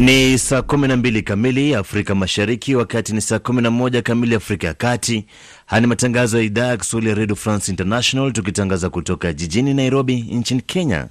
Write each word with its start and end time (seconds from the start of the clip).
Ni 0.00 0.38
saa 0.38 0.58
12 0.58 1.22
kamili 1.22 1.74
Afrika 1.74 2.14
Mashariki, 2.14 2.74
wakati 2.74 3.12
ni 3.12 3.20
saa 3.20 3.36
11 3.36 4.02
kamili 4.02 4.34
Afrika 4.34 4.66
ya 4.66 4.74
Kati. 4.74 5.24
Haya 5.66 5.80
ni 5.80 5.86
matangazo 5.86 6.38
ya 6.38 6.44
idhaa 6.44 6.66
ya 6.66 6.76
Kiswahili 6.76 7.10
ya 7.10 7.16
Redio 7.16 7.36
France 7.36 7.70
International, 7.72 8.32
tukitangaza 8.32 8.90
kutoka 8.90 9.32
jijini 9.32 9.74
Nairobi 9.74 10.16
nchini 10.20 10.60
Kenya. 10.60 11.06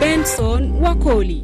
Benson 0.00 0.72
Wakoli. 0.80 1.42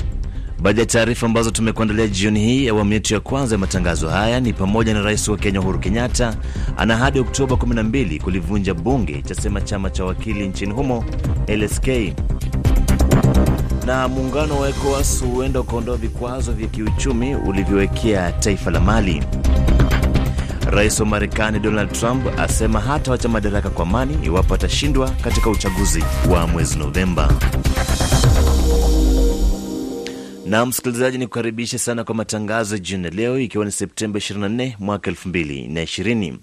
Baadhi 0.63 0.81
ya 0.81 0.87
taarifa 0.87 1.27
ambazo 1.27 1.51
tumekuandalia 1.51 2.07
jioni 2.07 2.41
hii, 2.41 2.69
awamu 2.69 2.93
yetu 2.93 3.15
ya 3.15 3.21
kwanza 3.21 3.55
ya 3.55 3.59
matangazo 3.59 4.09
haya 4.09 4.41
ni 4.41 4.53
pamoja 4.53 4.95
na 4.95 5.03
rais 5.03 5.29
wa 5.29 5.37
Kenya 5.37 5.61
Uhuru 5.61 5.79
Kenyatta 5.79 6.37
ana 6.77 6.97
hadi 6.97 7.19
Oktoba 7.21 7.55
12 7.57 8.21
kulivunja 8.21 8.75
bunge, 8.75 9.23
chasema 9.23 9.61
chama 9.61 9.91
cha 9.91 10.05
wakili 10.05 10.49
nchini 10.49 10.73
humo 10.73 11.05
LSK 11.49 11.89
na 13.87 14.09
muungano 14.09 14.59
wa 14.61 14.69
ECOWAS 14.69 15.25
huenda 15.25 15.61
ukaondoa 15.61 15.97
vikwazo 15.97 16.53
vya 16.53 16.69
kiuchumi 16.69 17.35
ulivyowekea 17.35 18.33
taifa 18.33 18.71
la 18.71 18.81
Mali. 18.81 19.23
Rais 20.71 21.01
wa 21.01 21.07
Marekani 21.07 21.59
Donald 21.61 21.93
Trump 21.93 22.27
asema 22.39 22.81
hata 22.81 23.11
wacha 23.11 23.29
madaraka 23.29 23.71
kwa 23.71 23.83
amani 23.83 24.19
iwapo 24.27 24.55
atashindwa 24.55 25.11
katika 25.11 25.51
uchaguzi 25.51 26.05
wa 26.31 26.47
mwezi 26.47 26.79
Novemba. 26.79 27.33
Na 30.47 30.67
msikilizaji, 30.67 31.19
ni 31.19 31.27
kukaribisha 31.27 31.79
sana 31.79 32.05
kwa 32.05 32.15
matangazo 32.15 32.79
jioni 32.79 33.11
leo, 33.11 33.39
ikiwa 33.41 33.65
ni 33.65 33.73
Septemba 33.73 34.19
24 34.19 34.73
mwaka 34.79 35.11
2020. 35.11 36.35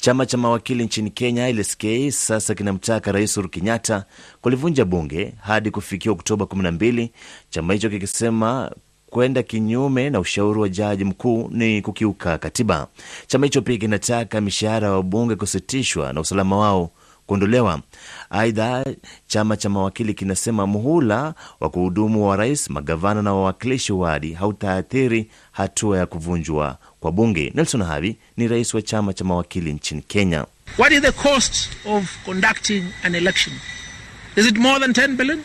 Chama 0.00 0.26
cha 0.26 0.38
mawakili 0.38 0.84
nchini 0.84 1.10
Kenya 1.10 1.52
LSK 1.52 1.84
sasa 2.10 2.54
kinamtaka 2.54 3.12
Rais 3.12 3.36
Uhuru 3.36 3.48
Kenyatta 3.48 4.04
kulivunja 4.40 4.84
bunge 4.84 5.34
hadi 5.40 5.70
kufikia 5.70 6.12
Oktoba 6.12 6.44
12, 6.44 7.08
chama 7.50 7.72
hicho 7.74 7.90
kikisema 7.90 8.70
kwenda 9.06 9.42
kinyume 9.42 10.10
na 10.10 10.20
ushauri 10.20 10.60
wa 10.60 10.68
jaji 10.68 11.04
mkuu 11.04 11.48
ni 11.52 11.82
kukiuka 11.82 12.38
katiba. 12.38 12.86
Chama 13.26 13.46
hicho 13.46 13.62
pia 13.62 13.76
kinataka 13.76 14.40
mishahara 14.40 14.90
wa 14.92 15.02
bunge 15.02 15.36
kusitishwa 15.36 16.12
na 16.12 16.20
usalama 16.20 16.56
wao 16.56 16.90
kuondolewa. 17.26 17.80
Aidha, 18.30 18.84
chama 19.26 19.56
cha 19.56 19.68
mawakili 19.68 20.14
kinasema 20.14 20.66
muhula 20.66 21.34
wa 21.60 21.70
kuhudumu 21.70 22.28
wa 22.28 22.36
rais, 22.36 22.70
magavana 22.70 23.22
na 23.22 23.34
wawakilishi 23.34 23.92
wadi 23.92 24.32
hautaathiri 24.32 25.30
hatua 25.52 25.98
ya 25.98 26.06
kuvunjwa 26.06 26.78
kwa 27.00 27.12
bunge. 27.12 27.52
Nelson 27.54 27.82
Havi 27.82 28.16
ni 28.36 28.48
rais 28.48 28.74
wa 28.74 28.82
chama 28.82 29.12
cha 29.12 29.24
mawakili 29.24 29.72
nchini 29.72 30.02
Kenya. 30.02 30.46
What 30.78 30.92
is 30.92 31.00
the 31.00 31.12
cost 31.12 31.68
of 31.84 32.04
conducting 32.24 32.84
an 33.02 33.14
election? 33.14 33.56
Is 34.36 34.46
it 34.46 34.56
more 34.58 34.80
than 34.80 34.90
10 34.92 35.16
billion? 35.16 35.42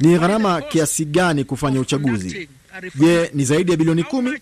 Ni 0.00 0.18
gharama 0.18 0.62
kiasi 0.62 1.04
gani 1.04 1.44
kufanya 1.44 1.80
uchaguzi? 1.80 2.48
Je, 2.94 3.30
ni 3.34 3.44
zaidi 3.44 3.70
ya 3.70 3.76
bilioni 3.76 4.02
kumi? 4.04 4.38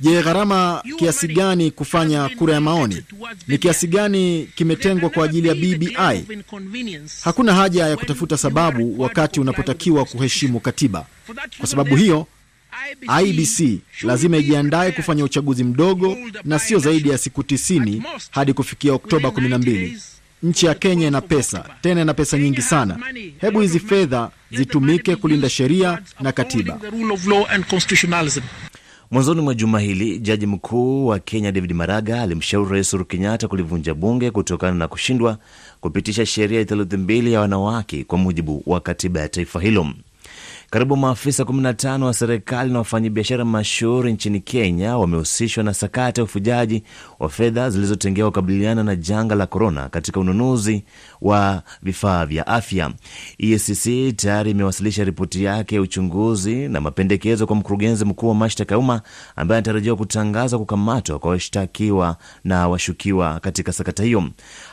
Je, 0.00 0.22
gharama 0.22 0.82
kiasi 0.98 1.28
gani 1.28 1.70
kufanya 1.70 2.28
kura 2.28 2.54
ya 2.54 2.60
maoni? 2.60 3.02
Ni 3.48 3.58
kiasi 3.58 3.86
gani 3.86 4.48
kimetengwa 4.54 5.10
kwa 5.10 5.24
ajili 5.24 5.48
ya 5.48 5.54
BBI? 5.54 6.24
Hakuna 7.24 7.54
haja 7.54 7.86
ya 7.86 7.96
kutafuta 7.96 8.36
sababu 8.36 9.00
wakati 9.00 9.40
unapotakiwa 9.40 10.04
kuheshimu 10.04 10.60
katiba. 10.60 11.06
Kwa 11.58 11.66
sababu 11.66 11.96
hiyo, 11.96 12.26
IBC 13.24 13.78
lazima 14.02 14.36
ijiandaye 14.36 14.92
kufanya 14.92 15.24
uchaguzi 15.24 15.64
mdogo 15.64 16.16
na 16.44 16.58
sio 16.58 16.78
zaidi 16.78 17.08
ya 17.08 17.18
siku 17.18 17.40
90 17.42 18.02
hadi 18.30 18.52
kufikia 18.52 18.92
Oktoba 18.92 19.28
12. 19.28 19.92
Nchi 20.42 20.66
ya 20.66 20.74
Kenya 20.74 21.06
ina 21.08 21.20
pesa, 21.20 21.64
tena 21.80 22.00
ina 22.02 22.14
pesa 22.14 22.38
nyingi 22.38 22.62
sana. 22.62 22.98
Hebu 23.40 23.60
hizi 23.60 23.80
fedha 23.80 24.30
zitumike 24.52 25.16
kulinda 25.16 25.48
sheria 25.48 26.02
na 26.20 26.32
katiba. 26.32 26.80
Mwanzoni 29.10 29.40
mwa 29.40 29.54
juma 29.54 29.80
hili 29.80 30.18
jaji 30.18 30.46
mkuu 30.46 31.06
wa 31.06 31.18
Kenya 31.18 31.52
David 31.52 31.72
Maraga 31.72 32.22
alimshauri 32.22 32.70
Rais 32.72 32.92
Uhuru 32.92 33.04
Kenyatta 33.04 33.48
kulivunja 33.48 33.94
bunge 33.94 34.30
kutokana 34.30 34.74
na 34.76 34.88
kushindwa 34.88 35.38
kupitisha 35.80 36.26
sheria 36.26 36.58
ya 36.58 36.64
theluthi 36.64 36.96
mbili 36.96 37.32
ya 37.32 37.40
wanawake 37.40 38.04
kwa 38.04 38.18
mujibu 38.18 38.62
wa 38.66 38.80
katiba 38.80 39.20
ya 39.20 39.28
taifa 39.28 39.60
hilo. 39.60 39.88
Karibu 40.70 40.96
maafisa 40.96 41.42
15 41.42 42.02
wa 42.02 42.14
serikali 42.14 42.72
na 42.72 42.78
wafanyabiashara 42.78 43.44
mashuhuri 43.44 44.12
nchini 44.12 44.40
Kenya 44.40 44.96
wamehusishwa 44.98 45.64
na 45.64 45.74
sakata 45.74 46.20
ya 46.20 46.24
ufujaji 46.24 46.82
wa 47.18 47.28
fedha 47.28 47.70
zilizotengewa 47.70 48.30
kukabiliana 48.30 48.82
na 48.84 48.96
janga 48.96 49.34
la 49.34 49.46
korona 49.46 49.88
katika 49.88 50.20
ununuzi 50.20 50.84
wa 51.20 51.62
vifaa 51.82 52.26
vya 52.26 52.46
afya. 52.46 52.90
EACC 53.38 54.16
tayari 54.16 54.50
imewasilisha 54.50 55.04
ripoti 55.04 55.44
yake 55.44 55.74
ya 55.74 55.80
uchunguzi 55.80 56.68
na 56.68 56.80
mapendekezo 56.80 57.46
kwa 57.46 57.56
mkurugenzi 57.56 58.04
mkuu 58.04 58.28
wa 58.28 58.34
mashtaka 58.34 58.74
ya 58.74 58.78
umma 58.78 59.02
ambaye 59.36 59.56
anatarajiwa 59.58 59.96
kutangaza 59.96 60.58
kukamatwa 60.58 61.18
kwa 61.18 61.30
washtakiwa 61.30 62.16
na 62.44 62.68
washukiwa 62.68 63.40
katika 63.40 63.72
sakata 63.72 64.02
hiyo. 64.02 64.24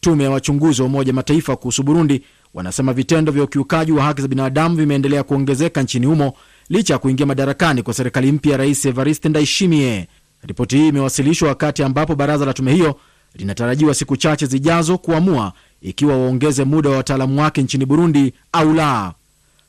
Tume 0.00 0.24
ya 0.24 0.30
wachunguzi 0.30 0.82
wa 0.82 0.86
Umoja 0.88 1.12
Mataifa 1.12 1.56
kuhusu 1.56 1.82
Burundi 1.82 2.22
wanasema 2.54 2.92
vitendo 2.92 3.32
vya 3.32 3.42
ukiukaji 3.44 3.92
wa 3.92 4.04
haki 4.04 4.22
za 4.22 4.28
binadamu 4.28 4.76
vimeendelea 4.76 5.22
kuongezeka 5.22 5.82
nchini 5.82 6.06
humo 6.06 6.32
licha 6.68 6.92
ya 6.94 6.98
kuingia 6.98 7.26
madarakani 7.26 7.82
kwa 7.82 7.94
serikali 7.94 8.32
mpya 8.32 8.52
ya 8.52 8.58
Rais 8.58 8.84
Evariste 8.84 9.28
Ndayishimiye. 9.28 10.08
Ripoti 10.42 10.76
hii 10.76 10.88
imewasilishwa 10.88 11.48
wakati 11.48 11.82
ambapo 11.82 12.14
baraza 12.14 12.44
la 12.46 12.52
tume 12.54 12.72
hiyo 12.74 12.96
linatarajiwa 13.34 13.94
siku 13.94 14.16
chache 14.16 14.46
zijazo 14.46 14.98
kuamua 14.98 15.52
ikiwa 15.82 16.16
waongeze 16.18 16.64
muda 16.64 16.90
wa 16.90 16.96
wataalamu 16.96 17.40
wake 17.40 17.62
nchini 17.62 17.86
Burundi 17.86 18.32
au 18.52 18.74
la. 18.74 19.12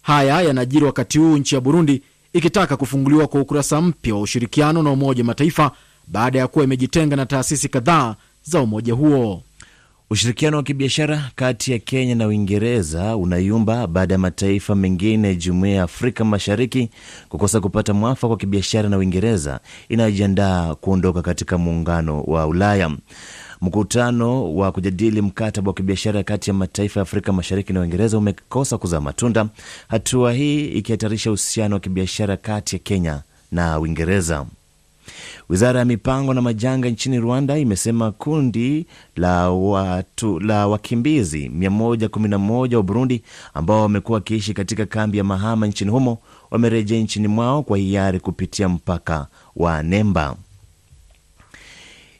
Haya 0.01 0.41
yanajiri 0.41 0.85
wakati 0.85 1.17
huu 1.19 1.38
nchi 1.38 1.55
ya 1.55 1.61
Burundi 1.61 2.01
ikitaka 2.33 2.77
kufunguliwa 2.77 3.27
kwa 3.27 3.41
ukurasa 3.41 3.81
mpya 3.81 4.15
wa 4.15 4.21
ushirikiano 4.21 4.83
na 4.83 4.91
Umoja 4.91 5.23
wa 5.23 5.27
Mataifa 5.27 5.71
baada 6.07 6.39
ya 6.39 6.47
kuwa 6.47 6.65
imejitenga 6.65 7.15
na 7.15 7.25
taasisi 7.25 7.69
kadhaa 7.69 8.15
za 8.44 8.62
umoja 8.62 8.94
huo. 8.94 9.44
Ushirikiano 10.09 10.57
wa 10.57 10.63
kibiashara 10.63 11.31
kati 11.35 11.71
ya 11.71 11.79
Kenya 11.79 12.15
na 12.15 12.27
Uingereza 12.27 13.15
unayumba 13.18 13.88
baada 13.88 14.13
ya 14.13 14.18
mataifa 14.18 14.75
mengine 14.75 15.27
ya 15.27 15.35
Jumuiya 15.35 15.75
ya 15.75 15.83
Afrika 15.83 16.25
Mashariki 16.25 16.89
kukosa 17.29 17.59
kupata 17.62 17.94
mwafaka 17.94 18.27
wa 18.27 18.38
kibiashara 18.38 18.89
na 18.89 18.97
Uingereza 18.97 19.59
inayojiandaa 19.89 20.75
kuondoka 20.75 21.21
katika 21.21 21.57
muungano 21.57 22.21
wa 22.21 22.47
Ulaya. 22.47 22.91
Mkutano 23.62 24.56
wa 24.56 24.71
kujadili 24.71 25.21
mkataba 25.21 25.68
wa 25.69 25.74
kibiashara 25.74 26.24
kati 26.24 26.50
ya 26.50 26.54
mataifa 26.54 27.00
ya 27.00 27.01
Afrika 27.01 27.33
Mashariki 27.33 27.74
na 27.74 27.80
Uingereza 27.81 28.18
umekosa 28.18 28.77
kuzaa 28.77 29.01
matunda, 29.01 29.48
hatua 29.88 30.33
hii 30.33 30.65
ikihatarisha 30.65 31.30
uhusiano 31.30 31.75
wa 31.75 31.80
kibiashara 31.80 32.38
kati 32.38 32.75
ya 32.75 32.80
Kenya 32.80 33.21
na 33.51 33.80
Uingereza. 33.80 34.45
Wizara 35.50 35.80
ya 35.80 35.86
mipango 35.86 36.33
na 36.33 36.42
majanga 36.42 36.89
nchini 36.89 37.19
Rwanda 37.19 37.57
imesema 37.57 38.12
kundi 38.12 38.86
la 39.15 39.50
watu 39.50 40.39
la 40.39 40.68
wakimbizi 40.68 41.48
111 41.50 42.75
wa 42.75 42.83
Burundi 42.83 43.24
ambao 43.54 43.81
wamekuwa 43.81 44.15
wakiishi 44.15 44.54
katika 44.54 44.86
kambi 44.86 45.18
ya 45.18 45.24
Mahama 45.24 45.68
nchini 45.68 45.92
humo 45.92 46.18
wamerejea 46.51 47.00
nchini 47.00 47.27
mwao 47.27 47.63
kwa 47.63 47.77
hiari 47.77 48.19
kupitia 48.19 48.69
mpaka 48.69 49.27
wa 49.56 49.83
Nemba. 49.83 50.36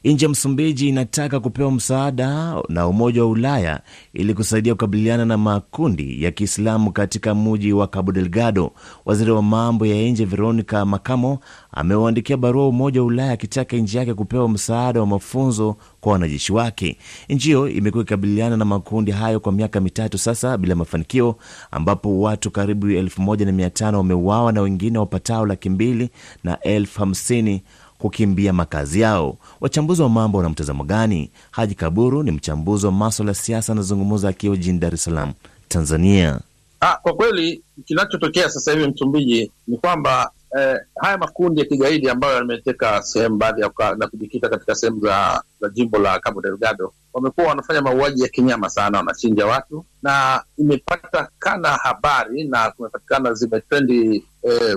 Nchi 0.04 0.24
ya 0.24 0.28
Msumbiji 0.30 0.88
inataka 0.88 1.40
kupewa 1.40 1.72
msaada 1.72 2.54
na 2.68 2.86
Umoja 2.88 3.22
wa 3.24 3.30
Ulaya 3.30 3.80
ili 4.12 4.34
kusaidia 4.34 4.74
kukabiliana 4.74 5.24
na 5.24 5.36
makundi 5.38 6.22
ya 6.24 6.30
Kiislamu 6.30 6.92
katika 6.92 7.34
mji 7.34 7.72
wa 7.72 7.86
Cabo 7.86 8.12
Delgado. 8.12 8.72
Waziri 9.04 9.30
wa 9.30 9.42
mambo 9.42 9.86
ya 9.86 10.08
nje 10.10 10.24
Veronica 10.24 10.84
Macamo 10.86 11.38
ameuandikia 11.72 12.36
barua 12.36 12.68
Umoja 12.68 13.00
wa 13.00 13.06
Ulaya 13.06 13.32
akitaka 13.32 13.76
nchi 13.76 13.96
yake 13.96 14.14
kupewa 14.14 14.48
msaada 14.48 15.00
wa 15.00 15.06
mafunzo 15.06 15.76
kwa 16.00 16.12
wanajeshi 16.12 16.52
wake. 16.52 16.98
Nchi 17.28 17.46
hiyo 17.48 17.68
imekuwa 17.68 18.02
ikikabiliana 18.02 18.56
na 18.56 18.64
makundi 18.64 19.10
hayo 19.12 19.40
kwa 19.40 19.52
miaka 19.52 19.80
mitatu 19.80 20.18
sasa 20.18 20.58
bila 20.58 20.74
mafanikio, 20.74 21.36
ambapo 21.70 22.20
watu 22.20 22.50
karibu 22.50 22.88
elfu 22.90 23.22
moja 23.22 23.46
na 23.46 23.52
mia 23.52 23.70
tano 23.70 23.98
wameuawa 23.98 24.52
na 24.52 24.60
wengine 24.60 24.98
wapatao 24.98 25.46
laki 25.46 25.70
mbili 25.70 26.10
na 26.44 26.60
elfu 26.60 26.98
hamsini 27.00 27.62
kukimbia 27.98 28.52
makazi 28.52 29.00
yao. 29.00 29.36
Wachambuzi 29.60 30.02
wa 30.02 30.08
mambo 30.08 30.38
wana 30.38 30.50
mtazamo 30.50 30.84
gani? 30.84 31.30
Haji 31.50 31.74
Kaburu 31.74 32.22
ni 32.22 32.30
mchambuzi 32.30 32.86
wa 32.86 32.92
maswala 32.92 33.30
ya 33.30 33.34
siasa, 33.34 33.72
anazungumza 33.72 34.28
akiwa 34.28 34.56
jijini 34.56 34.78
Dar 34.78 34.94
es 34.94 35.04
Salaam, 35.04 35.32
Tanzania. 35.68 36.40
Ah, 36.80 36.96
kwa 36.96 37.14
kweli 37.14 37.62
kinachotokea 37.84 38.50
sasa 38.50 38.72
hivi 38.72 38.86
Msumbiji 38.88 39.50
ni 39.66 39.76
kwamba 39.78 40.30
eh, 40.58 40.76
haya 41.00 41.18
makundi 41.18 41.60
ya 41.60 41.66
kigaidi 41.66 42.08
ambayo 42.10 42.34
yameteka 42.36 43.02
sehemu 43.02 43.36
baadhi 43.36 43.60
na 43.98 44.06
kujikita 44.08 44.48
katika 44.48 44.74
sehemu 44.74 45.00
za, 45.00 45.42
za 45.60 45.68
jimbo 45.68 45.98
la 45.98 46.20
Cabo 46.20 46.40
Delgado 46.42 46.92
wamekuwa 47.12 47.46
wanafanya 47.46 47.82
mauaji 47.82 48.22
ya 48.22 48.28
kinyama 48.28 48.70
sana, 48.70 48.98
wanachinja 48.98 49.46
watu, 49.46 49.84
na 50.02 50.42
imepatikana 50.58 51.68
habari 51.68 52.44
na 52.44 52.70
kumepatikana 52.70 53.34
zimetrendi 53.34 54.24
eh, 54.42 54.76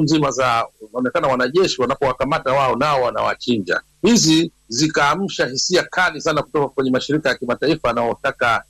mzima 0.00 0.30
za 0.30 0.66
onekana 0.92 1.28
wanajeshi 1.28 1.80
wanapowakamata 1.82 2.52
wao 2.52 2.76
nao 2.76 3.02
wanawachinja. 3.02 3.80
Hizi 4.02 4.52
zikaamsha 4.68 5.46
hisia 5.46 5.82
kali 5.82 6.20
sana 6.20 6.42
kutoka 6.42 6.68
kwenye 6.68 6.90
mashirika 6.90 7.28
ya 7.28 7.34
kimataifa 7.34 7.88
yanayotaka 7.88 8.64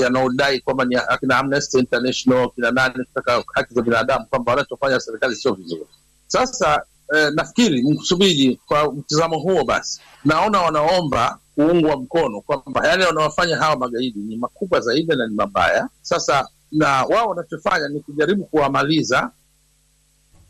yanaodai 0.00 0.60
kwamba 0.60 0.84
ni 0.84 0.96
akina 0.96 1.38
Amnesty 1.38 1.78
International 1.78 2.50
kina 2.54 2.70
nani 2.70 3.04
kutaka 3.04 3.44
haki 3.54 3.74
za 3.74 3.82
binadamu 3.82 4.26
kwamba 4.26 4.52
wanachofanya 4.52 5.00
serikali 5.00 5.36
sio 5.36 5.54
vizuri. 5.54 5.86
Sasa 6.26 6.82
eh, 7.14 7.30
nafikiri 7.34 7.82
msubiri 7.82 8.60
kwa 8.66 8.92
mtizamo 8.92 9.38
huo, 9.38 9.64
basi 9.64 10.00
naona 10.24 10.60
wanaomba 10.62 11.38
kuungwa 11.54 11.96
mkono 11.96 12.40
kwamba 12.40 12.88
yale 12.88 13.04
wanaofanya 13.06 13.56
hawa 13.56 13.76
magaidi 13.76 14.18
ni 14.20 14.36
makubwa 14.36 14.80
zaidi 14.80 15.16
na 15.16 15.26
ni 15.26 15.34
mabaya. 15.34 15.88
Sasa 16.02 16.48
na 16.72 17.04
wao 17.04 17.28
wanachofanya 17.28 17.88
ni 17.88 18.00
kujaribu 18.00 18.44
kuwamaliza. 18.44 19.30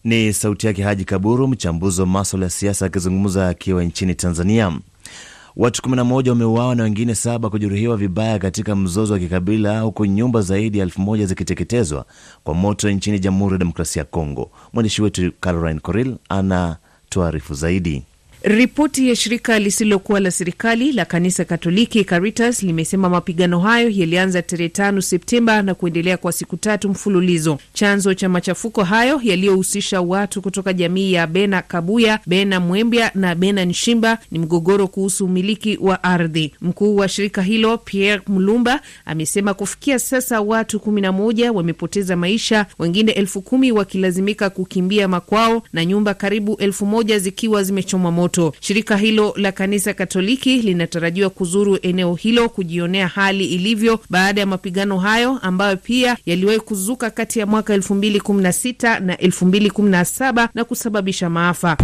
Ni 0.08 0.32
sauti 0.32 0.66
yake 0.66 0.82
Haji 0.82 1.04
Kaburu, 1.04 1.48
mchambuzi 1.48 2.00
wa 2.00 2.06
maswala 2.06 2.46
ya 2.46 2.50
siasa, 2.50 2.86
akizungumza 2.86 3.48
akiwa 3.48 3.84
nchini 3.84 4.14
Tanzania. 4.14 4.78
Watu 5.56 5.82
11 5.82 6.28
wameuawa 6.28 6.74
na 6.74 6.82
wengine 6.82 7.14
saba 7.14 7.50
kujeruhiwa 7.50 7.96
vibaya 7.96 8.38
katika 8.38 8.76
mzozo 8.76 9.12
wa 9.12 9.18
kikabila, 9.18 9.80
huku 9.80 10.06
nyumba 10.06 10.40
zaidi 10.42 10.78
ya 10.78 10.84
elfu 10.84 11.00
moja 11.00 11.26
zikiteketezwa 11.26 12.04
kwa 12.44 12.54
moto 12.54 12.90
nchini 12.90 13.18
Jamhuri 13.18 13.52
ya 13.52 13.58
Demokrasia 13.58 14.00
ya 14.00 14.04
Kongo. 14.04 14.50
Mwandishi 14.72 15.02
wetu 15.02 15.32
Caroline 15.40 15.80
Coril 15.80 16.16
ana 16.28 16.76
tuarifu 17.08 17.54
zaidi. 17.54 18.02
Ripoti 18.42 19.08
ya 19.08 19.16
shirika 19.16 19.58
lisilokuwa 19.58 20.20
la 20.20 20.30
serikali 20.30 20.92
la 20.92 21.04
kanisa 21.04 21.44
Katoliki 21.44 22.04
Caritas 22.04 22.62
limesema 22.62 23.08
mapigano 23.08 23.60
hayo 23.60 23.88
yalianza 23.90 24.42
tarehe 24.42 24.68
tano 24.68 25.00
Septemba 25.02 25.62
na 25.62 25.74
kuendelea 25.74 26.16
kwa 26.16 26.32
siku 26.32 26.56
tatu 26.56 26.88
mfululizo. 26.88 27.58
Chanzo 27.72 28.14
cha 28.14 28.28
machafuko 28.28 28.84
hayo 28.84 29.20
yaliyohusisha 29.22 30.00
watu 30.00 30.42
kutoka 30.42 30.72
jamii 30.72 31.12
ya 31.12 31.26
Bena 31.26 31.62
Kabuya, 31.62 32.20
Bena 32.26 32.60
Mwembya 32.60 33.10
na 33.14 33.34
Bena 33.34 33.64
Nshimba 33.64 34.18
ni 34.30 34.38
mgogoro 34.38 34.88
kuhusu 34.88 35.24
umiliki 35.24 35.78
wa 35.80 36.02
ardhi. 36.04 36.54
Mkuu 36.60 36.96
wa 36.96 37.08
shirika 37.08 37.42
hilo 37.42 37.78
Pierre 37.78 38.22
Mulumba 38.26 38.80
amesema 39.04 39.54
kufikia 39.54 39.98
sasa 39.98 40.40
watu 40.40 40.80
kumi 40.80 41.00
na 41.00 41.12
moja 41.12 41.52
wamepoteza 41.52 42.16
maisha, 42.16 42.66
wengine 42.78 43.12
elfu 43.12 43.42
kumi 43.42 43.72
wakilazimika 43.72 44.50
kukimbia 44.50 45.08
makwao 45.08 45.62
na 45.72 45.84
nyumba 45.84 46.14
karibu 46.14 46.56
elfu 46.56 46.86
moja 46.86 47.18
zikiwa 47.18 47.62
zimechomwa 47.62 48.12
moto. 48.12 48.27
Shirika 48.60 48.96
hilo 48.96 49.34
la 49.36 49.52
kanisa 49.52 49.94
Katoliki 49.94 50.62
linatarajiwa 50.62 51.30
kuzuru 51.30 51.78
eneo 51.82 52.14
hilo 52.14 52.48
kujionea 52.48 53.08
hali 53.08 53.44
ilivyo 53.46 54.00
baada 54.10 54.40
ya 54.40 54.46
mapigano 54.46 54.98
hayo 54.98 55.38
ambayo 55.42 55.76
pia 55.76 56.16
yaliwahi 56.26 56.60
kuzuka 56.60 57.10
kati 57.10 57.38
ya 57.38 57.46
mwaka 57.46 57.76
2016 57.76 59.00
na 59.00 59.14
2017 59.14 60.48
na 60.54 60.64
kusababisha 60.64 61.30
maafa. 61.30 61.76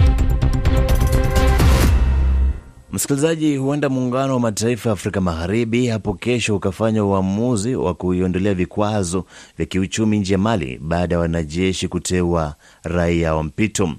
Msikilizaji, 2.92 3.56
huenda 3.56 3.88
muungano 3.88 4.34
wa 4.34 4.40
mataifa 4.40 4.88
ya 4.88 4.92
Afrika 4.92 5.20
Magharibi 5.20 5.86
hapo 5.86 6.14
kesho 6.14 6.56
ukafanya 6.56 7.04
uamuzi 7.04 7.74
wa 7.76 7.94
kuiondolea 7.94 8.54
vikwazo 8.54 9.24
vya 9.56 9.66
kiuchumi 9.66 10.18
nchi 10.18 10.32
ya 10.32 10.38
Mali 10.38 10.78
baada 10.82 11.14
ya 11.14 11.18
wanajeshi 11.20 11.88
kuteua 11.88 12.54
raia 12.82 13.34
wa 13.34 13.42
mpito. 13.42 13.90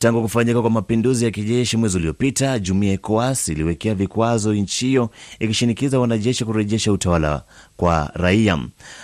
Tangu 0.00 0.22
kufanyika 0.22 0.60
kwa 0.60 0.70
mapinduzi 0.70 1.24
ya 1.24 1.30
kijeshi 1.30 1.76
mwezi 1.76 1.96
uliopita, 1.96 2.58
jumuiya 2.58 2.92
ECOWAS 2.92 3.48
iliwekea 3.48 3.94
vikwazo 3.94 4.54
nchi 4.54 4.86
hiyo 4.86 5.10
ikishinikiza 5.38 6.00
wanajeshi 6.00 6.44
kurejesha 6.44 6.92
utawala 6.92 7.42
kwa 7.76 8.10
raia. 8.14 8.58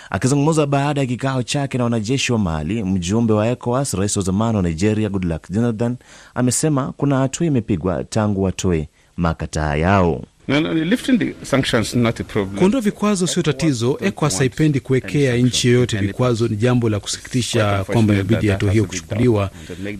Akizungumza 0.09 0.65
baada 0.65 1.01
ya 1.01 1.07
kikao 1.07 1.43
chake 1.43 1.77
na 1.77 1.83
wanajeshi 1.83 2.33
wa 2.33 2.39
Mali, 2.39 2.83
mjumbe 2.83 3.33
wa 3.33 3.47
ECOWAS, 3.47 3.93
rais 3.93 4.17
wa 4.17 4.23
zamani 4.23 4.57
wa 4.57 4.63
Nigeria 4.63 5.09
Goodluck 5.09 5.49
Jonathan 5.51 5.95
amesema 6.35 6.91
kuna 6.97 7.17
hatua 7.17 7.47
imepigwa 7.47 8.03
tangu 8.03 8.43
watoe 8.43 8.89
makataa 9.17 9.75
yao. 9.75 10.21
No, 10.49 10.61
no, 10.61 10.71
lifting 10.73 11.17
the 11.19 11.33
sanctions 11.45 11.93
not 11.95 12.19
a 12.19 12.23
problem. 12.23 12.57
Kuondoa 12.57 12.81
vikwazo 12.81 13.27
sio 13.27 13.43
tatizo. 13.43 13.97
ECOWAS 14.01 14.37
haipendi 14.39 14.79
kuwekea 14.79 15.35
nchi 15.35 15.67
yoyote 15.67 15.97
vikwazo. 15.97 16.47
Ni 16.47 16.55
jambo 16.55 16.89
la 16.89 16.99
kusikitisha 16.99 17.83
kwamba 17.83 18.13
imebidi 18.13 18.47
hatua 18.47 18.71
hiyo 18.71 18.85
kuchukuliwa. 18.85 19.49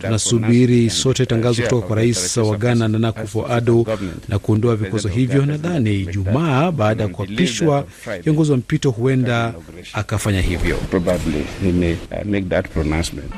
Tunasubiri 0.00 0.90
sote 0.90 1.26
tangazo 1.26 1.62
kutoka 1.62 1.86
kwa 1.86 1.96
rais 1.96 2.36
wa 2.36 2.56
Ghana 2.56 2.88
Nana 2.88 3.08
Akufo-Addo 3.08 3.98
na 4.28 4.38
kuondoa 4.38 4.76
vikwazo 4.76 5.08
hivyo. 5.08 5.46
Nadhani 5.46 6.00
Ijumaa 6.00 6.72
baada 6.72 7.02
ya 7.02 7.08
kuapishwa 7.08 7.86
kiongozi 8.22 8.50
wa 8.52 8.56
mpito 8.58 8.90
huenda 8.90 9.54
akafanya 9.92 10.40
hivyo. 10.40 10.76
Probably 10.76 11.44
he 11.62 11.72
may 11.72 11.92
uh, 11.92 12.24
make 12.26 12.46
that 12.48 12.68
pronouncement. 12.68 13.30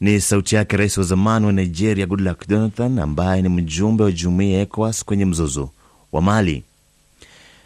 Ni 0.00 0.20
sauti 0.20 0.54
yake 0.54 0.76
rais 0.76 0.98
wa 0.98 1.04
zamani 1.04 1.46
wa 1.46 1.52
Nigeria 1.52 2.06
Goodluck 2.06 2.48
Jonathan, 2.48 2.98
ambaye 2.98 3.42
ni 3.42 3.48
mjumbe 3.48 4.04
wa 4.04 4.12
jumuiya 4.12 4.56
ya 4.56 4.62
ECOWAS 4.62 5.04
kwenye 5.04 5.24
mzozo 5.24 5.70
wa 6.16 6.22
Mali. 6.22 6.62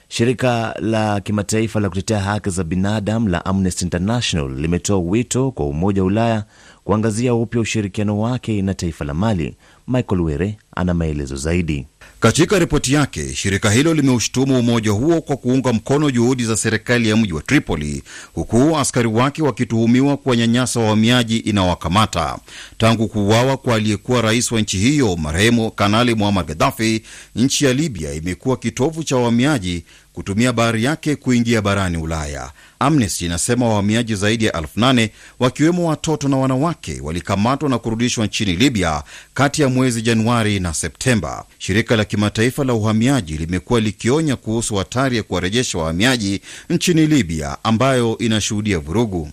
Shirika 0.09 0.75
la 0.81 1.21
kimataifa 1.21 1.81
la 1.81 1.89
kutetea 1.89 2.21
haki 2.21 2.51
za 2.51 2.65
binadamu 2.65 3.29
la 3.29 3.45
Amnesty 3.45 3.85
International 3.85 4.51
limetoa 4.57 4.99
wito 4.99 5.51
kwa 5.51 5.67
Umoja 5.67 6.03
wa 6.03 6.07
Ulaya 6.07 6.45
kuangazia 6.85 7.35
upya 7.35 7.61
ushirikiano 7.61 8.21
wake 8.21 8.63
na 8.63 8.75
taifa 8.75 9.05
la 9.05 9.15
Mali. 9.15 9.55
Michael 9.91 10.21
Were 10.21 10.57
ana 10.77 10.95
maelezo 10.95 11.37
zaidi. 11.37 11.87
Katika 12.21 12.59
ripoti 12.59 12.93
yake, 12.95 13.35
shirika 13.35 13.71
hilo 13.71 13.95
limeushtumu 13.95 14.59
umoja 14.59 14.91
huo 14.91 15.21
kwa 15.21 15.37
kuunga 15.37 15.73
mkono 15.73 16.11
juhudi 16.11 16.45
za 16.45 16.57
serikali 16.57 17.09
ya 17.09 17.17
mji 17.17 17.33
wa 17.33 17.43
Tripoli, 17.43 18.03
huku 18.35 18.79
askari 18.79 19.09
wake 19.09 19.43
wakituhumiwa 19.43 20.17
kuwanyanyasa 20.17 20.81
wahamiaji 20.81 21.37
inaowakamata. 21.37 22.39
Tangu 22.79 23.09
kuuawa 23.09 23.57
kwa 23.57 23.75
aliyekuwa 23.75 24.23
rais 24.23 24.53
wa 24.53 24.61
nchi 24.61 24.79
hiyo 24.79 25.17
marehemu 25.17 25.71
Kanali 25.71 26.15
Muammar 26.15 26.45
Gaddafi, 26.47 27.03
nchi 27.37 27.65
ya 27.65 27.73
Libya 27.73 28.13
imekuwa 28.15 28.57
kitovu 28.57 29.05
cha 29.05 29.17
wahamiaji 29.17 29.85
kutumia 30.13 30.53
bahari 30.53 30.85
yake 30.85 31.17
kuingia 31.17 31.63
barani 31.63 31.97
Ulaya. 31.97 32.51
Amnesty 32.79 33.27
inasema 33.27 33.69
wahamiaji 33.69 34.15
zaidi 34.15 34.45
ya 34.45 34.53
elfu 34.53 34.81
nane 34.81 35.11
wakiwemo 35.39 35.89
watoto 35.89 36.29
na 36.29 36.37
wanawake 36.37 37.01
walikamatwa 37.03 37.69
na 37.69 37.79
kurudishwa 37.79 38.27
nchini 38.27 38.57
Libya 38.57 39.03
kati 39.35 39.63
ya 39.63 39.69
mwezi 39.69 40.03
Januari 40.03 40.61
na 40.61 40.75
Septemba. 40.75 41.45
Shirika 41.59 41.97
la 41.97 42.05
kimataifa 42.05 42.65
la 42.65 42.75
uhamiaji 42.75 43.37
limekuwa 43.39 43.81
likionya 43.81 44.37
kuhusu 44.37 44.75
hatari 44.77 45.17
ya 45.17 45.23
kuwarejesha 45.23 45.79
wahamiaji 45.79 46.41
nchini 46.71 47.07
Libya 47.07 47.59
ambayo 47.65 48.19
inashuhudia 48.19 48.79
vurugu. 48.79 49.31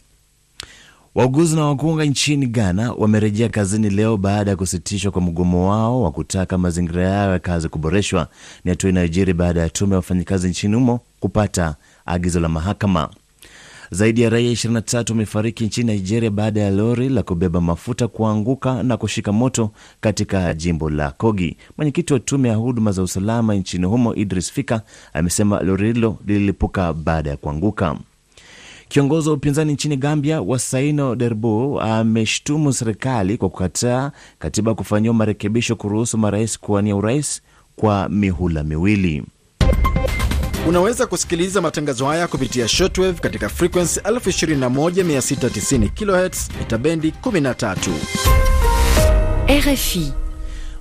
Wauguzi 1.18 1.56
na 1.56 1.66
wakunga 1.66 2.06
nchini 2.06 2.48
Ghana 2.48 2.92
wamerejea 2.94 3.50
kazini 3.50 3.90
leo 3.90 4.18
baada 4.18 4.52
ya 4.52 4.58
kusitishwa 4.58 5.12
kwa 5.12 5.22
mgomo 5.22 5.70
wao 5.70 6.02
wa 6.04 6.12
kutaka 6.12 6.58
mazingira 6.58 7.04
yao 7.10 7.32
ya 7.32 7.40
kazi 7.40 7.70
kuboreshwa. 7.70 8.28
Ni 8.66 8.70
hatua 8.72 8.90
inayojiri 8.90 9.34
baada 9.34 9.62
ya 9.62 9.70
tume 9.70 9.92
ya 9.92 9.96
wafanyakazi 9.98 10.50
nchini 10.50 10.76
humo 10.76 11.00
kupata 11.20 11.76
agizo 12.06 12.40
la 12.40 12.50
mahakama. 12.50 13.10
Zaidi 13.92 14.22
ya 14.22 14.30
raia 14.30 14.52
23 14.52 15.10
wamefariki 15.12 15.64
nchini 15.66 15.92
Nigeria 15.94 16.30
baada 16.32 16.62
ya 16.62 16.72
lori 16.72 17.10
la 17.10 17.24
kubeba 17.24 17.62
mafuta 17.62 18.08
kuanguka 18.08 18.84
na 18.84 18.98
kushika 18.98 19.32
moto 19.32 19.72
katika 20.02 20.54
jimbo 20.54 20.90
la 20.90 21.12
Kogi. 21.12 21.58
Mwenyekiti 21.78 22.14
wa 22.14 22.20
tume 22.20 22.50
ya 22.50 22.56
huduma 22.56 22.92
za 22.92 23.04
usalama 23.04 23.56
nchini 23.56 23.86
humo 23.86 24.16
Idris 24.16 24.52
Fika 24.52 24.82
amesema 25.14 25.60
lori 25.62 25.94
hilo 25.94 26.18
lililipuka 26.26 26.94
baada 26.94 27.30
ya 27.30 27.38
kuanguka. 27.38 27.96
Kiongozi 28.90 29.30
wa 29.30 29.36
upinzani 29.36 29.74
nchini 29.74 29.98
Gambia, 29.98 30.42
Wasaino 30.42 31.16
Derbo, 31.16 31.82
ameshtumu 31.82 32.74
serikali 32.74 33.38
kwa 33.38 33.50
kukataa 33.50 34.12
katiba 34.40 34.76
kufanyiwa 34.76 35.14
marekebisho 35.14 35.76
kuruhusu 35.76 36.18
marais 36.18 36.60
kuwania 36.60 36.96
urais 36.96 37.42
kwa 37.76 38.10
mihula 38.10 38.64
miwili. 38.64 39.24
Unaweza 40.68 41.08
kusikiliza 41.08 41.62
matangazo 41.62 42.06
haya 42.06 42.28
kupitia 42.28 42.68
shortwave 42.68 43.20
katika 43.20 43.50
frequency 43.50 44.00
21690 44.00 45.90
kHz 45.90 46.50
mita 46.60 46.78
bendi 46.78 47.14
13. 47.24 47.92
RFI. 49.50 50.14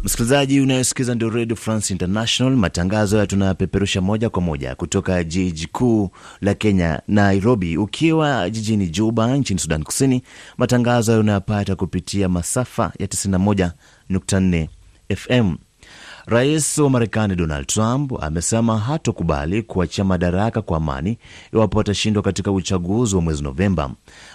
Msikilizaji 0.06 0.60
unayosikiza 0.60 1.14
ndio 1.14 1.30
Radio 1.30 1.56
France 1.56 1.92
International. 1.94 2.56
Matangazo 2.56 3.16
haya 3.16 3.26
tunapeperusha 3.26 4.00
moja 4.00 4.30
kwa 4.30 4.42
moja 4.42 4.74
kutoka 4.74 5.24
jiji 5.24 5.66
kuu 5.66 6.10
la 6.40 6.54
Kenya, 6.54 7.02
Nairobi. 7.08 7.76
Ukiwa 7.76 8.50
jijini 8.50 8.88
Juba 8.88 9.36
nchini 9.36 9.60
Sudan 9.60 9.82
Kusini, 9.84 10.22
matangazo 10.58 11.12
hayo 11.12 11.20
unayapata 11.20 11.76
kupitia 11.76 12.28
masafa 12.28 12.92
ya 12.98 13.06
91.4 13.06 14.68
FM. 15.16 15.56
Rais 16.28 16.78
wa 16.78 16.90
Marekani 16.90 17.36
Donald 17.36 17.66
Trump 17.66 18.12
amesema 18.22 18.78
hatokubali 18.78 19.62
kuachia 19.62 20.04
madaraka 20.04 20.62
kwa 20.62 20.76
amani 20.76 21.18
iwapo 21.52 21.80
atashindwa 21.80 22.22
katika 22.22 22.52
uchaguzi 22.52 23.16
wa 23.16 23.22
mwezi 23.22 23.42
Novemba. 23.42 23.90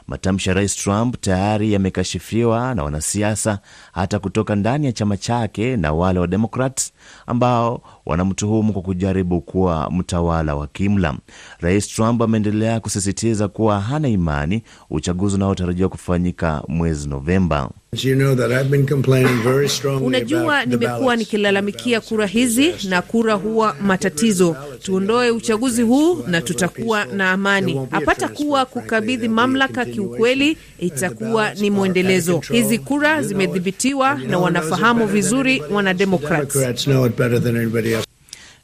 Matamshi 0.08 0.50
ya 0.50 0.56
Rais 0.56 0.76
Trump 0.76 1.22
tayari 1.22 1.74
yamekashifiwa 1.74 2.76
na 2.76 2.84
wanasiasa 2.84 3.60
hata 3.92 4.20
kutoka 4.20 4.56
ndani 4.56 4.86
ya 4.86 4.92
chama 4.92 5.18
chake 5.18 5.78
na 5.78 5.94
wale 5.94 6.20
wa 6.20 6.28
Demokrat 6.28 6.82
ambao 7.28 7.82
wanamtuhumu 8.06 8.74
kwa 8.74 8.82
kujaribu 8.82 9.42
kuwa 9.42 9.92
mtawala 9.92 10.56
wa 10.56 10.68
kimla. 10.68 11.16
Rais 11.60 11.88
Trump 11.88 12.22
ameendelea 12.22 12.80
kusisitiza 12.80 13.48
kuwa 13.48 13.80
hana 13.82 14.08
imani 14.10 14.64
uchaguzi 14.90 15.36
unaotarajiwa 15.36 15.90
kufanyika 15.90 16.64
mwezi 16.68 17.10
Novemba. 17.10 17.70
You 18.04 18.16
know 18.16 18.36
that 18.36 18.52
I've 18.52 18.70
been 18.70 18.86
complaining 18.88 19.44
very 19.44 19.70
strongly 19.70 20.06
Unajua, 20.06 20.66
nimekuwa 20.66 21.16
nikilalamikia 21.16 22.02
kura 22.02 22.26
hizi 22.28 22.74
na 22.90 23.02
kura 23.02 23.34
huwa 23.34 23.76
matatizo. 23.82 24.56
Tuondoe 24.82 25.32
uchaguzi 25.32 25.82
huu 25.82 26.24
na 26.28 26.42
tutakuwa 26.42 27.06
na 27.06 27.32
amani. 27.32 27.88
Hapata 27.92 28.28
kuwa 28.28 28.66
kukabidhi 28.66 29.28
mamlaka 29.28 29.86
kiukweli, 29.94 30.58
itakuwa 30.80 31.54
ni 31.54 31.70
mwendelezo. 31.70 32.40
Hizi 32.52 32.80
kura 32.80 33.22
zimedhibitiwa 33.24 34.14
na 34.16 34.38
wanafahamu 34.40 35.06
vizuri 35.08 35.62
wanademokrats. 35.72 36.54
Democrats 36.54 36.84
know 36.84 37.06
it 37.08 37.18
better 37.18 37.44
than 37.44 37.58
anybody 37.58 37.92
else. 37.94 38.08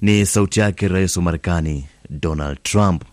Ni 0.01 0.25
sauti 0.25 0.59
yake 0.59 0.87
rais 0.87 1.17
wa 1.17 1.23
Marekani 1.23 1.85
Donald 2.09 2.63
Trump. 2.63 3.03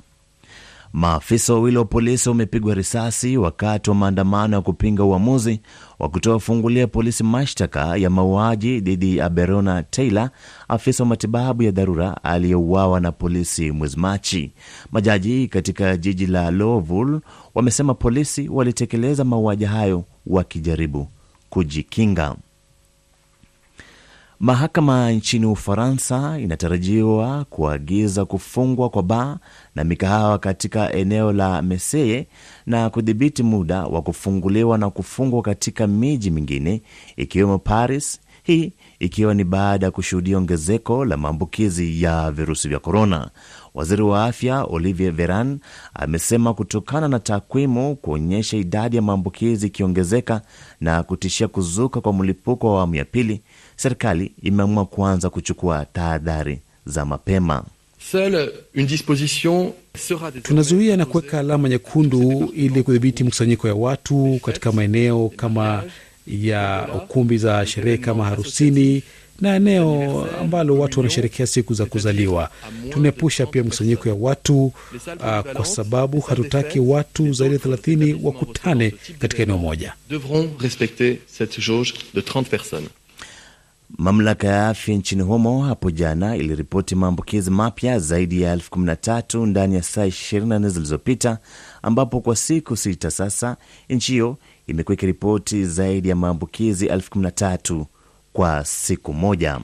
Maafisa 0.95 1.53
wawili 1.55 1.77
wa 1.79 1.85
polisi 1.85 2.29
wamepigwa 2.29 2.75
risasi 2.75 3.37
wakati 3.37 3.91
wa 3.91 3.97
maandamano 3.97 4.57
ya 4.57 4.63
kupinga 4.63 5.05
uamuzi 5.05 5.61
wa 5.99 6.09
kutowafungulia 6.09 6.87
polisi 6.87 7.25
mashtaka 7.25 7.97
ya 7.97 8.11
mauaji 8.11 8.81
dhidi 8.81 9.17
ya 9.17 9.29
Berona 9.29 9.83
Taylor, 9.83 10.31
afisa 10.69 11.03
wa 11.03 11.09
matibabu 11.09 11.63
ya 11.63 11.71
dharura 11.71 12.25
aliyeuawa 12.25 13.01
na 13.01 13.13
polisi 13.13 13.71
mwezi 13.71 13.97
Machi. 13.99 14.53
Majaji 14.93 15.49
katika 15.49 15.97
jiji 15.97 16.27
la 16.27 16.51
Louisville 16.51 17.21
wamesema 17.55 17.95
polisi 17.95 18.49
walitekeleza 18.49 19.25
mauaji 19.25 19.65
hayo 19.65 20.05
wakijaribu 20.27 21.09
kujikinga. 21.51 22.37
Mahakama 24.45 25.11
nchini 25.13 25.47
Ufaransa 25.47 26.39
inatarajiwa 26.41 27.45
kuagiza 27.45 28.25
kufungwa 28.25 28.91
kwa 28.91 29.03
baa 29.03 29.39
na 29.75 29.85
mikahawa 29.85 30.39
katika 30.39 30.93
eneo 30.93 31.33
la 31.33 31.63
Meseye 31.63 32.27
na 32.67 32.91
kudhibiti 32.91 33.43
muda 33.43 33.85
wa 33.87 34.03
kufunguliwa 34.03 34.79
na 34.79 34.91
kufungwa 34.91 35.43
katika 35.43 35.87
miji 35.87 36.31
mingine 36.31 36.83
ikiwemo 37.17 37.59
Paris, 37.59 38.21
hii 38.43 38.73
ikiwa 38.99 39.35
ni 39.35 39.45
baada 39.45 39.87
ya 39.87 39.91
kushuhudia 39.93 40.39
ongezeko 40.39 41.05
la 41.05 41.17
maambukizi 41.17 42.03
ya 42.03 42.31
virusi 42.31 42.69
vya 42.69 42.79
korona. 42.79 43.31
Waziri 43.75 44.03
wa 44.03 44.25
afya 44.25 44.65
Olivier 44.65 45.13
Veran 45.13 45.59
amesema 45.95 46.55
kutokana 46.55 47.09
na 47.09 47.19
takwimu 47.19 47.97
kuonyesha 47.97 48.57
idadi 48.57 48.97
ya 48.97 49.03
maambukizi 49.03 49.67
ikiongezeka 49.67 50.41
na 50.81 51.03
kutishia 51.03 51.49
kuzuka 51.49 52.01
kwa 52.01 52.13
mlipuko 52.13 52.67
wa 52.69 52.73
awamu 52.77 52.95
ya 52.95 53.05
pili, 53.05 53.43
serikali 53.77 54.33
imeamua 54.43 54.85
kuanza 54.87 55.31
kuchukua 55.31 55.87
tahadhari 55.93 56.59
za 56.87 57.05
mapema. 57.05 57.65
Tunazuia 60.43 60.97
na 60.97 61.05
kuweka 61.07 61.39
alama 61.39 61.69
nyekundu 61.69 62.53
ili 62.57 62.83
kudhibiti 62.83 63.25
mkusanyiko 63.25 63.69
ya 63.69 63.75
watu 63.75 64.41
katika 64.45 64.73
maeneo 64.73 65.31
kama 65.37 65.83
ya 66.27 66.89
ukumbi 66.97 67.39
za 67.39 67.67
sherehe 67.67 67.99
kama 67.99 68.25
harusini 68.25 69.03
na 69.41 69.57
eneo 69.57 70.27
ambalo 70.41 70.79
watu 70.79 71.01
wanasherekea 71.01 71.47
siku 71.47 71.75
za 71.75 71.87
kuzaliwa. 71.87 72.51
Tunaepusha 72.91 73.47
pia 73.47 73.65
mkusanyiko 73.65 74.09
ya 74.09 74.15
watu 74.15 74.65
uh, 74.65 74.73
kwa 75.53 75.65
sababu 75.65 76.21
hatutaki 76.21 76.81
watu 76.81 77.33
zaidi 77.33 77.55
ya 77.55 77.61
thelathini 77.61 78.21
wakutane 78.23 78.95
katika 79.19 79.43
eneo 79.43 79.59
moja. 79.59 79.93
Mamlaka 83.91 84.47
ya 84.49 84.69
afya 84.69 84.95
nchini 84.95 85.23
humo 85.23 85.63
hapo 85.63 85.91
jana 85.91 86.37
iliripoti 86.37 86.95
maambukizi 86.95 87.51
mapya 87.51 87.99
zaidi 87.99 88.43
ya 88.43 88.53
elfu 88.53 88.71
kumi 88.71 88.87
na 88.87 88.97
tatu 88.97 89.47
ndani 89.47 89.75
ya 89.75 89.83
saa 89.83 90.07
24 90.07 90.69
zilizopita, 90.69 91.39
ambapo 91.83 92.21
kwa 92.21 92.37
siku 92.37 92.77
sita 92.77 93.11
sasa 93.11 93.57
nchi 93.91 94.13
hiyo 94.13 94.37
imekuwa 94.67 94.95
ikiripoti 94.95 95.65
zaidi 95.65 96.09
ya 96.09 96.17
maambukizi 96.17 96.87
elfu 96.87 97.11
kumi 97.11 97.23
na 97.25 97.31
tatu 97.31 97.87
kwa 98.33 98.65
siku 98.65 99.13
moja. 99.13 99.61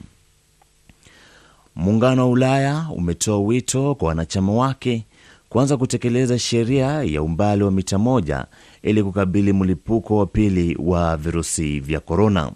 Muungano 1.75 2.21
wa 2.21 2.29
Ulaya 2.29 2.87
umetoa 2.95 3.39
wito 3.39 3.95
kwa 3.95 4.07
wanachama 4.07 4.53
wake 4.53 5.05
kuanza 5.49 5.77
kutekeleza 5.77 6.39
sheria 6.39 7.03
ya 7.03 7.21
umbali 7.21 7.63
wa 7.63 7.71
mita 7.71 7.97
moja 7.97 8.45
ili 8.81 9.03
kukabili 9.03 9.53
mlipuko 9.53 10.17
wa 10.17 10.25
pili 10.25 10.77
wa 10.79 11.17
virusi 11.17 11.79
vya 11.79 11.99
korona. 11.99 12.51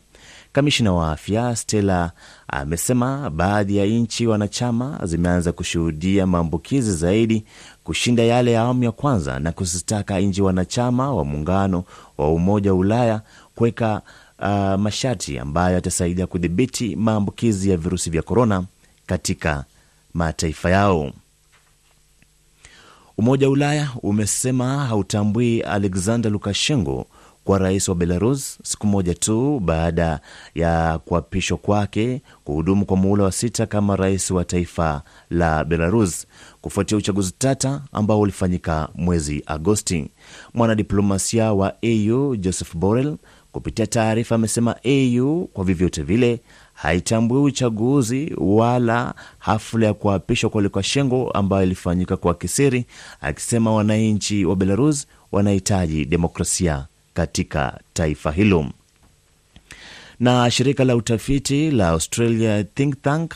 Kamishina 0.55 0.93
wa 0.93 1.11
afya 1.11 1.55
Stella 1.55 2.11
amesema 2.47 3.29
baadhi 3.29 3.77
ya 3.77 3.85
nchi 3.85 4.27
wanachama 4.27 4.99
zimeanza 5.03 5.51
kushuhudia 5.51 6.27
maambukizi 6.27 6.91
zaidi 6.93 7.45
kushinda 7.83 8.23
yale 8.23 8.51
ya 8.51 8.61
awamu 8.61 8.83
ya 8.83 8.91
kwanza, 8.91 9.39
na 9.39 9.51
kuzitaka 9.51 10.19
nchi 10.19 10.41
wanachama 10.41 11.13
wa 11.13 11.25
muungano 11.25 11.83
wa 12.17 12.31
Umoja 12.33 12.73
wa 12.73 12.79
Ulaya 12.79 13.21
kuweka 13.55 14.01
uh, 14.39 14.47
masharti 14.81 15.39
ambayo 15.39 15.75
yatasaidia 15.75 16.27
kudhibiti 16.27 16.95
maambukizi 16.95 17.69
ya 17.69 17.77
virusi 17.77 18.09
vya 18.09 18.21
korona 18.21 18.63
katika 19.05 19.65
mataifa 20.13 20.69
yao. 20.69 21.11
Umoja 23.17 23.47
wa 23.47 23.53
Ulaya 23.53 23.89
umesema 24.03 24.85
hautambui 24.85 25.61
Alexander 25.61 26.31
Lukashenko 26.31 27.07
kwa 27.45 27.57
rais 27.57 27.87
wa 27.89 27.95
Belarus 27.95 28.59
siku 28.63 28.87
moja 28.87 29.13
tu 29.13 29.59
baada 29.59 30.19
ya 30.55 30.99
kuapishwa 31.05 31.57
kwake 31.57 32.21
kuhudumu 32.43 32.85
kwa 32.85 32.97
muhula 32.97 33.23
wa 33.23 33.31
sita 33.31 33.65
kama 33.65 33.95
rais 33.95 34.31
wa 34.31 34.45
taifa 34.45 35.01
la 35.29 35.65
Belarus 35.65 36.27
kufuatia 36.61 36.97
uchaguzi 36.97 37.33
tata 37.37 37.81
ambao 37.91 38.19
ulifanyika 38.19 38.89
mwezi 38.95 39.43
Agosti. 39.45 40.11
Mwanadiplomasia 40.53 41.53
wa 41.53 41.73
AU 41.83 42.35
Joseph 42.35 42.75
Borrell 42.75 43.17
kupitia 43.51 43.87
taarifa 43.87 44.35
amesema 44.35 44.75
AU 44.85 45.45
kwa 45.53 45.63
vyovyote 45.65 46.03
vile 46.03 46.41
haitambui 46.73 47.41
uchaguzi 47.41 48.35
wala 48.37 49.13
hafla 49.39 49.85
ya 49.85 49.93
kuapishwa 49.93 50.49
kwa 50.49 50.61
Lukashenko 50.61 51.31
ambayo 51.31 51.63
ilifanyika 51.63 52.17
kwa 52.17 52.33
kisiri, 52.33 52.85
akisema 53.21 53.73
wananchi 53.73 54.45
wa 54.45 54.55
Belarus 54.55 55.07
wanahitaji 55.31 56.05
demokrasia 56.05 56.85
katika 57.15 57.79
taifa 57.93 58.31
hilo. 58.31 58.65
Na 60.19 60.51
shirika 60.51 60.83
la 60.83 60.95
utafiti 60.95 61.71
la 61.71 61.87
Australia 61.89 62.63
Think 62.63 63.01
Tank 63.01 63.33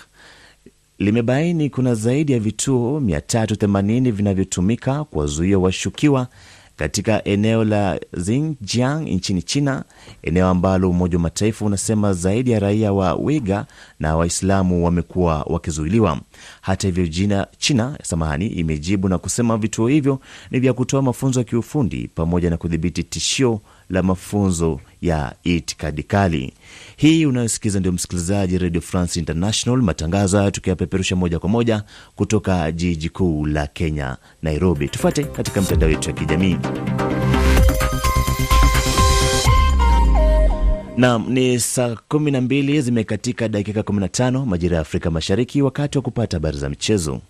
limebaini 1.00 1.70
kuna 1.70 1.96
zaidi 1.96 2.32
ya 2.32 2.40
vituo 2.40 3.00
380 3.00 4.12
vinavyotumika 4.12 5.04
kuwazuia 5.04 5.60
washukiwa 5.60 6.28
katika 6.84 7.24
eneo 7.24 7.64
la 7.64 8.00
Xinjiang 8.26 9.02
nchini 9.02 9.42
China, 9.42 9.84
eneo 10.24 10.48
ambalo 10.48 10.90
Umoja 10.90 11.18
wa 11.18 11.22
Mataifa 11.24 11.66
unasema 11.66 12.14
zaidi 12.14 12.52
ya 12.52 12.60
raia 12.60 12.94
wa 12.94 13.14
Wiga 13.16 13.66
na 14.00 14.16
Waislamu 14.16 14.86
wamekuwa 14.86 15.42
wakizuiliwa. 15.44 16.20
Hata 16.62 16.88
hivyo, 16.88 17.08
jina 17.08 17.48
China 17.58 17.98
samahani, 18.04 18.48
imejibu 18.48 19.10
na 19.10 19.18
kusema 19.18 19.58
vituo 19.58 19.88
hivyo 19.88 20.20
ni 20.52 20.60
vya 20.60 20.74
kutoa 20.74 21.02
mafunzo 21.02 21.40
ya 21.40 21.44
kiufundi 21.44 22.10
pamoja 22.16 22.50
na 22.50 22.58
kudhibiti 22.58 23.04
tishio 23.04 23.62
la 23.90 24.04
mafunzo 24.04 24.80
ya 25.02 25.36
itikadi 25.44 26.04
kali. 26.04 26.54
Hii 26.98 27.26
unayosikiza 27.26 27.80
ndio 27.80 27.92
msikilizaji, 27.92 28.58
Radio 28.58 28.82
France 28.82 29.20
International, 29.20 29.82
matangazo 29.82 30.38
haya 30.38 30.52
tukiyapeperusha 30.52 31.16
moja 31.16 31.40
kwa 31.40 31.50
moja 31.50 31.84
kutoka 32.16 32.72
jiji 32.72 33.10
kuu 33.10 33.46
la 33.46 33.68
Kenya, 33.68 34.18
Nairobi. 34.44 34.90
Tufuate 34.90 35.24
katika 35.24 35.62
mtandao 35.62 35.90
yetu 35.90 36.10
ya 36.10 36.16
kijamii 36.16 36.58
Naam, 40.98 41.30
ni 41.30 41.60
saa 41.60 41.96
kumi 42.08 42.32
na 42.32 42.42
mbili 42.42 42.82
zimekatika 42.82 43.48
dakika 43.48 43.82
15 43.82 44.46
majira 44.46 44.76
ya 44.76 44.82
Afrika 44.82 45.12
Mashariki, 45.12 45.62
wakati 45.62 45.98
wa 45.98 46.02
kupata 46.02 46.38
habari 46.38 46.58
za 46.58 46.70
michezo. 46.70 47.22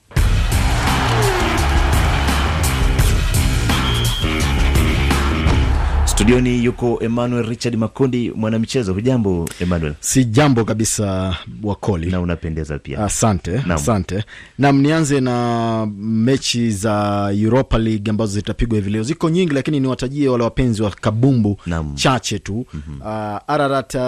Studioni 6.23 6.63
yuko 6.65 6.99
Emmanuel 7.01 7.45
Richard 7.49 7.75
Makundi, 7.75 8.31
mwanamichezo. 8.31 8.93
Hujambo 8.93 9.49
Emmanuel? 9.59 9.93
Si 9.99 10.25
jambo 10.25 10.65
kabisa, 10.65 11.35
Wakoli, 11.63 12.11
na 12.11 12.21
unapendeza 12.21 12.79
pia. 12.79 12.99
Asante, 13.05 13.51
Naam. 13.51 13.71
asante. 13.71 14.23
Nam, 14.57 14.81
nianze 14.81 15.21
na 15.21 15.87
mechi 15.97 16.71
za 16.71 17.27
Europa 17.33 17.77
League 17.77 18.09
ambazo 18.09 18.31
zitapigwa 18.33 18.75
hivi 18.77 18.89
leo. 18.89 19.03
Ziko 19.03 19.29
nyingi, 19.29 19.53
lakini 19.53 19.79
niwatajie 19.79 20.29
wale 20.29 20.43
wapenzi 20.43 20.81
wa 20.83 20.89
kabumbu 20.91 21.57
Naam. 21.65 21.95
chache 21.95 22.39
tu. 22.39 22.65
Uh, 22.99 23.05
Ararat 23.47 23.95
uh, 23.95 24.01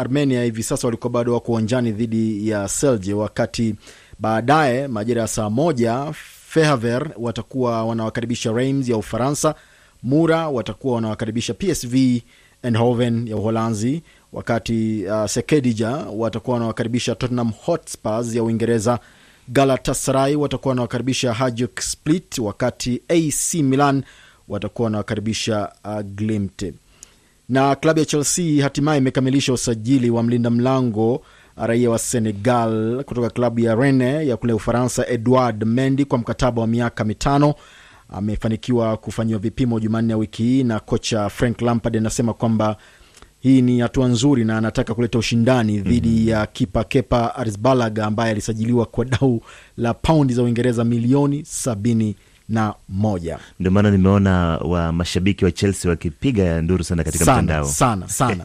Armenia 0.00 0.44
hivi 0.44 0.62
sasa 0.62 0.86
walikuwa 0.86 1.10
bado 1.10 1.34
wako 1.34 1.52
uwanjani 1.52 1.92
dhidi 1.92 2.48
ya 2.48 2.68
Selje, 2.68 3.12
wakati 3.14 3.74
baadaye 4.18 4.88
majira 4.88 5.22
ya 5.22 5.28
saa 5.28 5.50
moja 5.50 6.12
Fehaver 6.48 7.10
watakuwa 7.18 7.84
wanawakaribisha 7.84 8.52
Reims 8.52 8.88
ya 8.88 8.96
Ufaransa. 8.96 9.54
Mura 10.02 10.48
watakuwa 10.48 10.94
wanawakaribisha 10.94 11.54
PSV 11.54 11.94
Eindhoven 12.62 13.28
ya 13.28 13.36
Uholanzi, 13.36 14.02
wakati 14.32 15.04
uh, 15.06 15.26
Sekedija 15.26 15.88
watakuwa 15.90 16.54
wanawakaribisha 16.54 17.14
Tottenham 17.14 17.52
Hotspurs 17.64 18.34
ya 18.34 18.42
Uingereza. 18.42 18.98
Galatasaray 19.48 20.34
watakuwa 20.36 20.70
wanawakaribisha 20.70 21.32
Hajduk 21.34 21.80
Split, 21.80 22.38
wakati 22.38 23.02
AC 23.08 23.54
Milan 23.54 24.02
watakuwa 24.48 24.84
wanawakaribisha 24.86 25.72
uh, 25.84 26.00
Glimt 26.00 26.64
na 27.48 27.74
klabu 27.74 27.98
ya 27.98 28.04
Chelsea 28.04 28.62
hatimaye 28.62 28.98
imekamilisha 28.98 29.52
usajili 29.52 30.10
wa 30.10 30.22
mlinda 30.22 30.50
mlango 30.50 31.22
raia 31.56 31.90
wa 31.90 31.98
Senegal 31.98 33.04
kutoka 33.04 33.30
klabu 33.30 33.60
ya 33.60 33.74
Rennes 33.74 34.28
ya 34.28 34.36
kule 34.36 34.52
Ufaransa, 34.52 35.06
Edouard 35.08 35.64
Mendy 35.64 36.04
kwa 36.04 36.18
mkataba 36.18 36.60
wa 36.60 36.66
miaka 36.66 37.04
mitano. 37.04 37.54
Amefanikiwa 38.08 38.96
kufanyiwa 38.96 39.38
vipimo 39.38 39.80
Jumanne 39.80 40.12
ya 40.12 40.16
wiki 40.16 40.42
hii, 40.42 40.64
na 40.64 40.80
kocha 40.80 41.28
Frank 41.28 41.60
Lampard 41.62 41.96
anasema 41.96 42.34
kwamba 42.34 42.76
hii 43.40 43.62
ni 43.62 43.80
hatua 43.80 44.08
nzuri 44.08 44.44
na 44.44 44.58
anataka 44.58 44.94
kuleta 44.94 45.18
ushindani 45.18 45.78
dhidi 45.80 46.28
ya 46.28 46.46
kipa 46.46 46.84
Kepa 46.84 47.34
Arrizabalaga 47.34 48.06
ambaye 48.06 48.30
alisajiliwa 48.30 48.86
kwa 48.86 49.04
dau 49.04 49.40
la 49.76 49.94
paundi 49.94 50.34
za 50.34 50.42
Uingereza 50.42 50.84
milioni 50.84 51.44
sabini 51.44 52.16
na 52.48 52.74
moja. 52.88 53.38
Ndio 53.60 53.72
maana 53.72 53.90
nimeona 53.90 54.56
wa 54.58 54.92
mashabiki 54.92 55.44
wa 55.44 55.50
Chelsea 55.52 55.90
wakipiga 55.90 56.62
nduru 56.62 56.84
sana 56.84 57.04
katika 57.04 57.24
sana, 57.24 57.42
mtandao 57.42 57.64
sana 57.68 58.08
sana. 58.08 58.44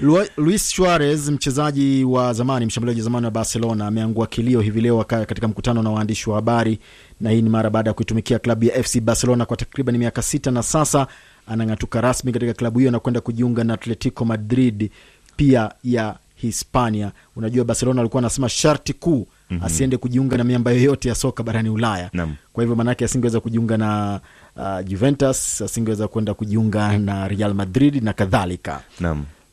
Luis 0.36 0.70
Suarez 0.70 1.28
mchezaji 1.28 2.04
wa 2.04 2.32
zamani, 2.32 2.66
mshambuliaji 2.66 3.00
wa 3.00 3.04
zamani 3.04 3.24
wa 3.24 3.30
Barcelona 3.30 3.86
ameangua 3.86 4.26
kilio 4.26 4.60
hivi 4.60 4.80
leo 4.80 5.04
katika 5.04 5.48
mkutano 5.48 5.82
na 5.82 5.90
waandishi 5.90 6.30
wa 6.30 6.36
habari, 6.36 6.78
na 7.20 7.30
hii 7.30 7.42
ni 7.42 7.50
mara 7.50 7.70
baada 7.70 7.90
ya 7.90 7.94
kuitumikia 7.94 8.38
klabu 8.38 8.64
ya 8.64 8.82
FC 8.82 9.00
Barcelona 9.00 9.46
kwa 9.46 9.56
takriban 9.56 9.98
miaka 9.98 10.22
sita, 10.22 10.50
na 10.50 10.62
sasa 10.62 11.06
anang'atuka 11.46 12.00
rasmi 12.00 12.32
katika 12.32 12.54
klabu 12.54 12.78
hiyo 12.78 12.90
na 12.90 13.00
kwenda 13.00 13.20
kujiunga 13.20 13.64
na 13.64 13.74
Atletico 13.74 14.24
Madrid 14.24 14.90
pia 15.36 15.72
ya 15.84 16.16
Hispania. 16.34 17.12
Unajua 17.36 17.64
Barcelona 17.64 18.00
alikuwa 18.00 18.18
anasema 18.20 18.48
sharti 18.48 18.92
kuu 18.92 19.26
Mhm. 19.50 19.64
asiende 19.64 19.96
kujiunga 19.96 20.36
na 20.36 20.44
miamba 20.44 20.70
yoyote 20.70 21.08
ya 21.08 21.14
soka 21.14 21.42
barani 21.42 21.68
Ulaya. 21.70 22.10
Nam. 22.12 22.34
Kwa 22.52 22.62
hivyo 22.64 22.76
maanake 22.76 23.04
asingeweza 23.04 23.40
kujiunga 23.40 23.76
na 23.76 24.20
uh, 24.56 24.84
Juventus, 24.88 25.60
asingeweza 25.62 26.08
kwenda 26.08 26.34
kujiunga 26.34 26.98
na 26.98 27.28
Real 27.28 27.54
Madrid 27.54 28.04
na 28.04 28.12
kadhalika. 28.12 28.80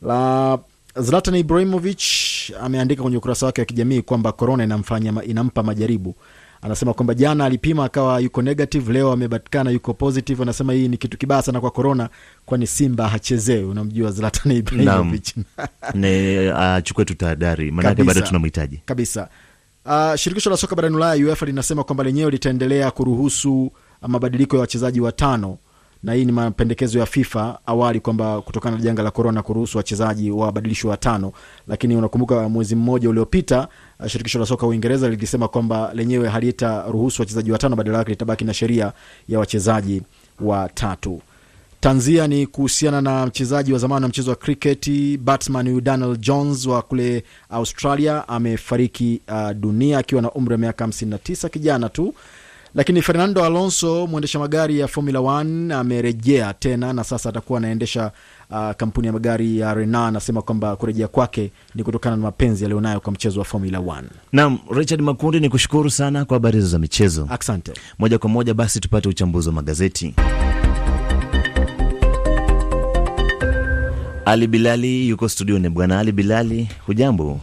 La 0.01 0.60
Zlatan 0.96 1.36
Ibrahimovic 1.36 2.01
ameandika 2.62 3.01
kwenye 3.01 3.17
ukurasa 3.17 3.46
wake 3.46 3.62
wa 3.62 3.65
kijamii 3.65 4.01
kwamba 4.01 4.32
korona 4.32 4.63
inamfanya 4.63 5.24
inampa 5.24 5.63
majaribu. 5.63 6.15
Anasema 6.63 6.93
kwamba 6.93 7.13
jana 7.13 7.46
alipima 7.46 7.86
akawa 7.86 8.20
yuko 8.20 8.41
negative, 8.41 8.94
leo 8.94 9.11
amepatikana 9.11 9.72
yuko 9.72 9.94
positive. 9.94 10.44
Anasema 10.44 10.74
hii 10.74 10.88
ni 10.88 10.98
kitu 10.98 11.18
kibaya 11.18 11.42
sana 11.42 11.61
kwa 11.61 11.72
korona, 11.72 12.09
kwani 12.46 12.68
Simba 12.68 13.07
hachezewi. 13.09 13.64
Unamjua 13.64 14.11
Zlatan 14.11 14.51
Ibrahimovic 14.57 15.35
ne 15.94 16.51
achukue 16.51 17.05
tu 17.05 17.14
tahadhari, 17.16 17.72
maanake 17.72 18.03
bado 18.03 18.22
tunamhitaji. 18.22 18.81
kabisa. 18.85 19.27
Uh, 19.85 20.16
shirikisho 20.16 20.50
la 20.50 20.57
soka 20.57 20.75
barani 20.75 20.96
Ulaya 20.96 21.25
UEFA 21.25 21.46
linasema 21.46 21.83
kwamba 21.83 22.03
lenyewe 22.03 22.31
litaendelea 22.31 22.92
kuruhusu 22.92 23.72
mabadiliko 24.07 24.55
ya 24.55 24.61
wachezaji 24.61 25.01
watano, 25.01 25.57
na 26.03 26.13
hii 26.13 26.25
ni 26.25 26.31
mapendekezo 26.31 27.00
ya 27.00 27.05
FIFA 27.05 27.59
awali 27.66 28.00
kwamba 28.00 28.42
kutokana 28.42 28.77
na 28.77 28.83
janga 28.83 29.03
la 29.03 29.11
korona 29.11 29.42
kuruhusu 29.44 29.77
wachezaji 29.77 30.31
wabadilishwe 30.31 30.89
watano, 30.89 31.31
lakini 31.68 31.96
unakumbuka 31.96 32.50
mwezi 32.50 32.75
mmoja 32.75 33.09
uliopita 33.09 33.68
uh, 34.00 34.07
shirikisho 34.07 34.39
la 34.39 34.46
soka 34.46 34.68
Uingereza 34.68 35.09
lilisema 35.09 35.48
kwamba 35.48 35.92
lenyewe 35.94 36.29
halitaruhusu 36.29 37.22
wachezaji 37.22 37.51
watano, 37.51 37.75
badala 37.75 37.98
yake 37.98 38.09
litabaki 38.11 38.46
na 38.46 38.53
sheria 38.53 38.94
ya 39.29 39.39
wachezaji 39.39 40.01
watatu. 40.42 41.22
Tanzia 41.79 42.27
ni 42.27 42.48
kuhusiana 42.48 43.01
na 43.01 43.25
mchezaji 43.25 43.74
wa 43.74 43.79
zamani 43.79 44.03
wa 44.03 44.09
mchezo 44.09 44.29
wa 44.29 44.35
kriketi 44.35 45.18
batsman 45.18 45.68
huyu 45.70 45.81
Daniel 45.81 46.18
Jones 46.18 46.66
wa 46.66 46.81
kule 46.81 47.24
Australia 47.50 48.27
amefariki 48.27 49.22
uh, 49.27 49.51
dunia 49.51 49.98
akiwa 49.98 50.22
na 50.22 50.31
umri 50.31 50.51
wa 50.53 50.57
miaka 50.57 50.85
59, 50.85 51.50
kijana 51.50 51.89
tu. 51.89 52.13
Lakini 52.75 53.01
Fernando 53.01 53.46
Alonso 53.46 54.07
mwendesha 54.07 54.40
magari 54.40 54.79
ya 54.79 54.88
Formula 54.88 55.20
1 55.20 55.74
amerejea 55.74 56.53
tena 56.53 56.94
na 56.94 57.03
sasa 57.03 57.29
atakuwa 57.29 57.59
anaendesha 57.59 58.12
uh, 58.51 58.72
kampuni 58.72 59.07
ya 59.07 59.14
magari 59.14 59.59
ya 59.59 59.74
Renault. 59.74 60.07
Anasema 60.07 60.42
kwamba 60.42 60.75
kurejea 60.75 61.07
kwake 61.07 61.51
ni 61.75 61.83
kutokana 61.83 62.16
na 62.16 62.22
mapenzi 62.22 62.66
aliyonayo 62.66 63.00
kwa 63.00 63.14
mchezo 63.14 63.40
wa 63.40 63.46
Formula 63.46 63.79
1. 63.79 64.03
Naam, 64.31 64.59
Richard 64.72 65.01
Makundi, 65.01 65.40
ni 65.40 65.50
kushukuru 65.50 65.90
sana 65.90 66.25
kwa 66.25 66.36
habari 66.36 66.55
hizo 66.55 66.68
za 66.68 66.79
michezo. 66.79 67.27
Asante. 67.29 67.72
Moja 68.00 68.18
kwa 68.20 68.29
moja 68.29 68.53
basi 68.53 68.79
tupate 68.79 69.09
uchambuzi 69.09 69.50
wa 69.50 69.55
magazeti. 69.55 70.16
Ali 74.25 74.48
Bilali 74.48 75.09
yuko 75.09 75.29
studioni. 75.29 75.70
Bwana 75.70 76.00
Ali 76.00 76.12
Bilali, 76.12 76.70
hujambo? 76.86 77.40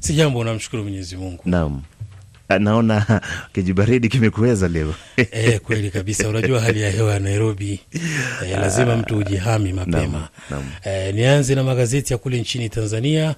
Sijambo, 0.00 0.44
namshukuru 0.44 0.82
Mwenyezi 0.82 1.16
Mungu. 1.16 1.42
Naam, 1.44 1.82
naona 2.58 3.20
kijibaridi 3.54 4.08
kimekuweza 4.08 4.68
leo. 4.68 4.94
E, 5.32 5.58
kweli 5.58 5.90
kabisa. 5.90 6.28
Unajua 6.28 6.60
hali 6.60 6.80
ya 6.80 6.90
hewa 6.90 7.12
ya 7.14 7.18
Nairobi 7.20 7.80
e, 8.46 8.56
lazima 8.56 8.96
mtu 8.96 9.16
ujihami 9.18 9.72
mapema. 9.72 10.28
E, 10.84 11.12
nianze 11.12 11.54
na 11.54 11.62
magazeti 11.64 12.12
ya 12.12 12.18
kule 12.18 12.40
nchini 12.40 12.68
Tanzania. 12.68 13.34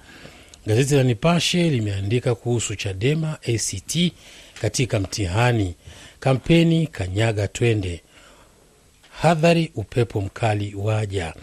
Gazeti 0.67 0.95
la 0.95 1.03
Nipashe 1.03 1.71
limeandika 1.71 2.35
kuhusu 2.35 2.75
Chadema 2.77 3.39
ACT 3.49 4.13
katika 4.61 5.01
mtihani, 5.01 5.75
kampeni 6.21 6.87
kanyaga 6.87 7.49
twende, 7.49 8.01
hadhari 9.21 9.73
upepo 9.75 10.21
mkali 10.21 10.75
waja. 10.75 11.35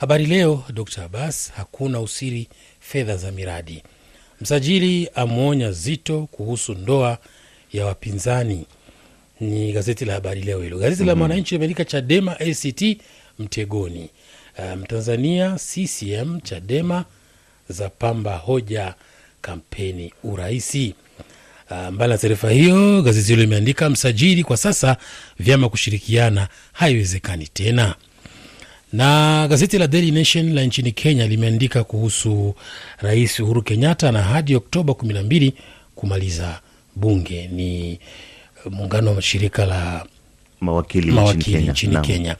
Habari 0.00 0.26
Leo, 0.26 0.64
Dr 0.74 1.02
Abbas, 1.02 1.52
hakuna 1.56 2.00
usiri 2.00 2.48
fedha 2.80 3.16
za 3.16 3.32
miradi. 3.32 3.82
Msajili 4.40 5.08
amwonya 5.14 5.72
Zito 5.72 6.28
kuhusu 6.32 6.74
ndoa 6.74 7.18
ya 7.72 7.86
wapinzani. 7.86 8.66
Ni 9.40 9.72
gazeti 9.72 10.04
la 10.04 10.12
Habari 10.14 10.42
Leo 10.42 10.62
hilo. 10.62 10.78
Gazeti 10.78 11.04
la 11.04 11.12
Mhm. 11.12 11.18
Mwananchi 11.18 11.54
limeandika 11.54 11.84
Chadema 11.84 12.40
ACT 12.40 12.98
mtegoni. 13.38 14.10
Mtanzania 14.76 15.48
um, 15.50 15.56
CCM 15.58 16.40
Chadema 16.40 17.04
za 17.68 17.88
pamba 17.88 18.36
hoja 18.36 18.94
kampeni 19.40 20.12
uraisi. 20.24 20.94
Uh, 21.70 21.88
mbali 21.88 22.12
na 22.12 22.18
taarifa 22.18 22.50
hiyo, 22.50 23.02
gazeti 23.02 23.28
hilo 23.28 23.42
limeandika 23.42 23.90
msajili, 23.90 24.44
kwa 24.44 24.56
sasa 24.56 24.96
vyama 25.38 25.68
kushirikiana 25.68 26.48
haiwezekani 26.72 27.46
tena 27.48 27.94
na 28.92 29.46
gazeti 29.48 29.78
la 29.78 29.86
Daily 29.86 30.10
Nation 30.10 30.54
la 30.54 30.62
nchini 30.64 30.92
Kenya 30.92 31.26
limeandika 31.26 31.84
kuhusu 31.84 32.54
Rais 32.98 33.40
Uhuru 33.40 33.62
Kenyatta 33.62 34.12
na 34.12 34.22
hadi 34.22 34.56
Oktoba 34.56 34.94
kumi 34.94 35.14
na 35.14 35.22
mbili 35.22 35.54
kumaliza 35.94 36.60
bunge. 36.96 37.46
Ni 37.52 37.98
muungano 38.70 39.14
wa 39.14 39.22
shirika 39.22 39.66
la 39.66 40.06
mawakili, 40.60 41.10
mawakili 41.12 41.58
nchini 41.68 41.92
Kenya. 41.92 42.00
Kenya. 42.06 42.36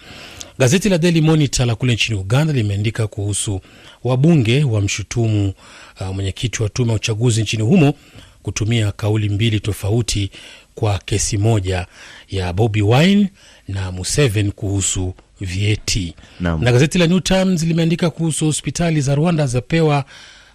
Gazeti 0.58 0.88
la 0.88 0.98
Daily 0.98 1.20
Monitor 1.20 1.66
la 1.66 1.74
kule 1.74 1.94
nchini 1.94 2.18
Uganda 2.18 2.52
limeandika 2.52 3.06
kuhusu 3.06 3.61
wabunge 4.04 4.64
wa 4.64 4.80
mshutumu 4.80 5.52
uh, 6.00 6.06
mwenyekiti 6.06 6.62
wa 6.62 6.68
tume 6.68 6.90
ya 6.90 6.96
uchaguzi 6.96 7.42
nchini 7.42 7.62
humo 7.62 7.94
kutumia 8.42 8.92
kauli 8.92 9.28
mbili 9.28 9.61
tofauti 9.61 10.30
kwa 10.74 10.98
kesi 10.98 11.38
moja 11.38 11.87
ya 12.28 12.52
Bobi 12.52 12.82
Wine 12.82 13.28
na 13.68 13.92
Museveni 13.92 14.50
kuhusu 14.52 15.14
vyeti. 15.40 16.14
Naam. 16.40 16.64
Na 16.64 16.72
gazeti 16.72 16.98
la 16.98 17.07
New 17.07 17.20
Times 17.20 17.62
limeandika 17.62 18.11
kuhusu 18.11 18.44
hospitali 18.44 19.01
za 19.01 19.14
Rwanda 19.14 19.46
zapewa 19.46 20.05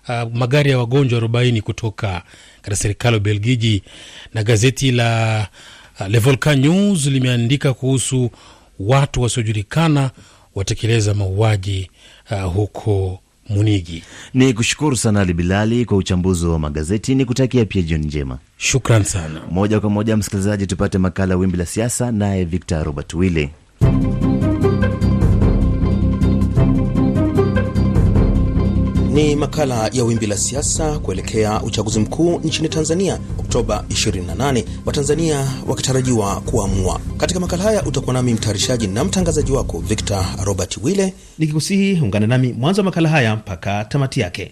uh, 0.09 0.33
magari 0.33 0.71
ya 0.71 0.77
wagonjwa 0.79 1.17
arobaini 1.17 1.61
kutoka 1.61 2.21
katika 2.55 2.75
serikali 2.75 3.13
ya 3.15 3.19
Ubelgiji. 3.21 3.83
Na 4.33 4.43
gazeti 4.43 4.91
la 4.91 5.47
uh, 5.99 6.07
Le 6.07 6.19
Volcan 6.19 6.59
News 6.59 7.05
limeandika 7.05 7.73
kuhusu 7.73 8.31
watu 8.79 9.21
wasiojulikana 9.21 10.11
watekeleza 10.55 11.13
mauaji 11.13 11.89
uh, 12.31 12.53
huko 12.53 13.19
Munigi. 13.49 14.03
Ni 14.33 14.53
kushukuru 14.53 14.95
sana 14.95 15.21
Ali 15.21 15.33
Bilali 15.33 15.85
kwa 15.85 15.97
uchambuzi 15.97 16.45
wa 16.45 16.59
magazeti, 16.59 17.15
ni 17.15 17.25
kutakia 17.25 17.65
pia 17.65 17.81
jioni 17.81 18.05
njema. 18.05 18.37
Shukran 18.57 19.03
sana. 19.03 19.41
Moja 19.51 19.79
kwa 19.79 19.89
moja, 19.89 20.17
msikilizaji, 20.17 20.67
tupate 20.67 20.97
makala 20.97 21.35
Wimbi 21.35 21.57
la 21.57 21.65
Siasa 21.65 22.11
naye 22.11 22.43
Victor 22.45 22.83
Robert 22.83 23.13
Wille. 23.13 23.49
Ni 29.13 29.35
makala 29.35 29.89
ya 29.93 30.03
wimbi 30.03 30.27
la 30.27 30.37
siasa 30.37 30.99
kuelekea 30.99 31.61
uchaguzi 31.63 31.99
mkuu 31.99 32.39
nchini 32.43 32.69
Tanzania 32.69 33.19
Oktoba 33.39 33.85
28, 33.89 34.63
Watanzania 34.85 35.47
wakitarajiwa 35.67 36.41
kuamua. 36.41 36.99
Katika 37.17 37.39
makala 37.39 37.63
haya 37.63 37.83
utakuwa 37.85 38.13
nami 38.13 38.33
mtayarishaji 38.33 38.87
na 38.87 39.03
mtangazaji 39.03 39.51
wako 39.51 39.79
Victor 39.79 40.25
Robert 40.43 40.77
Wille, 40.83 41.13
nikikusihi 41.39 42.01
ungana 42.01 42.27
nami 42.27 42.53
mwanzo 42.53 42.81
wa 42.81 42.85
makala 42.85 43.09
haya 43.09 43.35
mpaka 43.35 43.85
tamati 43.85 44.19
yake. 44.19 44.51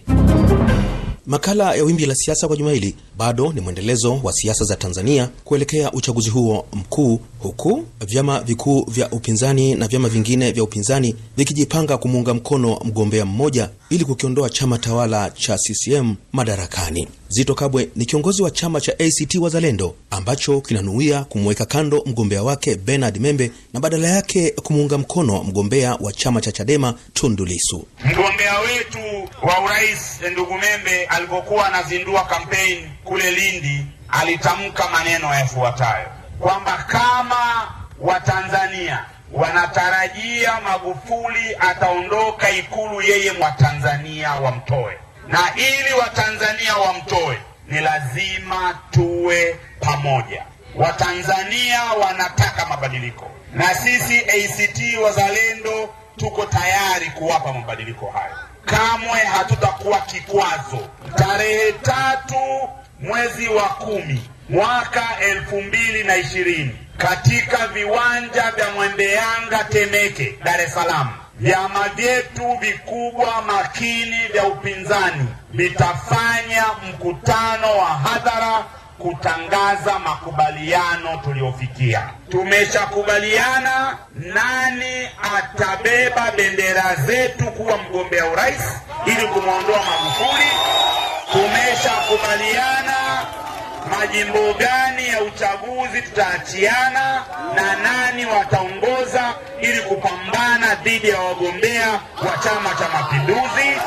Makala 1.26 1.74
ya 1.74 1.84
wimbi 1.84 2.06
la 2.06 2.14
siasa 2.14 2.46
kwa 2.48 2.56
juma 2.56 2.72
hili 2.72 2.94
bado 3.18 3.52
ni 3.52 3.60
mwendelezo 3.60 4.20
wa 4.22 4.32
siasa 4.32 4.64
za 4.64 4.76
Tanzania 4.76 5.28
kuelekea 5.44 5.92
uchaguzi 5.92 6.30
huo 6.30 6.66
mkuu, 6.72 7.20
huku 7.38 7.84
vyama 8.06 8.40
vikuu 8.40 8.84
vya 8.90 9.10
upinzani 9.10 9.74
na 9.74 9.88
vyama 9.88 10.08
vingine 10.08 10.52
vya 10.52 10.64
upinzani 10.64 11.16
vikijipanga 11.36 11.96
kumuunga 11.98 12.34
mkono 12.34 12.78
mgombea 12.84 13.24
mmoja 13.26 13.70
ili 13.92 14.04
kukiondoa 14.04 14.50
chama 14.50 14.78
tawala 14.78 15.30
cha 15.30 15.56
CCM 15.58 16.14
madarakani. 16.32 17.08
Zito 17.28 17.54
Kabwe 17.54 17.88
ni 17.96 18.06
kiongozi 18.06 18.42
wa 18.42 18.50
chama 18.50 18.80
cha 18.80 18.92
ACT 18.92 19.34
Wazalendo 19.34 19.94
ambacho 20.10 20.60
kinanuia 20.60 21.24
kumweka 21.24 21.66
kando 21.66 22.02
mgombea 22.06 22.42
wake 22.42 22.74
Bernard 22.76 23.20
Membe 23.20 23.50
na 23.72 23.80
badala 23.80 24.08
yake 24.08 24.50
kumuunga 24.50 24.98
mkono 24.98 25.44
mgombea 25.44 25.94
wa 26.00 26.12
chama 26.12 26.40
cha 26.40 26.52
Chadema 26.52 26.94
Tundu 27.12 27.44
Lissu. 27.44 27.86
Mgombea 28.04 28.58
wetu 28.58 29.28
wa 29.42 29.64
urais 29.64 30.20
ndugu 30.32 30.52
Membe 30.54 31.04
alipokuwa 31.04 31.66
anazindua 31.66 32.24
kampeni 32.24 32.84
kule 33.04 33.30
Lindi 33.30 33.86
alitamka 34.08 34.88
maneno 34.90 35.34
yafuatayo 35.34 36.06
kwamba 36.38 36.84
kama 36.88 37.68
Watanzania 38.00 39.04
wanatarajia 39.32 40.60
Magufuli 40.60 41.56
ataondoka 41.60 42.50
Ikulu, 42.50 43.02
yeye 43.02 43.30
Watanzania 43.40 44.30
wamtoe, 44.32 44.98
na 45.28 45.38
ili 45.56 45.92
Watanzania 46.00 46.76
wamtoe 46.76 47.38
ni 47.68 47.80
lazima 47.80 48.78
tuwe 48.90 49.56
pamoja. 49.80 50.44
Watanzania 50.74 51.82
wanataka 51.84 52.66
mabadiliko, 52.66 53.30
na 53.52 53.74
sisi 53.74 54.18
ACT 54.18 54.96
Wazalendo 55.04 55.94
tuko 56.16 56.46
tayari 56.46 57.06
kuwapa 57.10 57.52
mabadiliko 57.52 58.06
hayo. 58.10 58.34
Kamwe 58.64 59.20
hatutakuwa 59.20 60.00
kikwazo. 60.00 60.88
Tarehe 61.16 61.72
tatu 61.72 62.68
mwezi 63.00 63.48
wa 63.48 63.62
kumi 63.68 64.30
mwaka 64.48 65.02
elfu 65.20 65.62
mbili 65.62 66.04
na 66.04 66.16
ishirini 66.16 66.76
katika 66.98 67.66
viwanja 67.66 68.50
vya 68.50 68.70
Mwembeyanga 68.70 69.64
Temeke, 69.70 70.38
Dar 70.44 70.60
es 70.60 70.74
Salaam, 70.74 71.08
vyama 71.38 71.88
vyetu 71.88 72.56
vikubwa 72.60 73.42
makini 73.42 74.26
vya 74.32 74.44
upinzani 74.44 75.28
vitafanya 75.52 76.64
mkutano 76.88 77.76
wa 77.78 77.86
hadhara 77.86 78.64
kutangaza 78.98 79.98
makubaliano 79.98 81.16
tuliyofikia. 81.24 82.08
Tumeshakubaliana 82.30 83.98
nani 84.14 85.08
atabeba 85.36 86.30
bendera 86.36 86.94
zetu 87.06 87.44
kuwa 87.46 87.78
mgombea 87.78 88.26
urais 88.26 88.62
ili 89.06 89.26
kumwondoa 89.26 89.80
Magufuli. 89.84 90.48
Tumeshakubaliana 91.32 93.26
majimbo 93.90 94.54
gani 94.58 95.08
ya 95.08 95.22
uchaguzi 95.24 96.02
tutaachiana 96.02 97.24
na 97.54 97.76
nani 97.82 98.24
wataongoza 98.26 99.34
ili 99.62 99.80
kupambana 99.80 100.74
dhidi 100.74 101.08
ya 101.08 101.20
wagombea 101.20 101.92
wa 101.92 102.38
Chama 102.44 102.74
cha 102.74 102.88
Mapinduzi. 102.88 103.78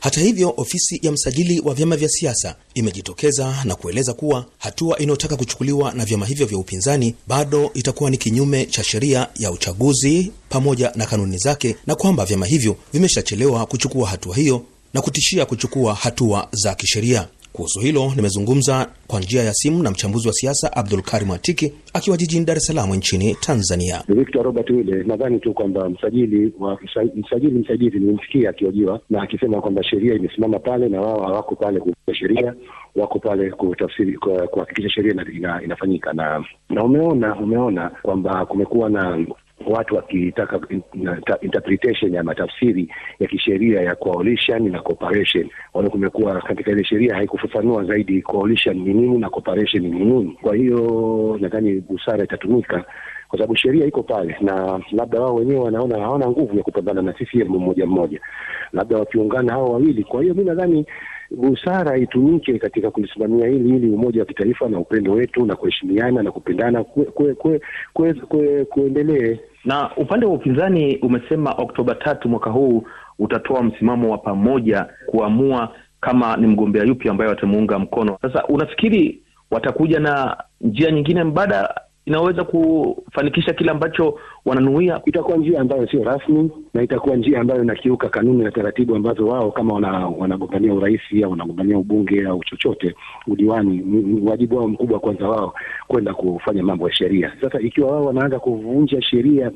Hata 0.00 0.20
hivyo, 0.20 0.54
ofisi 0.56 0.98
ya 1.02 1.12
msajili 1.12 1.60
wa 1.60 1.74
vyama 1.74 1.96
vya 1.96 2.08
siasa 2.08 2.56
imejitokeza 2.74 3.54
na 3.64 3.74
kueleza 3.74 4.12
kuwa 4.12 4.44
hatua 4.58 4.98
inayotaka 4.98 5.36
kuchukuliwa 5.36 5.92
na 5.92 6.04
vyama 6.04 6.26
hivyo 6.26 6.46
vya 6.46 6.58
upinzani 6.58 7.14
bado 7.26 7.70
itakuwa 7.74 8.10
ni 8.10 8.16
kinyume 8.16 8.66
cha 8.66 8.84
sheria 8.84 9.28
ya 9.38 9.50
uchaguzi 9.50 10.32
pamoja 10.48 10.92
na 10.94 11.06
kanuni 11.06 11.38
zake, 11.38 11.76
na 11.86 11.94
kwamba 11.94 12.24
vyama 12.24 12.46
hivyo 12.46 12.76
vimeshachelewa 12.92 13.66
kuchukua 13.66 14.08
hatua 14.08 14.36
hiyo 14.36 14.64
na 14.94 15.00
kutishia 15.02 15.46
kuchukua 15.46 15.94
hatua 15.94 16.48
za 16.52 16.74
kisheria. 16.74 17.28
Kuhusu 17.56 17.80
hilo 17.80 18.12
nimezungumza 18.16 18.86
kwa 19.06 19.20
njia 19.20 19.42
ya 19.42 19.52
simu 19.54 19.82
na 19.82 19.90
mchambuzi 19.90 20.28
wa 20.28 20.34
siasa 20.34 20.72
Abdul 20.76 21.02
Karim 21.02 21.30
Atiki 21.30 21.72
akiwa 21.92 22.16
jijini 22.16 22.44
Dar 22.44 22.56
es 22.56 22.66
Salaam 22.66 22.94
nchini 22.94 23.34
Tanzania. 23.34 24.02
Victor 24.08 24.42
Robert 24.44 24.70
Wile, 24.70 25.04
nadhani 25.04 25.38
tu 25.40 25.52
kwamba 25.54 25.88
msajili 25.90 26.52
wa 26.58 26.78
msajili 27.16 27.58
msajili 27.58 27.98
nimemsikia 28.00 28.50
akihojiwa 28.50 29.00
na 29.10 29.22
akisema 29.22 29.60
kwamba 29.60 29.84
sheria 29.84 30.14
imesimama 30.14 30.58
pale 30.58 30.88
na 30.88 31.00
wao 31.00 31.22
hawako 31.22 31.54
pale 31.56 31.80
kua 31.80 31.94
sheria, 32.14 32.54
wako 32.96 33.18
pale 33.18 33.50
kutafsiri, 33.50 34.18
kuhakikisha 34.50 34.90
sheria 34.90 35.12
ina, 35.32 35.62
inafanyika 35.64 36.12
na 36.12 36.44
na 36.70 36.84
umeona 36.84 37.36
umeona 37.36 37.90
kwamba 38.02 38.46
kumekuwa 38.46 38.90
na 38.90 39.26
watu 39.66 39.94
wakitaka 39.96 40.60
interpretation 41.40 42.14
ya 42.14 42.22
matafsiri 42.22 42.88
ya 43.20 43.28
kisheria 43.28 43.80
ya 43.80 43.94
coalition 43.94 44.70
na 44.72 44.80
cooperation. 44.82 45.50
Wale 45.74 45.88
kumekuwa 45.88 46.40
katika 46.40 46.70
ile 46.70 46.84
sheria 46.84 47.14
haikufafanua 47.14 47.84
zaidi 47.84 48.22
coalition 48.22 48.76
ni 48.76 48.94
nini 48.94 49.18
na 49.18 49.30
cooperation 49.30 49.82
ni 49.82 49.90
nini. 49.90 50.38
Kwa 50.42 50.56
hiyo 50.56 51.38
nadhani 51.40 51.80
busara 51.80 52.24
itatumika 52.24 52.84
kwa 53.28 53.38
sababu 53.38 53.56
sheria 53.56 53.86
iko 53.86 54.02
pale, 54.02 54.36
na 54.40 54.80
labda 54.92 55.20
wao 55.20 55.34
wenyewe 55.34 55.60
wanaona 55.60 55.98
hawana 55.98 56.28
nguvu 56.28 56.56
ya 56.56 56.62
kupambana 56.62 57.02
na 57.02 57.12
CCM 57.12 57.48
mmoja 57.48 57.86
mmoja, 57.86 58.20
labda 58.72 58.98
wakiungana 58.98 59.52
hao 59.52 59.64
wawili. 59.64 60.04
Kwa 60.04 60.22
hiyo 60.22 60.34
mi 60.34 60.44
nadhani 60.44 60.86
busara 61.34 61.96
itumike 61.98 62.58
katika 62.58 62.90
kulisimamia 62.90 63.48
hili 63.48 63.76
ili 63.76 63.90
umoja 63.90 64.20
wa 64.20 64.26
kitaifa 64.26 64.68
na 64.68 64.78
upendo 64.78 65.12
wetu 65.12 65.46
na 65.46 65.56
kuheshimiana 65.56 66.22
na 66.22 66.32
kupendana 66.32 66.84
kue, 66.84 67.04
kue, 67.04 67.34
kue, 67.34 67.60
kue, 67.92 68.14
kue, 68.14 68.64
kuendelee. 68.64 69.38
Na 69.64 69.90
upande 69.96 70.26
wa 70.26 70.32
upinzani 70.32 70.96
umesema 70.96 71.52
Oktoba 71.58 71.94
tatu 71.94 72.28
mwaka 72.28 72.50
huu 72.50 72.84
utatoa 73.18 73.62
msimamo 73.62 74.10
wa 74.10 74.18
pamoja 74.18 74.86
kuamua 75.06 75.72
kama 76.00 76.36
ni 76.36 76.46
mgombea 76.46 76.84
yupi 76.84 77.08
ambaye 77.08 77.30
watamuunga 77.30 77.78
mkono. 77.78 78.18
Sasa 78.22 78.44
unafikiri 78.46 79.22
watakuja 79.50 80.00
na 80.00 80.36
njia 80.60 80.90
nyingine 80.90 81.24
mbadala 81.24 81.80
inaweza 82.06 82.44
kufanikisha 82.44 83.52
kile 83.52 83.70
ambacho 83.70 84.18
wananuia? 84.44 85.00
Itakuwa 85.04 85.36
njia 85.36 85.60
ambayo 85.60 85.88
sio 85.88 86.04
rasmi 86.04 86.50
na 86.74 86.82
itakuwa 86.82 87.16
njia 87.16 87.40
ambayo 87.40 87.62
inakiuka 87.62 88.08
kanuni 88.08 88.42
na 88.44 88.50
taratibu 88.50 88.96
ambazo 88.96 89.26
wao 89.26 89.50
kama 89.50 89.74
wanagombania 90.18 90.70
wana 90.70 90.80
urais 90.80 91.00
au 91.24 91.30
wanagombania 91.30 91.78
ubunge 91.78 92.26
au 92.26 92.44
chochote 92.44 92.94
udiwani, 93.26 93.82
wajibu 94.26 94.56
wao 94.56 94.68
mkubwa 94.68 95.00
kwanza 95.00 95.28
wao 95.28 95.54
kwenda 95.88 96.14
kufanya 96.14 96.62
mambo 96.62 96.88
ya 96.88 96.94
sheria. 96.94 97.32
Sasa 97.40 97.60
ikiwa 97.60 97.90
wao 97.92 98.04
wanaanza 98.04 98.38
kuvunja 98.38 99.02
sheria 99.02 99.50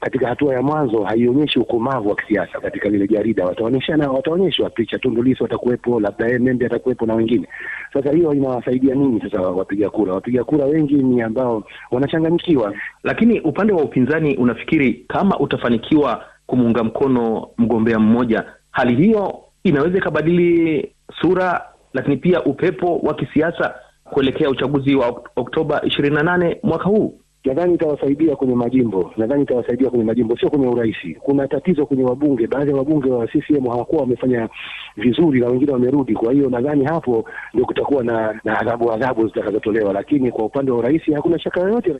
katika 0.00 0.28
hatua 0.28 0.54
ya 0.54 0.62
mwanzo, 0.62 1.04
haionyeshi 1.04 1.58
ukomavu 1.58 2.08
wa 2.08 2.16
kisiasa. 2.16 2.60
Katika 2.60 2.88
lile 2.88 3.06
jarida 3.08 3.44
wataonyeshana, 3.46 4.10
wataonyeshwa 4.10 4.70
picha, 4.70 4.98
Tundu 4.98 5.22
Lissu 5.22 5.42
watakuwepo, 5.42 6.00
labda 6.00 6.38
Membe 6.38 6.66
atakuwepo 6.66 7.06
na 7.06 7.14
wengine. 7.14 7.48
Sasa 7.92 8.12
hiyo 8.12 8.32
inawasaidia 8.34 8.94
nini 8.94 9.20
sasa 9.20 9.40
wapiga 9.40 9.90
kura? 9.90 10.14
Wapiga 10.14 10.44
kura 10.44 10.64
wengi 10.64 10.94
ni 10.94 11.22
ambao 11.22 11.64
wanachanganyikiwa. 11.90 12.74
Lakini 13.04 13.40
upande 13.40 13.72
wa 13.72 13.82
upinzani 13.82 14.33
unafikiri 14.36 15.04
kama 15.08 15.38
utafanikiwa 15.38 16.24
kumuunga 16.46 16.84
mkono 16.84 17.48
mgombea 17.58 17.98
mmoja, 17.98 18.44
hali 18.70 18.96
hiyo 18.96 19.38
inaweza 19.64 19.98
ikabadili 19.98 20.90
sura, 21.20 21.62
lakini 21.94 22.16
pia 22.16 22.42
upepo 22.44 22.96
wa 22.98 23.14
kisiasa 23.14 23.74
kuelekea 24.04 24.50
uchaguzi 24.50 24.94
wa 24.94 25.22
Oktoba 25.36 25.82
ishirini 25.84 26.14
na 26.16 26.22
nane 26.22 26.58
mwaka 26.62 26.84
huu? 26.84 27.18
Nadhani 27.44 27.74
itawasaidia 27.74 28.36
kwenye 28.36 28.54
majimbo, 28.54 29.12
nadhani 29.16 29.42
itawasaidia 29.42 29.90
kwenye 29.90 30.04
majimbo, 30.04 30.36
sio 30.38 30.50
kwenye 30.50 30.66
urais. 30.66 30.96
Kuna 31.20 31.48
tatizo 31.48 31.86
kwenye 31.86 32.04
wabunge, 32.04 32.46
baadhi 32.46 32.70
ya 32.70 32.76
wabunge 32.76 33.10
wa 33.10 33.26
CCM 33.26 33.66
hawakuwa 33.68 34.00
wamefanya 34.02 34.48
vizuri 34.96 35.40
na 35.40 35.46
wengine 35.48 35.72
wamerudi. 35.72 36.14
Kwa 36.14 36.32
hiyo 36.32 36.50
nadhani 36.50 36.84
hapo 36.84 37.24
ndio 37.54 37.66
kutakuwa 37.66 38.04
na 38.04 38.40
adhabu 38.58 38.92
adhabu 38.92 39.26
zitakazotolewa, 39.26 39.92
lakini 39.92 40.30
kwa 40.32 40.44
upande 40.44 40.70
wa 40.72 40.78
urais 40.78 41.02
hakuna 41.14 41.38
shaka 41.38 41.60
yoyote. 41.60 41.94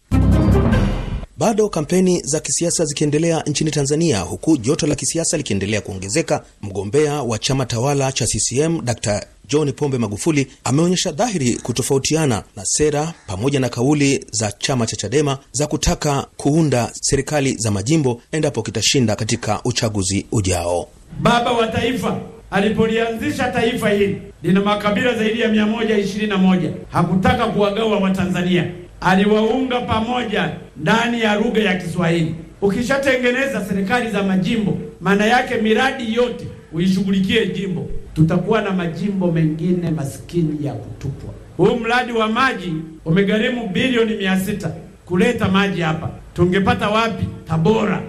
Bado 1.37 1.69
kampeni 1.69 2.21
za 2.25 2.41
kisiasa 2.41 2.85
zikiendelea 2.85 3.43
nchini 3.47 3.71
Tanzania, 3.71 4.21
huku 4.21 4.57
joto 4.57 4.87
la 4.87 4.95
kisiasa 4.95 5.37
likiendelea 5.37 5.81
kuongezeka. 5.81 6.45
Mgombea 6.63 7.23
wa 7.23 7.39
chama 7.39 7.67
tawala 7.67 8.13
cha 8.13 8.27
CCM 8.27 8.81
Dr. 8.85 9.21
John 9.49 9.73
Pombe 9.73 9.99
Magufuli 9.99 10.47
ameonyesha 10.65 11.13
dhahiri 11.13 11.55
kutofautiana 11.57 12.43
na 12.57 12.65
sera 12.65 13.13
pamoja 13.27 13.61
na 13.61 13.69
kauli 13.69 14.25
za 14.31 14.53
chama 14.53 14.87
cha 14.87 14.97
Chadema 14.97 15.39
za 15.53 15.67
kutaka 15.67 16.27
kuunda 16.37 16.91
serikali 17.01 17.55
za 17.59 17.71
majimbo 17.71 18.23
endapo 18.33 18.63
kitashinda 18.63 19.17
katika 19.17 19.61
uchaguzi 19.65 20.27
ujao. 20.33 20.89
Baba 21.21 21.53
wa 21.53 21.67
taifa 21.67 22.21
alipolianzisha 22.51 23.51
taifa 23.51 23.91
hili 23.91 24.23
lina 24.43 24.61
makabila 24.61 25.15
zaidi 25.15 25.41
ya 25.41 25.49
mia 25.49 25.67
moja 25.67 25.99
ishirini 25.99 26.31
na 26.31 26.37
moja 26.39 26.71
hakutaka 26.91 27.47
kuwagawa 27.47 27.99
Watanzania, 27.99 28.71
aliwaunga 29.05 29.81
pamoja 29.81 30.51
ndani 30.77 31.21
ya 31.21 31.35
lugha 31.35 31.61
ya 31.61 31.75
Kiswahili. 31.75 32.35
Ukishatengeneza 32.63 33.65
serikali 33.65 34.11
za 34.11 34.23
majimbo, 34.23 34.79
maana 35.01 35.27
yake 35.27 35.55
miradi 35.57 36.15
yote 36.15 36.47
uishughulikie 36.73 37.47
jimbo, 37.47 37.87
tutakuwa 38.15 38.63
na 38.63 38.71
majimbo 38.71 39.33
mengine 39.33 39.91
maskini 39.91 40.67
ya 40.67 40.73
kutupwa. 40.73 41.35
Huu 41.57 41.77
mradi 41.77 42.13
wa 42.13 42.29
maji 42.29 42.73
umegharimu 43.05 43.69
bilioni 43.69 44.15
mia 44.17 44.41
sita 44.41 44.71
kuleta 45.07 45.49
maji 45.49 45.81
hapa. 45.81 46.11
Tungepata 46.35 46.91
wapi 46.91 47.25
Tabora 47.49 48.03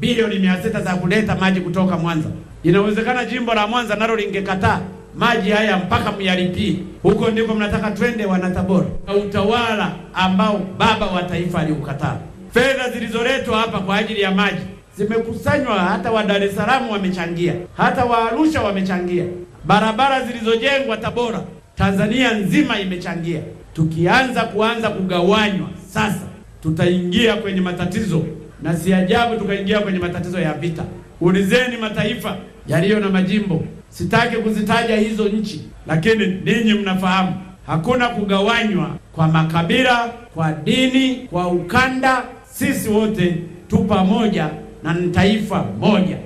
bilioni 0.00 0.38
mia 0.38 0.62
sita 0.62 0.80
za 0.80 0.94
kuleta 0.94 1.36
maji 1.36 1.60
kutoka 1.60 1.96
Mwanza? 1.98 2.28
Inawezekana 2.62 3.24
jimbo 3.24 3.54
la 3.54 3.66
Mwanza 3.66 3.96
nalo 3.96 4.16
lingekataa 4.16 4.80
maji 5.16 5.50
haya 5.50 5.76
mpaka 5.76 6.12
myalipie. 6.12 6.76
Huko 7.02 7.30
ndiko 7.30 7.54
mnataka 7.54 7.90
twende, 7.90 8.26
wana 8.26 8.50
Tabora, 8.50 8.86
na 9.06 9.14
utawala 9.14 9.92
ambao 10.14 10.60
baba 10.78 11.06
wa 11.06 11.22
taifa 11.22 11.58
aliukataa. 11.60 12.16
Fedha 12.54 12.90
zilizoletwa 12.90 13.58
hapa 13.58 13.78
kwa 13.80 13.96
ajili 13.96 14.20
ya 14.20 14.30
maji 14.30 14.60
zimekusanywa, 14.96 15.74
hata 15.78 16.10
wa 16.12 16.22
Dar 16.24 16.42
es 16.42 16.54
Salaam 16.54 16.90
wamechangia, 16.90 17.54
hata 17.76 18.04
wa 18.04 18.30
Arusha 18.32 18.62
wamechangia, 18.62 19.24
barabara 19.64 20.22
zilizojengwa 20.26 20.96
Tabora, 20.96 21.42
Tanzania 21.76 22.34
nzima 22.34 22.80
imechangia. 22.80 23.40
Tukianza 23.74 24.44
kuanza 24.44 24.90
kugawanywa 24.90 25.68
sasa, 25.90 26.20
tutaingia 26.62 27.36
kwenye 27.36 27.60
matatizo, 27.60 28.22
na 28.62 28.76
si 28.76 28.94
ajabu 28.94 29.36
tukaingia 29.36 29.80
kwenye 29.80 29.98
matatizo 29.98 30.40
ya 30.40 30.52
vita. 30.54 30.84
Ulizeni 31.20 31.76
mataifa 31.76 32.36
yaliyo 32.66 33.00
na 33.00 33.08
majimbo, 33.08 33.64
sitaki 33.98 34.36
kuzitaja 34.36 34.96
hizo 34.96 35.28
nchi, 35.28 35.60
lakini 35.86 36.26
ninyi 36.26 36.74
mnafahamu 36.74 37.34
hakuna 37.66 38.08
kugawanywa 38.08 38.90
kwa 39.14 39.28
makabila, 39.28 40.12
kwa 40.34 40.52
dini, 40.52 41.14
kwa 41.14 41.48
ukanda. 41.48 42.22
Sisi 42.54 42.88
wote 42.88 43.36
tu 43.68 43.78
pamoja 43.78 44.50
na 44.82 44.94
ni 44.94 45.08
taifa 45.10 45.64
moja. 45.80 46.18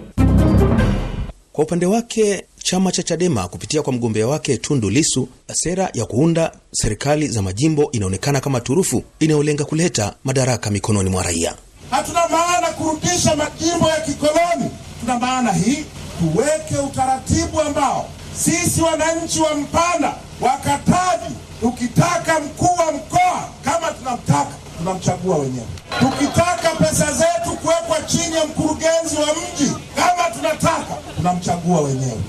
Kwa 1.52 1.64
upande 1.64 1.87
wake 1.87 2.44
chama 2.59 2.92
cha 2.92 3.02
Chadema 3.02 3.48
kupitia 3.48 3.83
kwa 3.83 3.92
mgombea 3.92 4.26
wake 4.26 4.57
Tundu 4.57 4.90
Lisu, 4.90 5.29
sera 5.52 5.90
ya 5.94 6.05
kuunda 6.05 6.52
serikali 6.70 7.29
za 7.29 7.42
majimbo 7.42 7.88
inaonekana 7.92 8.40
kama 8.40 8.61
turufu 8.61 9.02
inayolenga 9.20 9.64
kuleta 9.64 10.14
madaraka 10.24 10.70
mikononi 10.70 11.11
mwa 11.11 11.22
raia. 11.22 11.55
Hatuna 11.90 12.29
maana 12.29 12.66
kurudisha 12.66 13.37
majimbo 13.37 13.88
ya 13.88 14.00
kikoloni. 14.00 14.70
Tuna 15.00 15.18
maana 15.18 15.52
hii, 15.52 15.85
tuweke 16.18 16.76
utaratibu 16.79 17.61
ambao 17.61 18.09
sisi 18.44 18.83
wananchi 18.83 19.40
wa 19.40 19.55
Mpanda, 19.55 20.12
wa 20.40 20.50
Katavi, 20.50 21.35
tukitaka 21.61 22.40
mkuu 22.40 22.76
wa 22.87 22.92
mkoa 22.92 23.48
kama 23.64 23.90
tunamtaka, 23.92 24.55
tunamchagua 24.79 25.37
wenyewe. 25.37 25.66
Tukitaka 25.98 26.70
pesa 26.79 27.12
zetu 27.12 27.57
kuwekwa 27.62 28.02
chini 28.07 28.37
ya 28.37 28.44
mkurugenzi 28.46 29.16
wa 29.16 29.26
mji 29.26 29.72
kama 29.96 30.31
tunataka, 30.37 30.94
tunamchagua 31.16 31.81
wenyewe, 31.81 32.20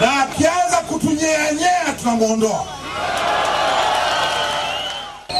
na 0.00 0.22
akianza 0.22 0.76
kutunyeanyea 0.76 1.92
tunamwondoa. 2.00 2.64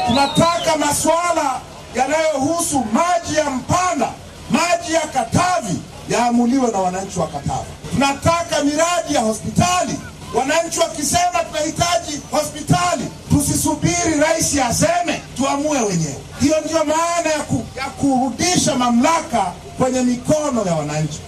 Tunataka 0.07 0.77
masuala 0.77 1.59
yanayohusu 1.95 2.79
maji 2.93 3.35
ya 3.35 3.49
Mpanda, 3.49 4.09
maji 4.49 4.93
ya 4.93 5.01
Katavi 5.01 5.81
yaamuliwe 6.09 6.71
na 6.71 6.77
wananchi 6.79 7.19
wa 7.19 7.27
Katavi. 7.27 7.69
Tunataka 7.93 8.63
miradi 8.63 9.13
ya 9.15 9.21
hospitali, 9.21 9.99
wananchi 10.35 10.79
wakisema 10.79 11.39
tunahitaji 11.47 12.21
hospitali, 12.31 13.03
tusisubiri 13.29 14.19
rais 14.21 14.57
aseme, 14.59 15.21
tuamue 15.37 15.79
wenyewe. 15.81 16.17
Hiyo 16.39 16.55
ndiyo 16.65 16.85
maana 16.85 17.29
ya, 17.29 17.39
ku, 17.39 17.65
ya 17.77 17.85
kurudisha 17.85 18.75
mamlaka 18.75 19.51
kwenye 19.77 20.01
mikono 20.01 20.65
ya 20.65 20.73
wananchi. 20.75 21.19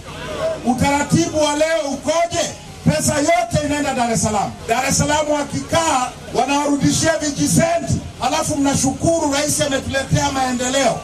Utaratibu 0.66 1.38
wa 1.44 1.56
leo 1.56 1.82
ukoje? 1.92 2.50
Pesa 2.90 3.14
yote 3.18 3.66
inaenda 3.66 3.94
Dar 3.94 4.10
es 4.12 4.22
Salaam. 4.22 4.50
Dar 4.68 4.88
es 4.88 4.98
Salaam 4.98 5.30
wakikaa 5.30 6.10
wanawarudishia 6.34 7.18
vijisenti, 7.18 7.94
alafu 8.22 8.56
mnashukuru 8.56 9.32
rais 9.32 9.60
ametuletea 9.60 10.32
maendeleo. 10.32 11.00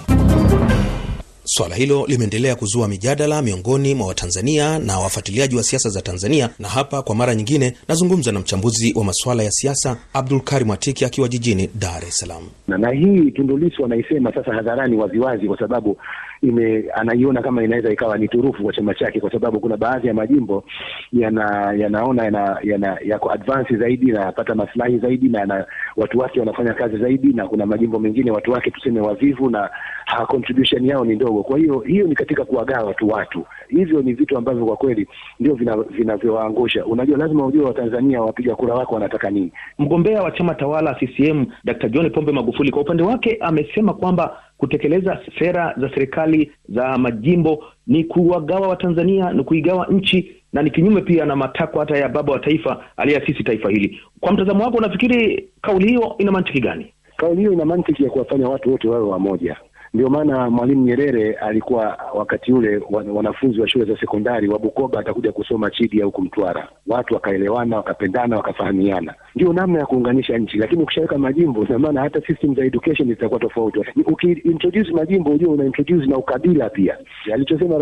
Swala 1.50 1.74
hilo 1.74 2.06
limeendelea 2.06 2.54
kuzua 2.56 2.88
mijadala 2.88 3.42
miongoni 3.42 3.94
mwa 3.94 4.06
Watanzania 4.06 4.78
na 4.78 4.98
wafuatiliaji 4.98 5.56
wa 5.56 5.62
siasa 5.62 5.88
za 5.88 6.02
Tanzania, 6.02 6.50
na 6.58 6.68
hapa 6.68 7.02
kwa 7.02 7.14
mara 7.14 7.34
nyingine 7.34 7.72
nazungumza 7.88 8.32
na 8.32 8.40
mchambuzi 8.40 8.92
wa 8.96 9.04
masuala 9.04 9.42
ya 9.42 9.50
siasa 9.50 9.96
Abdul 10.12 10.40
Karim 10.40 10.70
Atiki 10.70 11.04
akiwa 11.04 11.28
jijini 11.28 11.70
Dar 11.74 12.04
es 12.04 12.16
Salaam. 12.16 12.42
na 12.68 12.78
na 12.78 12.90
hii 12.90 13.30
Tundu 13.30 13.56
Lissu 13.58 13.84
anaisema 13.84 14.34
sasa 14.34 14.52
hadharani 14.54 14.96
waziwazi, 14.96 15.46
kwa 15.46 15.58
sababu 15.58 15.96
ime 16.42 16.84
anaiona 16.94 17.42
kama 17.42 17.64
inaweza 17.64 17.92
ikawa 17.92 18.18
ni 18.18 18.28
turufu 18.28 18.62
kwa 18.62 18.72
chama 18.72 18.94
chake, 18.94 19.20
kwa 19.20 19.32
sababu 19.32 19.60
kuna 19.60 19.76
baadhi 19.76 20.06
ya 20.08 20.14
majimbo 20.14 20.64
yana 21.12 21.72
yanaona 21.72 22.24
yana, 22.24 22.58
yana 22.62 22.98
yako 23.04 23.30
advance 23.32 23.76
zaidi 23.76 24.12
na 24.12 24.20
yapata 24.20 24.54
maslahi 24.54 24.98
zaidi 24.98 25.28
na 25.28 25.38
yana, 25.40 25.66
watu 25.96 26.18
wake 26.18 26.40
wanafanya 26.40 26.74
kazi 26.74 26.96
zaidi, 26.98 27.32
na 27.32 27.48
kuna 27.48 27.66
majimbo 27.66 27.98
mengine 27.98 28.30
watu 28.30 28.50
wake 28.52 28.70
tuseme 28.70 29.00
wavivu 29.00 29.50
na 29.50 29.70
ha, 30.06 30.26
contribution 30.26 30.86
yao 30.86 31.04
ni 31.04 31.14
ndogo. 31.14 31.42
Kwa 31.42 31.58
hiyo 31.58 31.78
hiyo 31.80 32.06
ni 32.06 32.14
katika 32.14 32.44
kuwagawa 32.44 32.84
watu 32.86 33.08
watu. 33.08 33.44
Hivyo 33.68 34.02
ni 34.02 34.12
vitu 34.12 34.38
ambavyo 34.38 34.66
kwa 34.66 34.76
kweli 34.76 35.08
ndio 35.40 35.54
vina- 35.54 35.76
vinavyowaangusha. 35.76 36.86
Unajua, 36.86 37.18
lazima 37.18 37.46
ujue 37.46 37.64
Watanzania 37.64 38.22
wapiga 38.22 38.56
kura 38.56 38.74
wako 38.74 38.94
wanataka 38.94 39.30
nini. 39.30 39.52
Mgombea 39.78 40.22
wa 40.22 40.30
chama 40.30 40.54
tawala 40.54 40.94
CCM 40.94 41.46
Dr. 41.64 41.88
John 41.88 42.10
Pombe 42.10 42.32
Magufuli 42.32 42.70
kwa 42.70 42.82
upande 42.82 43.02
wake 43.02 43.36
amesema 43.40 43.94
kwamba 43.94 44.36
kutekeleza 44.56 45.20
sera 45.38 45.74
za 45.76 45.90
serikali 45.94 46.52
za 46.68 46.98
majimbo 46.98 47.64
ni 47.86 48.04
kuwagawa 48.04 48.68
Watanzania, 48.68 49.32
ni 49.32 49.44
kuigawa 49.44 49.86
nchi 49.90 50.32
na 50.52 50.62
ni 50.62 50.70
kinyume 50.70 51.00
pia 51.00 51.24
na 51.26 51.36
matakwa 51.36 51.80
hata 51.80 51.96
ya 51.98 52.08
baba 52.08 52.32
wa 52.32 52.38
taifa 52.38 52.84
aliyeasisi 52.96 53.42
taifa 53.44 53.70
hili. 53.70 54.00
Kwa 54.20 54.32
mtazamo 54.32 54.64
wako, 54.64 54.76
unafikiri 54.76 55.48
kauli 55.62 55.88
hiyo 55.88 56.14
ina 56.18 56.32
mantiki 56.32 56.60
gani? 56.60 56.92
Kauli 57.16 57.36
hiyo 57.40 57.52
ina 57.52 57.64
mantiki 57.64 58.04
ya 58.04 58.10
kuwafanya 58.10 58.48
watu 58.48 58.70
wote 58.72 58.88
wawe 58.88 59.04
wamoja. 59.04 59.56
Ndio 59.94 60.08
maana 60.10 60.50
Mwalimu 60.50 60.84
Nyerere 60.84 61.32
alikuwa 61.32 61.98
wakati 62.14 62.52
ule 62.52 62.80
wanafunzi 63.14 63.60
wa 63.60 63.68
shule 63.68 63.84
za 63.84 64.00
sekondari 64.00 64.48
wa 64.48 64.58
Bukoba 64.58 65.00
atakuja 65.00 65.32
kusoma 65.32 65.70
Chidi 65.70 66.00
huku 66.02 66.22
Mtwara, 66.22 66.68
watu 66.86 67.14
wakaelewana, 67.14 67.76
wakapendana, 67.76 68.36
wakafahamiana. 68.36 69.14
Ndio 69.34 69.52
namna 69.52 69.78
ya 69.78 69.86
kuunganisha 69.86 70.38
nchi, 70.38 70.58
lakini 70.58 70.82
ukishaweka 70.82 71.18
majimbo, 71.18 71.64
ina 71.64 71.78
maana 71.78 72.00
hata 72.00 72.20
system 72.20 72.54
za 72.54 72.64
education 72.64 73.08
zitakuwa 73.08 73.40
tofauti. 73.40 73.78
Ukiintroduce 74.06 74.92
majimbo, 74.92 75.30
ujue 75.30 75.48
una 75.48 75.64
introduce 75.64 76.06
na 76.06 76.16
ukabila 76.16 76.70
pia. 76.70 76.96
Alichosema 77.34 77.78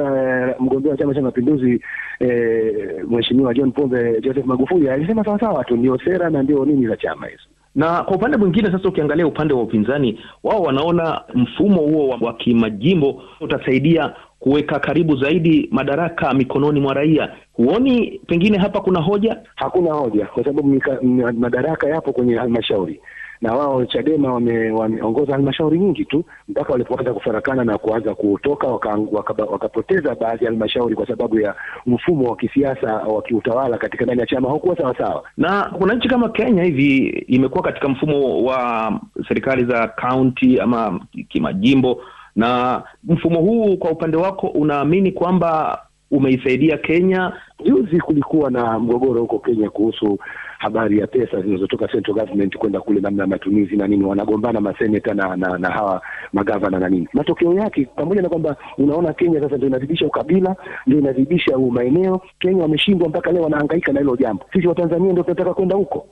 mgombea 0.61 0.93
wa 0.93 0.99
Chama 0.99 1.15
cha 1.15 1.23
Mapinduzi 1.23 1.81
eh, 2.21 3.05
Mheshimiwa 3.09 3.55
John 3.55 3.73
Pombe 3.73 4.21
Joseph 4.21 4.47
Magufuli 4.47 4.89
alisema 4.89 5.25
sawasawa 5.25 5.65
tu, 5.65 5.77
ndio 5.77 5.99
sera 5.99 6.31
na 6.31 6.43
ndio 6.43 6.65
nini 6.65 6.87
za 6.87 6.97
chama 6.97 7.27
hizo. 7.27 7.43
Na 7.77 8.03
kwa 8.03 8.17
upande 8.17 8.37
mwingine 8.37 8.71
sasa, 8.73 8.89
ukiangalia 8.89 9.27
upande 9.27 9.55
wa 9.55 9.63
upinzani, 9.63 10.21
wao 10.45 10.63
wanaona 10.63 11.21
mfumo 11.35 11.81
huo 11.83 12.09
wa, 12.21 12.35
kimajimbo 12.35 13.23
utasaidia 13.41 14.13
kuweka 14.39 14.79
karibu 14.79 15.17
zaidi 15.17 15.69
madaraka 15.73 16.35
mikononi 16.35 16.81
mwa 16.81 16.95
raia. 16.95 17.33
Huoni 17.53 18.21
pengine 18.27 18.59
hapa 18.59 18.81
kuna 18.81 19.01
hoja? 19.01 19.37
Hakuna 19.55 19.93
hoja, 19.95 20.27
kwa 20.27 20.45
sababu 20.45 20.81
madaraka 21.33 21.89
yapo 21.89 22.13
kwenye 22.13 22.35
halmashauri 22.35 23.01
na 23.41 23.53
wao 23.55 23.85
Chadema 23.87 24.33
wame- 24.35 24.71
wameongoza 24.71 25.33
halmashauri 25.33 25.79
nyingi 25.79 26.05
tu 26.05 26.25
mpaka 26.49 26.73
walipoanza 26.73 27.15
kufarakana 27.15 27.65
na 27.65 27.79
kuanza 27.79 28.15
kutoka 28.15 28.67
waka- 28.67 28.99
waka- 29.13 29.45
wakapoteza 29.45 30.15
baadhi 30.15 30.45
ya 30.45 30.51
halmashauri 30.51 30.95
kwa 30.95 31.07
sababu 31.07 31.41
ya 31.41 31.55
mfumo 31.87 32.31
wa 32.31 32.37
kisiasa 32.37 32.95
wa 32.95 33.23
kiutawala 33.23 33.79
katika 33.79 34.05
ndani 34.05 34.21
ya 34.21 34.27
chama 34.27 34.49
haukuwa 34.49 34.77
sawasawa. 34.77 35.23
na 35.37 35.63
kuna 35.79 35.95
nchi 35.95 36.09
kama 36.09 36.29
Kenya 36.29 36.65
hivi 36.65 37.07
imekuwa 37.29 37.63
katika 37.63 37.89
mfumo 37.89 38.45
wa 38.45 38.93
serikali 39.29 39.65
za 39.65 39.89
kaunti 39.89 40.61
ama 40.61 41.01
kimajimbo, 41.29 42.03
na 42.37 42.83
mfumo 43.05 43.41
huu 43.41 43.77
kwa 43.77 43.91
upande 43.91 44.17
wako 44.17 44.47
unaamini 44.47 45.13
kwamba 45.13 45.79
umeisaidia 46.11 46.77
Kenya 46.79 47.33
Juzi 47.65 48.01
kulikuwa 48.01 48.51
na 48.51 48.79
mgogoro 48.79 49.21
huko 49.21 49.39
Kenya 49.39 49.71
kuhusu 49.71 50.19
habari 50.59 50.99
ya 50.99 51.07
pesa 51.07 51.41
zinazotoka 51.43 51.89
central 51.89 52.15
government 52.17 52.57
kwenda 52.57 52.81
kule, 52.81 53.01
namna 53.01 53.23
ya 53.23 53.27
matumizi 53.27 53.77
na 53.77 53.87
nini, 53.87 54.05
wanagombana 54.05 54.61
maseneta 54.61 55.15
na, 55.15 55.37
na, 55.37 55.59
na 55.59 55.71
hawa 55.71 56.03
magavana 56.33 56.79
na 56.79 56.89
nini. 56.89 57.09
Matokeo 57.13 57.55
yake 57.55 57.85
pamoja 57.97 58.23
na 58.23 58.29
kwamba 58.29 58.57
unaona 58.79 59.13
Kenya 59.13 59.41
sasa 59.41 59.57
ndio 59.57 59.69
inadhibisha 59.69 60.07
ukabila, 60.07 60.57
ndio 60.87 60.99
inadhibisha 60.99 61.59
maeneo. 61.59 62.21
Kenya 62.41 62.63
wameshindwa 62.63 63.09
mpaka 63.09 63.33
leo, 63.33 63.43
wanahangaika 63.43 63.93
na 63.93 64.01
hilo 64.01 64.17
jambo. 64.17 64.45
Sisi 64.53 64.67
Watanzania 64.69 65.13
ndio 65.13 65.23
tunataka 65.25 65.55
kwenda 65.55 65.77
huko. 65.77 66.07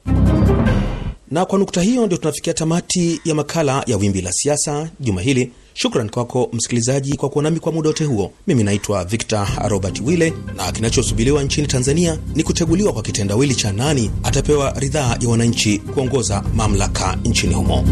Na 1.31 1.45
kwa 1.45 1.59
nukta 1.59 1.81
hiyo 1.83 2.07
ndio 2.07 2.19
tunafikia 2.19 2.55
tamati 2.55 3.21
ya 3.25 3.35
makala 3.35 3.83
ya 3.87 3.97
Wimbi 3.97 4.21
la 4.21 4.33
Siasa 4.33 4.91
juma 5.01 5.21
hili. 5.21 5.53
Shukran 5.75 6.11
kwako 6.11 6.49
msikilizaji 6.53 7.17
kwa 7.17 7.29
kuwa 7.29 7.45
nami 7.45 7.61
kwa 7.61 7.73
muda 7.73 7.89
wote 7.89 8.05
huo. 8.05 8.33
Mimi 8.47 8.65
naitwa 8.65 9.05
Victor 9.05 9.49
Robert 9.69 10.01
Wille, 10.05 10.33
na 10.57 10.73
kinachosubiriwa 10.73 11.43
nchini 11.43 11.67
Tanzania 11.67 12.19
ni 12.35 12.43
kuchaguliwa 12.43 12.93
kwa 12.93 13.03
kitendawili 13.03 13.55
cha 13.55 13.73
nani 13.73 14.11
atapewa 14.23 14.71
ridhaa 14.79 15.17
ya 15.21 15.29
wananchi 15.29 15.79
kuongoza 15.79 16.43
mamlaka 16.55 17.19
nchini 17.25 17.55
humo. 17.55 17.85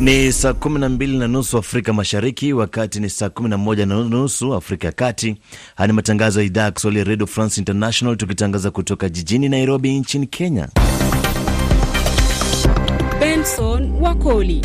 Ni 0.00 0.32
saa 0.32 0.50
12 0.50 1.18
na 1.18 1.28
nusu 1.28 1.58
Afrika 1.58 1.92
Mashariki, 1.92 2.52
wakati 2.52 3.00
ni 3.00 3.10
saa 3.10 3.26
11 3.28 3.86
na 3.86 3.94
nusu 4.04 4.54
Afrika 4.54 4.86
ya 4.86 4.92
Kati. 4.92 5.36
Haya 5.76 5.86
ni 5.86 5.92
matangazo 5.92 6.40
ya 6.40 6.46
idhaa 6.46 6.62
ya 6.64 6.70
Kiswahili 6.70 6.98
ya 6.98 7.04
Radio 7.04 7.26
France 7.26 7.60
International, 7.60 8.16
tukitangaza 8.16 8.70
kutoka 8.70 9.08
jijini 9.08 9.48
Nairobi 9.48 9.98
nchini 9.98 10.26
Kenya. 10.26 10.68
Benson 13.46 13.92
Wakoli. 14.00 14.62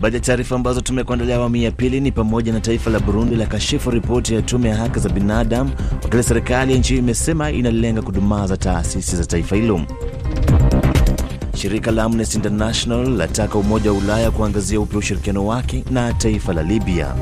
Baadhi 0.00 0.16
ya 0.16 0.20
taarifa 0.22 0.54
ambazo 0.56 0.80
tumekuandalia 0.80 1.36
awamu 1.36 1.56
ya 1.56 1.70
pili 1.70 2.00
ni 2.00 2.12
pamoja 2.12 2.52
na 2.52 2.60
taifa 2.60 2.90
la 2.90 3.00
Burundi 3.00 3.36
la 3.36 3.46
kashifu 3.46 3.90
ripoti 3.90 4.34
ya 4.34 4.42
tume 4.42 4.68
ya 4.68 4.76
haki 4.76 4.98
za 4.98 5.08
binadamu, 5.08 5.70
wakati 6.02 6.22
serikali 6.22 6.72
ya 6.72 6.78
nchi 6.78 6.88
hiyo 6.92 7.02
imesema 7.04 7.50
inalenga 7.50 8.02
kudumaza 8.02 8.56
taasisi 8.56 9.16
za 9.16 9.24
taifa 9.26 9.56
hilo. 9.56 9.80
Shirika 11.56 11.90
la 11.90 12.02
Amnesty 12.04 12.36
International 12.36 13.08
lataka 13.16 13.58
Umoja 13.58 13.92
wa 13.92 13.98
Ulaya 13.98 14.30
kuangazia 14.30 14.80
upya 14.80 14.98
ushirikiano 14.98 15.46
wake 15.46 15.84
na 15.90 16.12
taifa 16.12 16.52
la 16.52 16.62
Libya, 16.62 17.14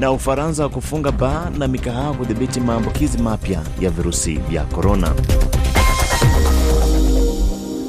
na 0.00 0.10
Ufaransa 0.12 0.62
wa 0.62 0.68
kufunga 0.68 1.12
baa 1.12 1.50
na 1.58 1.68
mikahawa 1.68 2.14
kudhibiti 2.14 2.60
maambukizi 2.60 3.18
mapya 3.18 3.62
ya 3.80 3.90
virusi 3.90 4.34
vya 4.34 4.64
korona. 4.64 5.14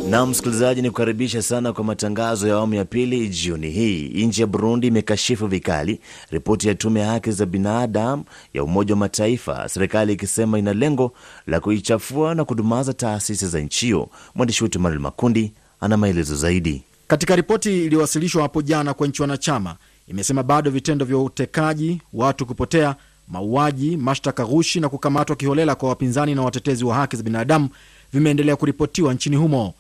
Na 0.10 0.26
msikilizaji, 0.26 0.82
ni 0.82 0.90
kukaribisha 0.90 1.42
sana 1.42 1.74
kwa 1.74 1.84
matangazo 1.84 2.48
ya 2.48 2.56
awamu 2.56 2.74
ya 2.74 2.86
pili 2.86 3.30
jioni 3.30 3.70
hii. 3.70 4.26
Nchi 4.26 4.42
ya 4.42 4.48
Burundi 4.48 4.88
imekashifu 4.88 5.48
vikali 5.48 6.00
ripoti 6.32 6.68
ya 6.68 6.76
tume 6.76 7.00
ya 7.00 7.08
haki 7.08 7.32
za 7.32 7.46
binadamu 7.46 8.24
ya 8.54 8.64
Umoja 8.64 8.94
wa 8.94 9.00
Mataifa, 9.00 9.70
serikali 9.70 10.14
ikisema 10.14 10.60
ina 10.60 10.74
lengo 10.74 11.12
la 11.48 11.60
kuichafua 11.60 12.36
na 12.36 12.46
kudumaza 12.46 12.94
taasisi 12.94 13.48
za 13.48 13.60
nchi 13.60 13.86
hiyo. 13.86 14.10
Mwandishi 14.36 14.64
wetu 14.64 14.80
Manuel 14.80 15.02
Makundi 15.02 15.52
ana 15.82 15.98
maelezo 15.98 16.36
zaidi. 16.36 16.84
Katika 17.08 17.36
ripoti 17.36 17.86
iliyowasilishwa 17.86 18.42
hapo 18.42 18.62
jana 18.62 18.94
kwa 18.94 19.08
nchi 19.08 19.22
wanachama, 19.22 19.76
imesema 20.08 20.44
bado 20.44 20.72
vitendo 20.72 21.06
vya 21.06 21.18
utekaji, 21.18 22.02
watu 22.14 22.46
kupotea, 22.46 22.96
mauaji, 23.28 23.98
mashtaka 23.98 24.46
ghushi 24.46 24.80
na 24.80 24.90
kukamatwa 24.90 25.36
kiholela 25.36 25.76
kwa 25.76 25.90
wapinzani 25.90 26.36
na 26.36 26.42
watetezi 26.42 26.86
wa 26.86 26.96
haki 26.96 27.16
za 27.16 27.24
binadamu 27.24 27.70
vimeendelea 28.14 28.56
kuripotiwa 28.56 29.14
nchini 29.14 29.36
humo. 29.36 29.74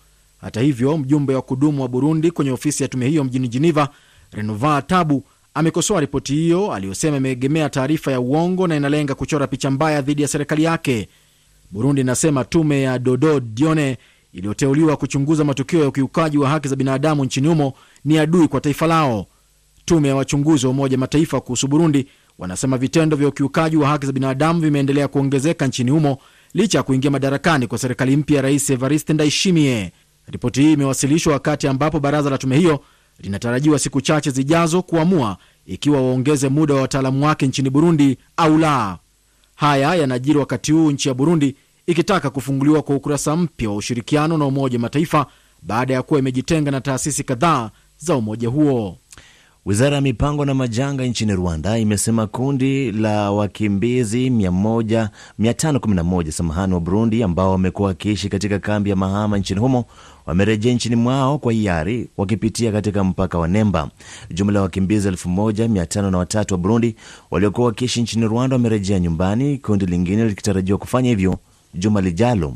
Hata 0.45 0.61
hivyo, 0.61 0.97
mjumbe 0.97 1.35
wa 1.35 1.41
kudumu 1.41 1.81
wa 1.81 1.87
Burundi 1.87 2.31
kwenye 2.31 2.51
ofisi 2.51 2.83
ya 2.83 2.89
tume 2.89 3.07
hiyo 3.09 3.23
mjini 3.23 3.47
Geneva, 3.47 3.89
Renova 4.31 4.81
Tabu, 4.81 5.23
amekosoa 5.53 6.01
ripoti 6.01 6.33
hiyo 6.33 6.73
aliyosema 6.73 7.17
imeegemea 7.17 7.69
taarifa 7.69 8.11
ya 8.11 8.19
uongo 8.19 8.67
na 8.67 8.75
inalenga 8.75 9.15
kuchora 9.15 9.47
picha 9.47 9.71
mbaya 9.71 10.01
dhidi 10.01 10.21
ya 10.21 10.27
serikali 10.27 10.63
yake. 10.63 11.07
Burundi 11.71 12.01
inasema 12.01 12.43
tume 12.43 12.81
ya 12.81 12.99
Dodo 12.99 13.39
Dione 13.39 13.97
iliyoteuliwa 14.33 14.97
kuchunguza 14.97 15.43
matukio 15.43 15.79
ya 15.81 15.87
ukiukaji 15.87 16.37
wa 16.37 16.49
haki 16.49 16.67
za 16.67 16.75
binadamu 16.75 17.25
nchini 17.25 17.47
humo 17.47 17.73
ni 18.05 18.17
adui 18.17 18.47
kwa 18.47 18.61
taifa 18.61 18.87
lao. 18.87 19.25
Tume 19.85 20.07
ya 20.07 20.15
wachunguzi 20.15 20.65
wa 20.65 20.71
Umoja 20.71 20.97
Mataifa 20.97 21.41
kuhusu 21.41 21.67
Burundi 21.67 22.07
wanasema 22.39 22.77
vitendo 22.77 23.17
vya 23.17 23.27
ukiukaji 23.27 23.77
wa 23.77 23.87
haki 23.87 24.05
za 24.05 24.11
binadamu 24.11 24.59
vimeendelea 24.61 25.07
kuongezeka 25.07 25.67
nchini 25.67 25.91
humo 25.91 26.17
licha 26.53 26.77
ya 26.77 26.83
kuingia 26.83 27.11
madarakani 27.11 27.67
kwa 27.67 27.77
serikali 27.77 28.17
mpya 28.17 28.35
ya 28.35 28.41
Rais 28.41 28.69
Evariste 28.69 29.13
Ndayishimiye. 29.13 29.91
Ripoti 30.27 30.61
hii 30.61 30.73
imewasilishwa 30.73 31.33
wakati 31.33 31.67
ambapo 31.67 31.99
baraza 31.99 32.29
la 32.29 32.37
tume 32.37 32.57
hiyo 32.57 32.79
linatarajiwa 33.19 33.79
siku 33.79 34.01
chache 34.01 34.31
zijazo 34.31 34.81
kuamua 34.81 35.37
ikiwa 35.65 36.01
waongeze 36.01 36.49
muda 36.49 36.73
wa 36.73 36.81
wataalamu 36.81 37.25
wake 37.25 37.47
nchini 37.47 37.69
Burundi 37.69 38.17
au 38.37 38.57
la. 38.57 38.97
Haya 39.55 39.95
yanajiri 39.95 40.39
wakati 40.39 40.71
huu 40.71 40.91
nchi 40.91 41.07
ya 41.07 41.13
Burundi 41.13 41.55
ikitaka 41.87 42.29
kufunguliwa 42.29 42.81
kwa 42.81 42.95
ukurasa 42.95 43.35
mpya 43.35 43.69
wa 43.69 43.75
ushirikiano 43.75 44.37
na 44.37 44.45
Umoja 44.45 44.77
wa 44.77 44.81
Mataifa 44.81 45.25
baada 45.61 45.93
ya 45.93 46.01
kuwa 46.03 46.19
imejitenga 46.19 46.71
na 46.71 46.81
taasisi 46.81 47.23
kadhaa 47.23 47.69
za 47.97 48.15
umoja 48.15 48.49
huo. 48.49 48.97
Wizara 49.65 49.95
ya 49.95 50.01
mipango 50.01 50.45
na 50.45 50.53
majanga 50.53 51.05
nchini 51.05 51.35
Rwanda 51.35 51.77
imesema 51.77 52.27
kundi 52.27 52.91
la 52.91 53.31
wakimbizi 53.31 54.29
511 54.29 56.31
samahani 56.31 56.73
wa 56.73 56.79
Burundi 56.79 57.23
ambao 57.23 57.51
wamekuwa 57.51 57.87
wakiishi 57.87 58.29
katika 58.29 58.59
kambi 58.59 58.89
ya 58.89 58.95
Mahama 58.95 59.37
nchini 59.37 59.59
humo 59.59 59.85
wamerejea 60.25 60.73
nchini 60.73 60.95
mwao 60.95 61.37
kwa 61.37 61.53
hiari 61.53 62.07
wakipitia 62.17 62.71
katika 62.71 63.03
mpaka 63.03 63.37
wa 63.37 63.47
Nemba. 63.47 63.89
Jumla 64.31 64.59
ya 64.59 64.63
wakimbizi 64.63 65.09
1503 65.09 66.51
wa 66.51 66.57
Burundi 66.57 66.95
waliokuwa 67.31 67.67
wakiishi 67.67 68.01
nchini 68.01 68.25
Rwanda 68.27 68.55
wamerejea 68.55 68.99
nyumbani, 68.99 69.57
kundi 69.57 69.85
lingine 69.85 70.25
likitarajiwa 70.25 70.77
kufanya 70.77 71.09
hivyo 71.09 71.37
juma 71.73 72.01
lijalo. 72.01 72.55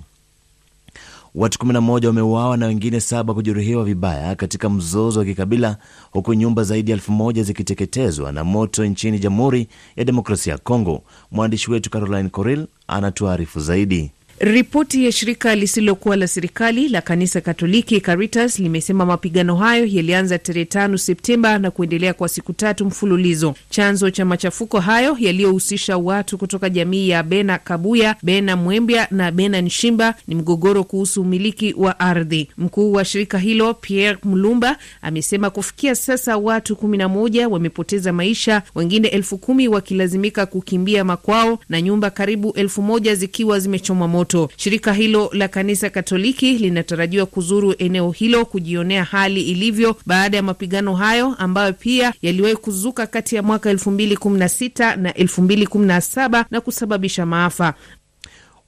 Watu 1.36 1.60
11 1.65 2.05
wameuawa 2.08 2.58
na 2.58 2.65
wengine 2.65 2.99
saba 2.99 3.34
kujeruhiwa 3.34 3.84
vibaya 3.86 4.36
katika 4.36 4.69
mzozo 4.69 5.19
wa 5.19 5.25
kikabila 5.25 5.77
huku 6.12 6.34
nyumba 6.34 6.63
zaidi 6.63 6.91
ya 6.91 6.95
elfu 6.97 7.12
moja 7.12 7.43
zikiteketezwa 7.43 8.32
na 8.32 8.43
moto 8.43 8.86
nchini 8.86 9.19
Jamhuri 9.19 9.67
ya 9.95 10.03
Demokrasia 10.03 10.53
ya 10.53 10.60
Kongo. 10.60 11.03
Mwandishi 11.32 11.71
wetu 11.71 11.89
Caroline 11.89 12.29
Coril 12.29 12.67
anatuarifu 12.88 13.60
zaidi. 13.60 14.12
Ripoti 14.41 15.06
ya 15.06 15.12
shirika 15.12 15.56
lisilokuwa 15.56 16.15
la 16.15 16.28
serikali 16.28 16.89
la 16.89 17.02
kanisa 17.02 17.41
Katoliki 17.41 18.02
Caritas 18.02 18.60
limesema 18.60 19.06
mapigano 19.06 19.56
hayo 19.56 19.86
yalianza 19.86 20.38
tarehe 20.39 20.65
tano 20.65 20.97
Septemba 20.97 21.60
na 21.60 21.71
kuendelea 21.71 22.13
kwa 22.13 22.30
siku 22.30 22.54
tatu 22.54 22.86
mfululizo. 22.86 23.56
Chanzo 23.69 24.10
cha 24.10 24.25
machafuko 24.25 24.80
hayo 24.80 25.17
yaliyohusisha 25.19 25.97
watu 25.97 26.38
kutoka 26.38 26.69
jamii 26.69 27.10
ya 27.10 27.23
Bena 27.23 27.58
Kabuya, 27.58 28.15
Bena 28.23 28.56
Mwembya 28.56 29.08
na 29.12 29.32
Bena 29.32 29.62
Nshimba 29.62 30.15
ni 30.28 30.36
mgogoro 30.36 30.84
kuhusu 30.84 31.21
umiliki 31.21 31.73
wa 31.78 31.99
ardhi. 31.99 32.49
Mkuu 32.58 32.91
wa 32.93 33.06
shirika 33.06 33.38
hilo 33.38 33.73
Pierre 33.73 34.17
Mulumba 34.23 34.78
amesema 35.02 35.49
kufikia 35.49 35.95
sasa 35.95 36.38
watu 36.38 36.75
kumi 36.75 36.97
na 36.97 37.08
moja 37.10 37.47
wamepoteza 37.49 38.13
maisha, 38.13 38.62
wengine 38.75 39.08
elfu 39.08 39.38
kumi 39.38 39.67
wakilazimika 39.67 40.45
kukimbia 40.45 41.04
makwao 41.04 41.60
na 41.69 41.82
nyumba 41.82 42.10
karibu 42.10 42.52
elfu 42.56 42.82
moja 42.82 43.15
zikiwa 43.15 43.60
zimechomwa 43.60 44.08
moto. 44.08 44.29
Shirika 44.58 44.94
hilo 44.94 45.30
la 45.34 45.48
kanisa 45.48 45.89
Katoliki 45.89 46.54
linatarajiwa 46.58 47.26
kuzuru 47.26 47.76
eneo 47.78 48.12
hilo 48.12 48.46
kujionea 48.46 49.04
hali 49.04 49.42
ilivyo 49.42 49.96
baada 50.06 50.38
ya 50.38 50.44
mapigano 50.44 50.96
hayo 50.96 51.36
ambayo 51.38 51.74
pia 51.74 52.13
yaliwahi 52.22 52.56
kuzuka 52.56 53.08
kati 53.08 53.36
ya 53.36 53.44
mwaka 53.44 53.74
2016 53.74 54.96
na 54.98 55.12
2017 55.12 56.46
na 56.52 56.62
kusababisha 56.62 57.26
maafa. 57.26 57.74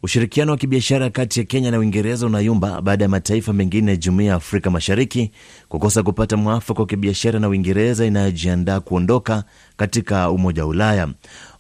Ushirikiano 0.04 0.52
wa 0.52 0.58
kibiashara 0.58 1.10
kati 1.10 1.40
ya 1.40 1.46
Kenya 1.46 1.72
na 1.72 1.80
Uingereza 1.80 2.26
unayumba 2.28 2.82
baada 2.82 3.06
ya 3.06 3.10
mataifa 3.10 3.54
mengine 3.54 3.92
ya 3.92 3.98
Jumuiya 3.98 4.30
ya 4.30 4.36
Afrika 4.36 4.72
Mashariki 4.72 5.32
kukosa 5.70 6.04
kupata 6.04 6.38
mwafaka 6.38 6.80
wa 6.80 6.86
kibiashara 6.88 7.40
na 7.40 7.50
Uingereza 7.50 8.06
inayojiandaa 8.06 8.80
kuondoka 8.80 9.44
katika 9.86 10.32
Umoja 10.32 10.64
wa 10.64 10.70
Ulaya. 10.70 11.08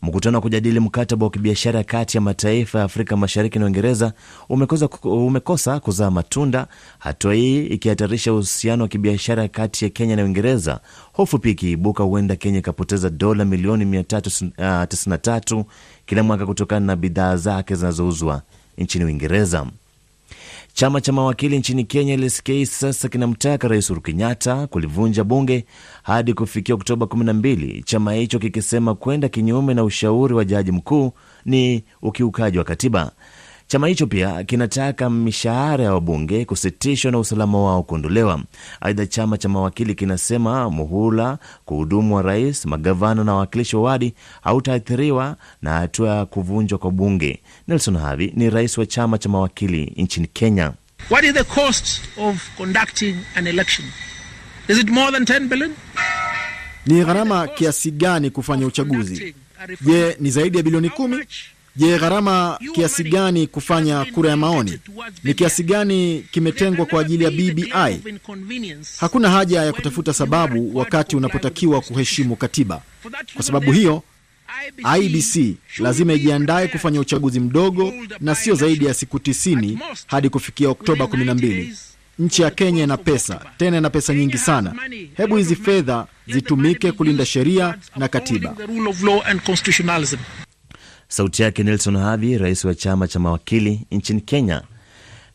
Mkutano 0.01 0.37
wa 0.37 0.41
kujadili 0.41 0.79
mkataba 0.79 1.25
wa 1.25 1.31
kibiashara 1.31 1.83
kati 1.83 2.17
ya 2.17 2.21
mataifa 2.21 2.79
ya 2.79 2.85
Afrika 2.85 3.17
Mashariki 3.17 3.59
na 3.59 3.65
Uingereza 3.65 4.13
umekosa, 4.49 4.89
umekosa 5.03 5.79
kuzaa 5.79 6.11
matunda, 6.11 6.67
hatua 6.99 7.33
hii 7.33 7.65
ikihatarisha 7.65 8.33
uhusiano 8.33 8.83
wa 8.83 8.87
kibiashara 8.89 9.47
kati 9.47 9.85
ya 9.85 9.89
Kenya 9.89 10.15
na 10.15 10.23
Uingereza, 10.23 10.79
hofu 11.13 11.39
pia 11.39 11.51
ikiibuka 11.51 12.03
huenda 12.03 12.35
Kenya 12.35 12.59
ikapoteza 12.59 13.09
dola 13.09 13.45
milioni 13.45 13.85
393 13.85 15.63
kila 16.05 16.23
mwaka 16.23 16.45
kutokana 16.45 16.85
na 16.85 16.95
bidhaa 16.95 17.35
zake 17.37 17.75
zinazouzwa 17.75 18.41
nchini 18.77 19.05
Uingereza. 19.05 19.65
Chama 20.73 21.01
cha 21.01 21.13
mawakili 21.13 21.59
nchini 21.59 21.83
Kenya, 21.83 22.17
LSK, 22.17 22.65
sasa 22.65 23.09
kinamtaka 23.09 23.67
Rais 23.67 23.89
Uhuru 23.89 24.01
Kenyatta 24.01 24.67
kulivunja 24.67 25.23
bunge 25.23 25.65
hadi 26.03 26.33
kufikia 26.33 26.75
Oktoba 26.75 27.05
12, 27.05 27.83
chama 27.83 28.13
hicho 28.13 28.39
kikisema 28.39 28.95
kwenda 28.95 29.29
kinyume 29.29 29.73
na 29.73 29.83
ushauri 29.83 30.33
wa 30.33 30.45
jaji 30.45 30.71
mkuu 30.71 31.11
ni 31.45 31.83
ukiukaji 32.01 32.57
wa 32.57 32.63
katiba. 32.63 33.11
Chama 33.71 33.87
hicho 33.87 34.07
pia 34.07 34.43
kinataka 34.43 35.09
mishahara 35.09 35.83
ya 35.83 35.93
wabunge 35.93 36.45
kusitishwa 36.45 37.11
na 37.11 37.19
usalama 37.19 37.63
wao 37.63 37.83
kuondolewa. 37.83 38.41
Aidha, 38.81 39.05
chama 39.05 39.37
cha 39.37 39.49
mawakili 39.49 39.95
kinasema 39.95 40.69
muhula 40.69 41.37
kuhudumu 41.65 42.15
wa 42.15 42.21
rais, 42.21 42.65
magavana 42.65 43.23
na 43.23 43.33
wawakilishi 43.33 43.75
wa 43.75 43.81
wadi 43.81 44.13
hautaathiriwa 44.41 45.37
na 45.61 45.71
hatua 45.73 46.15
ya 46.15 46.25
kuvunjwa 46.25 46.77
kwa 46.79 46.91
bunge. 46.91 47.39
Nelson 47.67 47.97
Havi 47.97 48.33
ni 48.35 48.49
rais 48.49 48.77
wa 48.77 48.85
chama 48.85 49.17
cha 49.17 49.29
mawakili 49.29 49.93
nchini 49.97 50.27
Kenya. 50.27 50.73
What 51.09 51.23
is 51.25 51.33
the 51.33 51.43
cost 51.43 52.01
of 52.17 52.49
conducting 52.57 53.15
an 53.35 53.47
election? 53.47 53.87
Is 54.67 54.77
it 54.79 54.89
more 54.89 55.11
than 55.11 55.23
10 55.23 55.47
billion? 55.49 55.73
Ni 56.85 57.03
gharama 57.05 57.47
kiasi 57.47 57.91
gani 57.91 58.29
kufanya 58.29 58.65
uchaguzi? 58.67 59.35
Je, 59.81 60.17
ni 60.19 60.31
zaidi 60.31 60.57
ya 60.57 60.63
bilioni 60.63 60.89
kumi? 60.89 61.25
Je, 61.75 61.97
gharama 61.99 62.59
kiasi 62.73 63.03
gani 63.03 63.47
kufanya 63.47 64.05
kura 64.05 64.29
ya 64.29 64.37
maoni? 64.37 64.79
Ni 65.23 65.33
kiasi 65.33 65.63
gani 65.63 66.25
kimetengwa 66.31 66.85
kwa 66.85 67.01
ajili 67.01 67.23
ya 67.23 67.31
BBI? 67.31 68.01
Hakuna 68.99 69.29
haja 69.29 69.61
ya 69.63 69.73
kutafuta 69.73 70.13
sababu 70.13 70.77
wakati 70.77 71.15
unapotakiwa 71.15 71.81
kuheshimu 71.81 72.35
katiba. 72.35 72.81
Kwa 73.33 73.43
sababu 73.43 73.71
hiyo, 73.71 74.03
IBC 75.01 75.55
lazima 75.79 76.13
ijiandae 76.13 76.67
kufanya 76.67 76.99
uchaguzi 76.99 77.39
mdogo 77.39 77.93
na 78.19 78.35
sio 78.35 78.55
zaidi 78.55 78.85
ya 78.85 78.93
siku 78.93 79.17
90 79.17 79.77
hadi 80.07 80.29
kufikia 80.29 80.69
Oktoba 80.69 81.05
12. 81.05 81.73
Nchi 82.19 82.41
ya 82.41 82.51
Kenya 82.51 82.83
ina 82.83 82.97
pesa, 82.97 83.41
tena 83.57 83.77
ina 83.77 83.89
pesa 83.89 84.13
nyingi 84.13 84.37
sana. 84.37 84.73
Hebu 85.17 85.37
hizi 85.37 85.55
fedha 85.55 86.07
zitumike 86.27 86.91
kulinda 86.91 87.25
sheria 87.25 87.77
na 87.95 88.07
katiba. 88.07 88.55
Sauti 91.11 91.41
yake 91.43 91.63
Nelson 91.63 91.97
Havi, 91.97 92.37
rais 92.37 92.65
wa 92.65 92.75
chama 92.75 93.07
cha 93.07 93.19
mawakili 93.19 93.87
nchini 93.91 94.21
Kenya. 94.21 94.61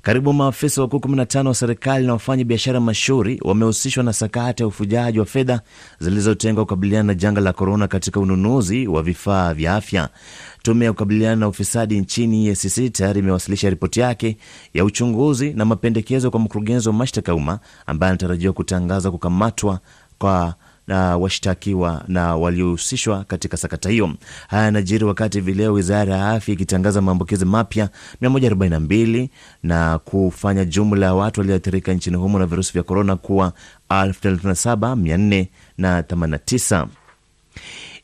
Karibu 0.03 0.33
maafisa 0.33 0.81
wakuu 0.83 0.97
15 0.97 1.47
wa 1.47 1.55
serikali 1.55 2.07
na 2.07 2.13
wafanya 2.13 2.45
biashara 2.45 2.81
mashuhuri 2.81 3.41
wamehusishwa 3.45 4.05
na 4.05 4.13
sakata 4.13 4.65
ya 4.65 4.69
ufujaji 4.69 5.19
wa 5.19 5.25
fedha 5.27 5.61
zilizotengwa 6.01 6.65
kukabiliana 6.65 7.03
na 7.07 7.15
janga 7.15 7.41
la 7.41 7.53
korona 7.53 7.89
katika 7.89 8.21
ununuzi 8.21 8.87
wa 8.87 9.03
vifaa 9.03 9.55
vya 9.55 9.75
afya. 9.75 10.09
Tume 10.63 10.85
ya 10.85 10.93
kukabiliana 10.93 11.37
na 11.37 11.49
ufisadi 11.49 12.01
nchini 12.01 12.47
EACC 12.47 12.93
tayari 12.93 13.19
imewasilisha 13.21 13.71
ripoti 13.71 14.01
yake 14.01 14.37
ya 14.75 14.85
uchunguzi 14.85 15.53
na 15.53 15.65
mapendekezo 15.65 16.31
kwa 16.31 16.41
mkurugenzi 16.41 16.89
wa 16.89 16.95
mashtaka 16.95 17.33
ya 17.33 17.37
umma 17.37 17.59
ambaye 17.87 18.11
anatarajiwa 18.11 18.53
kutangaza 18.53 19.11
kukamatwa 19.11 19.81
kwa 20.19 20.55
na 20.87 21.17
washtakiwa 21.17 22.05
na 22.09 22.37
waliohusishwa 22.37 23.25
katika 23.25 23.57
sakata 23.57 23.91
hiyo. 23.91 24.13
Haya 24.49 24.65
yanajiri 24.65 25.05
wakati 25.05 25.41
vileo 25.41 25.73
wizara 25.73 26.17
ya 26.17 26.31
afya 26.31 26.55
ikitangaza 26.55 27.01
maambukizi 27.03 27.45
mapya 27.45 27.89
142 28.23 29.29
na 29.63 29.99
kufanya 29.99 30.65
jumla 30.65 31.07
ya 31.07 31.15
watu 31.15 31.41
walioathirika 31.41 31.93
nchini 31.93 32.17
humo 32.17 32.39
na 32.39 32.47
virusi 32.47 32.73
vya 32.73 32.83
korona 32.83 33.17
kuwa 33.17 33.53
37489. 33.91 36.87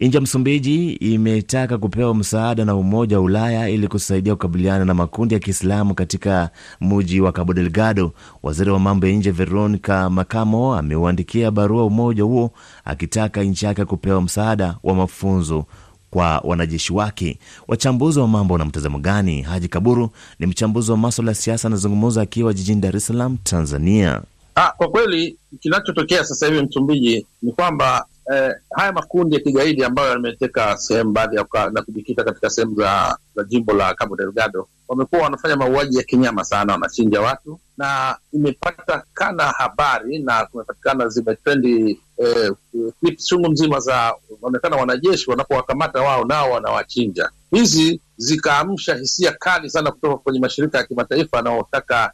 Nchi 0.03 0.17
ya 0.17 0.21
Msumbiji 0.21 0.93
imetaka 0.93 1.79
kupewa 1.79 2.15
msaada 2.15 2.65
na 2.65 2.75
Umoja 2.77 3.17
wa 3.19 3.25
Ulaya 3.25 3.69
ili 3.69 3.89
kusaidia 3.89 4.35
kukabiliana 4.35 4.85
na 4.85 4.95
makundi 4.95 5.35
ya 5.35 5.41
Kiislamu 5.41 5.95
katika 5.95 6.51
mji 6.81 7.21
wa 7.21 7.33
Cabo 7.33 7.55
Delgado. 7.55 8.13
Waziri 8.43 8.71
wa 8.71 8.79
mambo 8.79 9.07
ya 9.07 9.13
nje 9.13 9.31
Veronica 9.31 10.09
Macamo 10.11 10.75
ameuandikia 10.77 11.51
barua 11.51 11.85
umoja 11.85 12.23
huo 12.23 12.51
akitaka 12.85 13.43
nchi 13.43 13.65
yake 13.67 13.85
kupewa 13.85 14.23
msaada 14.23 14.77
wa 14.83 14.95
mafunzo 14.95 15.65
kwa 16.11 16.39
wanajeshi 16.45 16.93
wake. 16.93 17.39
Wachambuzi 17.69 18.19
wa 18.21 18.29
mambo 18.29 18.59
na 18.59 18.65
mtazamo 18.65 18.99
gani? 18.99 19.43
Haji 19.43 19.69
Kaburu 19.69 20.11
ni 20.39 20.47
mchambuzi 20.47 20.91
wa 20.91 20.97
maswala 20.97 21.31
ya 21.31 21.35
siasa, 21.35 21.69
anazungumza 21.69 22.23
akiwa 22.23 22.55
jijini 22.55 22.81
Dar 22.81 22.97
es 22.97 23.07
Salaam, 23.07 23.37
Tanzania. 23.43 24.23
Ah, 24.55 24.71
kwa 24.77 24.89
kweli 24.89 25.37
kinachotokea 25.61 26.25
sasa 26.25 26.47
hivi 26.47 26.63
Msumbiji 26.63 27.27
ni 27.43 27.53
kwamba 27.53 28.07
eh, 28.35 28.55
haya 28.77 28.93
makundi 28.93 29.35
ya 29.35 29.41
kigaidi 29.41 29.85
ambayo 29.85 30.11
yameteka 30.11 30.77
sehemu 30.77 31.13
baadhi 31.13 31.37
ya 31.37 31.47
na 31.73 31.83
kujikita 31.83 32.25
katika 32.25 32.51
sehemu 32.51 32.75
za, 32.77 33.19
za 33.37 33.45
jimbo 33.45 33.73
la 33.73 33.95
Cabo 33.95 34.17
Delgado 34.17 34.69
wamekuwa 34.89 35.23
wanafanya 35.23 35.57
mauaji 35.57 35.97
ya 35.97 36.03
kinyama 36.03 36.45
sana, 36.45 36.73
wanachinja 36.73 37.21
watu 37.21 37.61
na 37.77 38.17
imepatikana 38.33 39.45
habari 39.45 40.19
na 40.19 40.47
kumepatikana 40.47 41.09
zimetrendi 41.09 42.01
eh, 42.17 42.53
chungu 43.17 43.51
mzima 43.51 43.81
za 43.81 44.15
onekana 44.43 44.77
wanajeshi 44.77 45.31
wanapowakamata 45.31 46.03
wao 46.03 46.25
nao 46.25 46.51
wanawachinja. 46.51 47.31
Hizi 47.51 48.01
zikaamsha 48.23 48.95
hisia 48.95 49.33
kali 49.33 49.71
sana 49.71 49.91
kutoka 49.91 50.17
kwenye 50.17 50.41
mashirika 50.41 50.79
ya 50.79 50.85
kimataifa 50.85 51.37
yanayotaka 51.37 52.13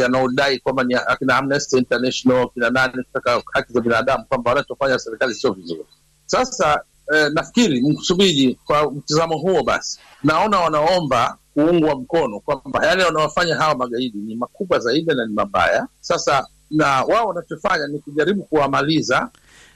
yanaodai 0.00 0.58
kwamba 0.58 0.84
ni 0.84 0.94
akina 0.94 1.36
Amnesty 1.36 1.78
International 1.78 2.48
kina 2.54 2.70
nani 2.70 2.92
kutaka 3.04 3.42
haki 3.52 3.72
za 3.72 3.80
binadamu 3.80 4.24
kwamba 4.24 4.50
wanachofanya 4.50 4.98
serikali 4.98 5.34
sio 5.34 5.52
vizuri. 5.52 5.84
Sasa 6.26 6.80
eh, 7.14 7.30
nafikiri 7.34 7.82
Msumbiji 7.82 8.58
kwa 8.64 8.90
mtizamo 8.92 9.38
huo, 9.38 9.62
basi 9.62 9.98
naona 10.24 10.60
wanaomba 10.60 11.36
kuungwa 11.54 11.94
mkono 11.96 12.40
kwamba 12.40 12.86
yale 12.86 13.04
wanaofanya 13.04 13.54
hawa 13.56 13.74
magaidi 13.74 14.18
ni 14.18 14.36
makubwa 14.36 14.78
zaidi 14.78 15.14
na 15.14 15.26
ni 15.26 15.34
mabaya. 15.34 15.86
Sasa 16.00 16.46
na 16.70 17.02
wao 17.04 17.26
wanachofanya 17.28 17.86
ni 17.86 17.98
kujaribu 17.98 18.42
kuwamaliza. 18.42 19.28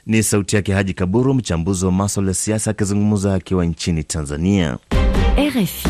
Ni 0.05 0.23
sauti 0.23 0.55
yake 0.55 0.73
Haji 0.73 0.93
Kaburu, 0.93 1.33
mchambuzi 1.33 1.85
wa 1.85 1.91
maswala 1.91 2.29
ya 2.29 2.33
siasa, 2.35 2.71
akizungumza 2.71 3.33
akiwa 3.33 3.65
nchini 3.65 4.03
Tanzania. 4.03 4.77
RFI. 5.37 5.89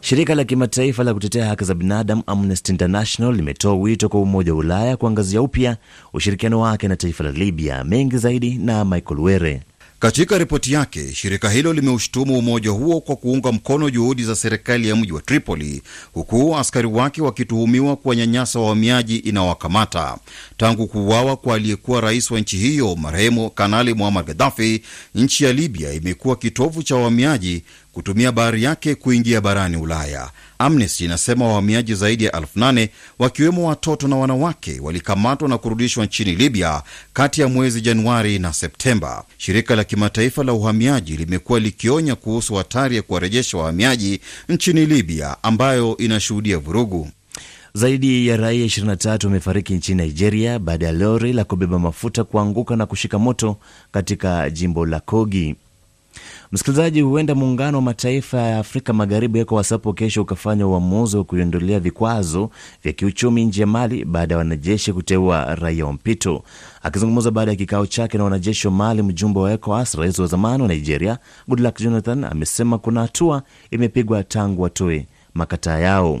Shirika 0.00 0.34
la 0.34 0.44
kimataifa 0.44 1.04
la 1.04 1.14
kutetea 1.14 1.46
haki 1.46 1.64
za 1.64 1.74
binadamu 1.74 2.22
Amnesty 2.26 2.72
International 2.72 3.34
limetoa 3.36 3.74
wito 3.74 4.08
kwa 4.08 4.20
Umoja 4.20 4.52
wa 4.52 4.58
Ulaya 4.58 4.96
kuangazia 4.96 5.42
upya 5.42 5.76
ushirikiano 6.12 6.60
wake 6.60 6.88
na 6.88 6.96
taifa 6.96 7.24
la 7.24 7.30
Libya. 7.32 7.84
Mengi 7.84 8.16
zaidi 8.18 8.54
na 8.54 8.84
Michael 8.84 9.20
Were. 9.20 9.60
Katika 10.00 10.38
ripoti 10.38 10.72
yake, 10.72 11.12
shirika 11.14 11.50
hilo 11.50 11.72
limeushtumu 11.72 12.38
umoja 12.38 12.70
huo 12.70 13.00
kwa 13.00 13.16
kuunga 13.16 13.52
mkono 13.52 13.90
juhudi 13.90 14.24
za 14.24 14.36
serikali 14.36 14.88
ya 14.88 14.96
mji 14.96 15.12
wa 15.12 15.22
Tripoli, 15.22 15.82
huku 16.12 16.56
askari 16.56 16.86
wake 16.88 17.22
wakituhumiwa 17.22 17.96
kuwanyanyasa 17.96 18.60
wahamiaji 18.60 19.16
inawakamata. 19.16 20.18
Tangu 20.56 20.86
kuuawa 20.86 21.36
kwa 21.36 21.54
aliyekuwa 21.54 22.00
rais 22.00 22.30
wa 22.30 22.40
nchi 22.40 22.56
hiyo 22.56 22.96
marehemu 22.96 23.50
Kanali 23.50 23.94
Muammar 23.94 24.24
Gaddafi, 24.24 24.82
nchi 25.14 25.44
ya 25.44 25.52
Libya 25.52 25.92
imekuwa 25.92 26.36
kitovu 26.36 26.82
cha 26.82 26.96
wahamiaji 26.96 27.62
kutumia 27.98 28.32
bahari 28.32 28.62
yake 28.62 28.94
kuingia 28.94 29.40
barani 29.40 29.76
Ulaya. 29.76 30.30
Amnesty 30.58 31.04
inasema 31.04 31.48
wahamiaji 31.48 31.94
zaidi 31.94 32.24
ya 32.24 32.32
elfu 32.32 32.58
nane 32.58 32.90
wakiwemo 33.18 33.68
watoto 33.68 34.08
na 34.08 34.16
wanawake 34.16 34.80
walikamatwa 34.80 35.48
na 35.48 35.58
kurudishwa 35.58 36.04
nchini 36.04 36.34
Libya 36.36 36.82
kati 37.12 37.40
ya 37.40 37.48
mwezi 37.48 37.80
Januari 37.80 38.38
na 38.38 38.52
Septemba. 38.52 39.24
Shirika 39.38 39.76
la 39.76 39.84
kimataifa 39.84 40.44
la 40.44 40.52
uhamiaji 40.52 41.16
limekuwa 41.16 41.60
likionya 41.60 42.14
kuhusu 42.14 42.54
hatari 42.54 42.96
ya 42.96 43.02
kuwarejesha 43.02 43.58
wahamiaji 43.58 44.20
nchini 44.48 44.86
Libya 44.86 45.36
ambayo 45.42 45.96
inashuhudia 45.96 46.58
vurugu. 46.58 47.08
Zaidi 47.74 48.26
ya 48.28 48.36
raia 48.36 48.66
23 48.66 49.26
wamefariki 49.26 49.74
nchini 49.74 50.02
Nigeria 50.02 50.58
baada 50.58 50.86
ya 50.86 50.92
lori 50.92 51.32
la 51.32 51.44
kubeba 51.44 51.78
mafuta 51.78 52.24
kuanguka 52.24 52.76
na 52.76 52.86
kushika 52.86 53.18
moto 53.18 53.56
katika 53.92 54.50
jimbo 54.50 54.86
la 54.86 55.00
Kogi. 55.00 55.56
Msikilizaji, 56.52 57.00
huenda 57.00 57.34
muungano 57.34 57.78
wa 57.78 57.82
mataifa 57.82 58.38
ya 58.38 58.58
Afrika 58.58 58.92
Magharibi 58.92 59.38
ECOWAS 59.38 59.70
hapo 59.70 59.92
kesho 59.92 60.22
ukafanya 60.22 60.66
uamuzi 60.66 61.16
wa 61.16 61.24
kuiondolea 61.24 61.80
vikwazo 61.80 62.50
vya 62.82 62.92
kiuchumi 62.92 63.44
nchi 63.44 63.60
ya 63.60 63.66
Mali 63.66 64.04
baada 64.04 64.34
ya 64.34 64.38
wanajeshi 64.38 64.92
kuteua 64.92 65.54
raia 65.54 65.86
wa 65.86 65.92
mpito. 65.92 66.42
Akizungumza 66.82 67.30
baada 67.30 67.50
ya 67.50 67.56
kikao 67.56 67.86
chake 67.86 68.18
na 68.18 68.24
wanajeshi 68.24 68.66
wa 68.66 68.72
Mali, 68.72 69.02
mjumbe 69.02 69.40
wa 69.40 69.52
ECOWAS, 69.52 69.94
rais 69.94 70.18
wa 70.18 70.26
zamani 70.26 70.62
wa 70.62 70.68
Nigeria 70.68 71.18
Goodluck 71.48 71.78
Jonathan 71.80 72.24
amesema 72.24 72.78
kuna 72.78 73.00
hatua 73.00 73.42
imepigwa 73.70 74.22
tangu 74.24 74.62
watoe 74.62 75.06
makataa 75.34 75.78
yao. 75.78 76.20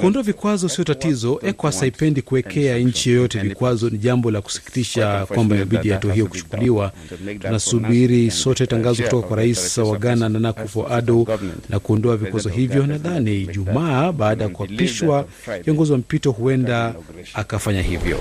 Kuondoa 0.00 0.22
vikwazo 0.22 0.68
sio 0.68 0.84
tatizo. 0.84 1.40
ECOWAS 1.42 1.80
haipendi 1.80 2.22
kuwekea 2.22 2.78
nchi 2.78 3.10
yoyote 3.10 3.38
vikwazo. 3.40 3.90
Ni 3.90 3.98
jambo 3.98 4.30
la 4.30 4.40
kusikitisha 4.40 5.26
kwamba 5.26 5.56
imebidi 5.56 5.88
hatua 5.90 6.12
hiyo 6.14 6.26
kuchukuliwa. 6.26 6.92
Tunasubiri 7.40 8.30
sote 8.30 8.66
tangazo 8.66 9.02
kutoka 9.02 9.28
kwa 9.28 9.36
rais 9.36 9.78
wa 9.78 9.98
Ghana 9.98 10.28
Nana 10.28 10.48
Akufo-Addo 10.48 11.38
na 11.68 11.78
kuondoa 11.80 12.16
vikwazo 12.16 12.48
hivyo. 12.48 12.86
Nadhani 12.86 13.42
Ijumaa 13.42 14.12
baada 14.12 14.44
ya 14.44 14.50
kuapishwa 14.50 15.26
kiongozi 15.64 15.92
wa 15.92 15.98
mpito 15.98 16.30
huenda 16.30 16.94
akafanya 17.34 17.82
hivyo. 17.82 18.18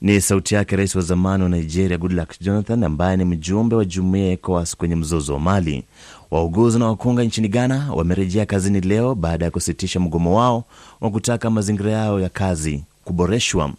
Ni 0.00 0.20
sauti 0.20 0.54
yake 0.54 0.76
rais 0.76 0.94
wa 0.94 1.02
zamani 1.02 1.42
wa 1.42 1.48
Nigeria 1.48 1.98
Goodluck 1.98 2.40
Jonathan, 2.40 2.84
ambaye 2.84 3.16
ni 3.16 3.24
mjumbe 3.24 3.76
wa 3.76 3.84
jumuiya 3.84 4.26
ya 4.26 4.32
ECOWAS 4.32 4.76
kwenye 4.76 4.94
mzozo 4.96 5.32
wa 5.34 5.40
Mali. 5.40 5.84
Wauguzi 6.30 6.78
na 6.78 6.86
wakunga 6.86 7.22
nchini 7.24 7.48
Ghana 7.48 7.92
wamerejea 7.94 8.46
kazini 8.46 8.80
leo 8.80 9.14
baada 9.14 9.44
ya 9.44 9.50
kusitisha 9.50 10.00
mgomo 10.00 10.36
wao 10.36 10.64
wa 11.00 11.10
kutaka 11.10 11.50
mazingira 11.50 11.92
yao 11.92 12.20
ya 12.20 12.28
kazi 12.28 12.82
kuboreshwa. 13.04 13.72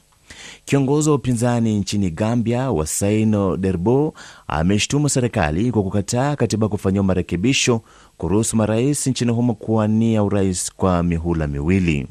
Kiongozi 0.65 1.09
wa 1.09 1.15
upinzani 1.15 1.79
nchini 1.79 2.09
Gambia, 2.09 2.71
Wasaino 2.71 3.57
Derbo, 3.57 4.13
ameshtumu 4.47 5.09
serikali 5.09 5.71
kwa 5.71 5.83
kukataa 5.83 6.35
katiba 6.35 6.69
kufanyiwa 6.69 7.03
marekebisho 7.03 7.81
kuruhusu 8.17 8.55
marais 8.57 9.07
nchini 9.07 9.31
humo 9.31 9.53
kuwania 9.53 10.23
urais 10.23 10.71
kwa 10.75 11.03
mihula 11.03 11.47
miwili. 11.47 12.07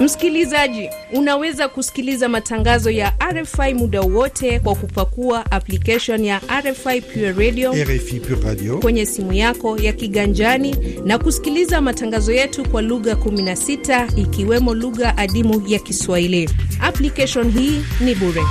Msikilizaji, 0.00 0.88
unaweza 1.12 1.68
kusikiliza 1.68 2.28
matangazo 2.28 2.90
ya 2.90 3.12
RFI 3.32 3.74
muda 3.74 4.00
wote 4.00 4.60
kwa 4.60 4.74
kupakua 4.74 5.50
application 5.52 6.24
ya 6.24 6.40
RFI 6.64 7.00
Pure 7.00 7.32
Radio, 7.32 7.72
RFI 7.72 8.20
Pure 8.20 8.42
Radio 8.44 8.78
kwenye 8.78 9.06
simu 9.06 9.32
yako 9.32 9.78
ya 9.78 9.92
kiganjani 9.92 10.76
na 11.04 11.18
kusikiliza 11.18 11.80
matangazo 11.80 12.32
yetu 12.32 12.68
kwa 12.68 12.82
lugha 12.82 13.12
16 13.14 14.20
ikiwemo 14.20 14.74
lugha 14.74 15.16
adimu 15.16 15.62
ya 15.66 15.78
Kiswahili. 15.78 16.50
Application 16.80 17.50
hii 17.52 17.80
ni 18.04 18.14
bure. 18.14 18.42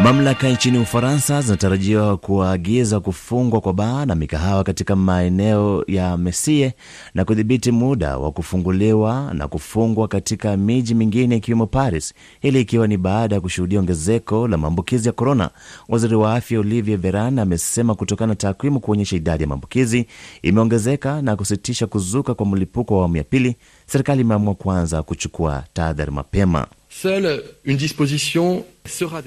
Mamlaka 0.00 0.48
nchini 0.48 0.78
Ufaransa 0.78 1.42
zinatarajiwa 1.42 2.16
kuagiza 2.16 3.00
kufungwa 3.00 3.60
kwa 3.60 3.72
baa 3.72 4.06
na 4.06 4.14
mikahawa 4.14 4.64
katika 4.64 4.96
maeneo 4.96 5.84
ya 5.86 6.16
Mesie 6.16 6.74
na 7.14 7.24
kudhibiti 7.24 7.72
muda 7.72 8.18
wa 8.18 8.32
kufunguliwa 8.32 9.30
na 9.34 9.48
kufungwa 9.48 10.08
katika 10.08 10.56
miji 10.56 10.94
mingine 10.94 11.36
ikiwemo 11.36 11.66
Paris, 11.66 12.14
hili 12.40 12.60
ikiwa 12.60 12.86
ni 12.88 12.96
baada 12.96 13.34
ya 13.34 13.40
kushuhudia 13.40 13.80
ongezeko 13.80 14.48
la 14.48 14.56
maambukizi 14.56 15.08
ya 15.08 15.12
korona. 15.12 15.50
Waziri 15.88 16.14
wa 16.14 16.34
afya 16.34 16.60
Olivier 16.60 16.98
Veran 16.98 17.38
amesema 17.38 17.94
kutokana 17.94 18.28
na 18.28 18.34
takwimu 18.34 18.80
kuonyesha 18.80 19.16
idadi 19.16 19.42
ya 19.42 19.48
maambukizi 19.48 20.06
imeongezeka 20.42 21.22
na 21.22 21.36
kusitisha 21.36 21.86
kuzuka 21.86 22.34
kwa 22.34 22.46
mlipuko 22.46 22.94
wa 22.94 23.00
awamu 23.00 23.16
ya 23.16 23.24
pili, 23.24 23.56
serikali 23.86 24.20
imeamua 24.20 24.54
kuanza 24.54 25.02
kuchukua 25.02 25.64
tahadhari 25.72 26.10
mapema. 26.10 26.66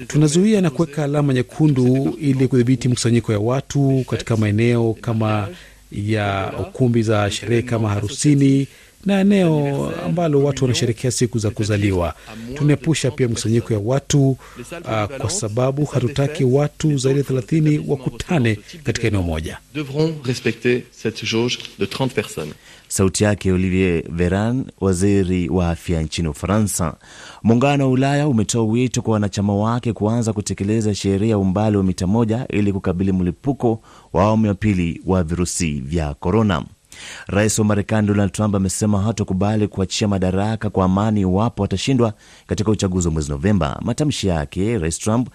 Tunazuia 0.06 0.60
na 0.60 0.70
kuweka 0.70 1.04
alama 1.04 1.34
nyekundu 1.34 2.16
ili 2.20 2.48
kudhibiti 2.48 2.88
mkusanyiko 2.88 3.32
ya 3.32 3.38
watu 3.38 4.04
katika 4.10 4.36
maeneo 4.36 4.96
kama 5.00 5.48
ya 5.92 6.52
ukumbi 6.60 7.02
za 7.02 7.30
sherehe 7.30 7.62
kama 7.62 7.88
harusini 7.88 8.66
na 9.04 9.20
eneo 9.20 9.92
ambalo 10.04 10.44
watu 10.44 10.64
wanasherekea 10.64 11.10
siku 11.10 11.38
za 11.38 11.50
kuzaliwa. 11.50 12.14
Tunaepusha 12.54 13.10
pia 13.10 13.28
mkusanyiko 13.28 13.72
ya 13.72 13.78
watu 13.84 14.30
uh, 14.30 15.04
kwa 15.18 15.30
sababu 15.30 15.84
hatutaki 15.84 16.44
watu 16.44 16.98
zaidi 16.98 17.18
ya 17.18 17.24
thelathini 17.24 17.84
wakutane 17.86 18.58
katika 18.84 19.06
eneo 19.08 19.22
moja. 19.22 19.58
Sauti 22.88 23.24
yake 23.24 23.52
Olivier 23.52 24.02
Veran, 24.12 24.64
waziri 24.80 25.48
wa 25.48 25.70
afya 25.70 26.02
nchini 26.02 26.28
Ufaransa. 26.28 26.94
Muungano 27.42 27.84
wa 27.84 27.90
Ulaya 27.90 28.28
umetoa 28.28 28.64
wito 28.64 29.02
kwa 29.02 29.12
wanachama 29.12 29.56
wake 29.56 29.92
kuanza 29.92 30.32
kutekeleza 30.32 30.94
sheria 30.94 31.30
ya 31.30 31.38
umbali 31.38 31.76
wa 31.76 31.82
mita 31.82 32.06
moja 32.06 32.46
ili 32.48 32.72
kukabili 32.72 33.12
mlipuko 33.12 33.80
wa 34.12 34.22
awamu 34.22 34.46
ya 34.46 34.54
pili 34.54 35.02
wa 35.06 35.22
virusi 35.22 35.72
vya 35.80 36.14
korona. 36.14 36.64
Rais 37.26 37.58
wa 37.58 37.64
Marekani 37.64 38.06
Donald 38.08 38.32
Trump 38.32 38.54
amesema 38.54 39.02
hatakubali 39.02 39.68
kuachia 39.68 40.08
madaraka 40.08 40.70
kwa 40.70 40.84
amani 40.84 41.20
iwapo 41.20 41.64
atashindwa 41.64 42.12
katika 42.46 42.70
uchaguzi 42.70 43.08
wa 43.08 43.14
mwezi 43.14 43.30
Novemba. 43.30 43.78
Matamshi 43.82 44.26
yake 44.28 44.78
Rais 44.78 44.98
Trump 44.98 45.28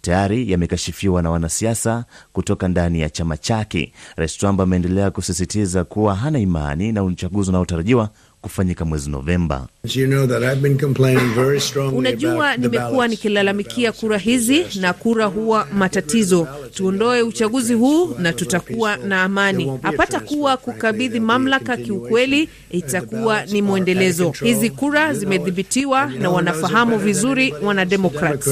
tayari 0.00 0.50
yamekashifiwa 0.52 1.22
na 1.22 1.30
wanasiasa 1.30 2.04
kutoka 2.32 2.68
ndani 2.68 3.00
ya 3.00 3.10
chama 3.10 3.36
chake. 3.36 3.92
Rais 4.16 4.38
Trump 4.38 4.60
ameendelea 4.60 5.10
kusisitiza 5.10 5.84
kuwa 5.84 6.14
hana 6.14 6.38
imani 6.38 6.92
na 6.92 7.04
uchaguzi 7.04 7.50
unaotarajiwa 7.50 8.10
kufanyika 8.42 8.84
mwezi 8.84 9.10
Novemba. 9.10 9.66
You 9.94 10.06
know 10.06 10.26
that 10.26 10.42
I've 10.42 10.60
been 10.62 10.78
complaining 10.78 11.34
very 11.34 11.60
strongly 11.60 11.98
Unajua, 11.98 12.56
nimekuwa 12.56 13.08
nikilalamikia 13.08 13.92
kura 13.92 14.18
hizi 14.18 14.66
na 14.80 14.92
kura 14.92 15.24
huwa 15.26 15.66
matatizo. 15.72 16.48
Tuondoe 16.74 17.22
uchaguzi 17.22 17.74
huu 17.74 18.14
na 18.18 18.32
tutakuwa 18.32 18.96
na 18.96 19.22
amani. 19.22 19.78
Hapata 19.82 20.20
kuwa 20.20 20.56
kukabidhi 20.56 21.20
mamlaka 21.20 21.76
kiukweli, 21.76 22.48
itakuwa 22.70 23.44
ni 23.46 23.62
mwendelezo. 23.62 24.30
Hizi 24.42 24.70
kura 24.70 25.14
zimedhibitiwa 25.14 26.06
na 26.06 26.30
wanafahamu 26.30 26.98
vizuri 26.98 27.54
wanademokrats. 27.62 28.48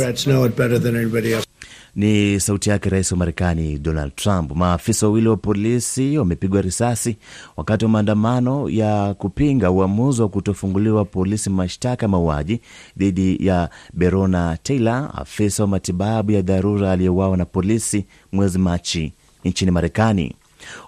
Ni 1.96 2.40
sauti 2.40 2.70
yake 2.70 2.88
rais 2.88 3.12
wa 3.12 3.18
Marekani 3.18 3.78
Donald 3.78 4.14
Trump. 4.16 4.52
Maafisa 4.56 5.06
wawili 5.06 5.28
wa 5.28 5.36
polisi 5.36 6.18
wamepigwa 6.18 6.62
risasi 6.62 7.16
wakati 7.56 7.84
wa 7.84 7.90
maandamano 7.90 8.68
ya 8.70 9.14
kupinga 9.14 9.70
uamuzi 9.70 10.22
wa 10.22 10.28
kutofunguliwa 10.28 11.04
polisi 11.04 11.50
mashtaka 11.50 12.04
ya 12.06 12.08
mauaji 12.08 12.60
dhidi 12.96 13.46
ya 13.46 13.70
Berona 13.92 14.58
Taylor, 14.62 15.10
afisa 15.14 15.62
wa 15.62 15.68
matibabu 15.68 16.32
ya 16.32 16.42
dharura 16.42 16.92
aliyeuawa 16.92 17.36
na 17.36 17.44
polisi 17.44 18.06
mwezi 18.32 18.58
Machi 18.58 19.12
nchini 19.44 19.70
Marekani. 19.70 20.34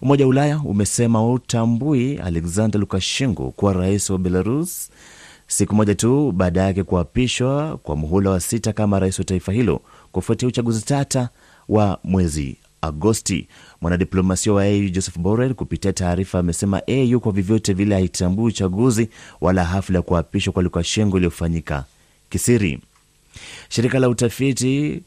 Umoja 0.03 0.25
wa 0.25 0.29
Ulaya 0.31 0.61
umesema 0.65 1.31
utambui 1.33 2.17
Alexander 2.19 2.81
Lukashenko 2.81 3.51
kuwa 3.51 3.73
rais 3.73 4.11
wa 4.11 4.19
Belarus 4.19 4.91
siku 5.47 5.75
moja 5.75 5.95
tu 5.95 6.33
baada 6.33 6.61
yake 6.63 6.83
kuapishwa 6.83 7.77
kwa 7.83 7.97
muhula 7.97 8.31
wa 8.31 8.41
sita 8.41 8.73
kama 8.73 8.99
rais 9.01 9.19
wa 9.19 9.25
taifa 9.25 9.53
hilo 9.53 9.81
kufuatia 10.13 10.49
uchaguzi 10.49 10.85
tata 10.85 11.29
wa 11.69 11.99
mwezi 12.05 12.57
Agosti. 12.83 13.49
Mwanadiplomasia 13.81 14.53
wa 14.53 14.65
AU 14.65 14.89
Joseph 14.89 15.19
Borrell 15.19 15.55
kupitia 15.55 15.93
taarifa 15.93 16.39
amesema 16.39 16.83
AU 16.89 17.21
kwa 17.21 17.33
vyovyote 17.33 17.73
vile 17.73 17.95
haitambui 17.95 18.45
uchaguzi 18.47 19.09
wala 19.41 19.65
hafla 19.65 19.99
ya 19.99 20.03
kuapishwa 20.03 20.53
kwa 20.53 20.63
Lukashenko 20.63 21.17
iliyofanyika 21.17 21.85
kisiri. 22.31 22.81
Shirika 23.69 23.99
la 23.99 24.09
utafiti 24.09 25.03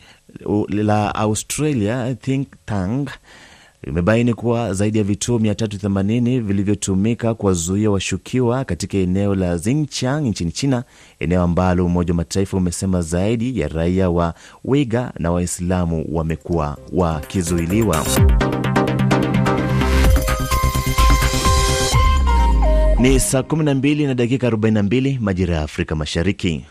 la 0.70 1.16
Australia 1.16 2.16
Think 2.16 2.48
Tank 2.66 3.10
imebaini 3.88 4.34
kuwa 4.34 4.74
zaidi 4.74 4.98
ya 4.98 5.04
vituo 5.04 5.38
380 5.38 6.42
vilivyotumika 6.42 7.34
kuwazuia 7.34 7.92
washukiwa 7.92 8.66
katika 8.66 8.98
eneo 8.98 9.36
la 9.36 9.58
Xinjiang 9.60 10.22
nchini 10.22 10.52
China, 10.52 10.84
eneo 11.20 11.42
ambalo 11.44 11.86
Umoja 11.86 12.12
wa 12.14 12.18
Mataifa 12.18 12.58
umesema 12.58 13.02
zaidi 13.02 13.60
ya 13.60 13.68
raia 13.68 14.10
wa 14.10 14.34
Uighur 14.64 15.12
na 15.20 15.32
Waislamu 15.32 16.06
wamekuwa 16.12 16.78
wakizuiliwa. 16.94 18.06
Ni 23.00 23.20
saa 23.20 23.40
12 23.40 24.08
na 24.08 24.14
dakika 24.16 24.50
42 24.50 25.20
majira 25.20 25.56
ya 25.56 25.62
Afrika 25.62 25.96
Mashariki. 25.96 26.66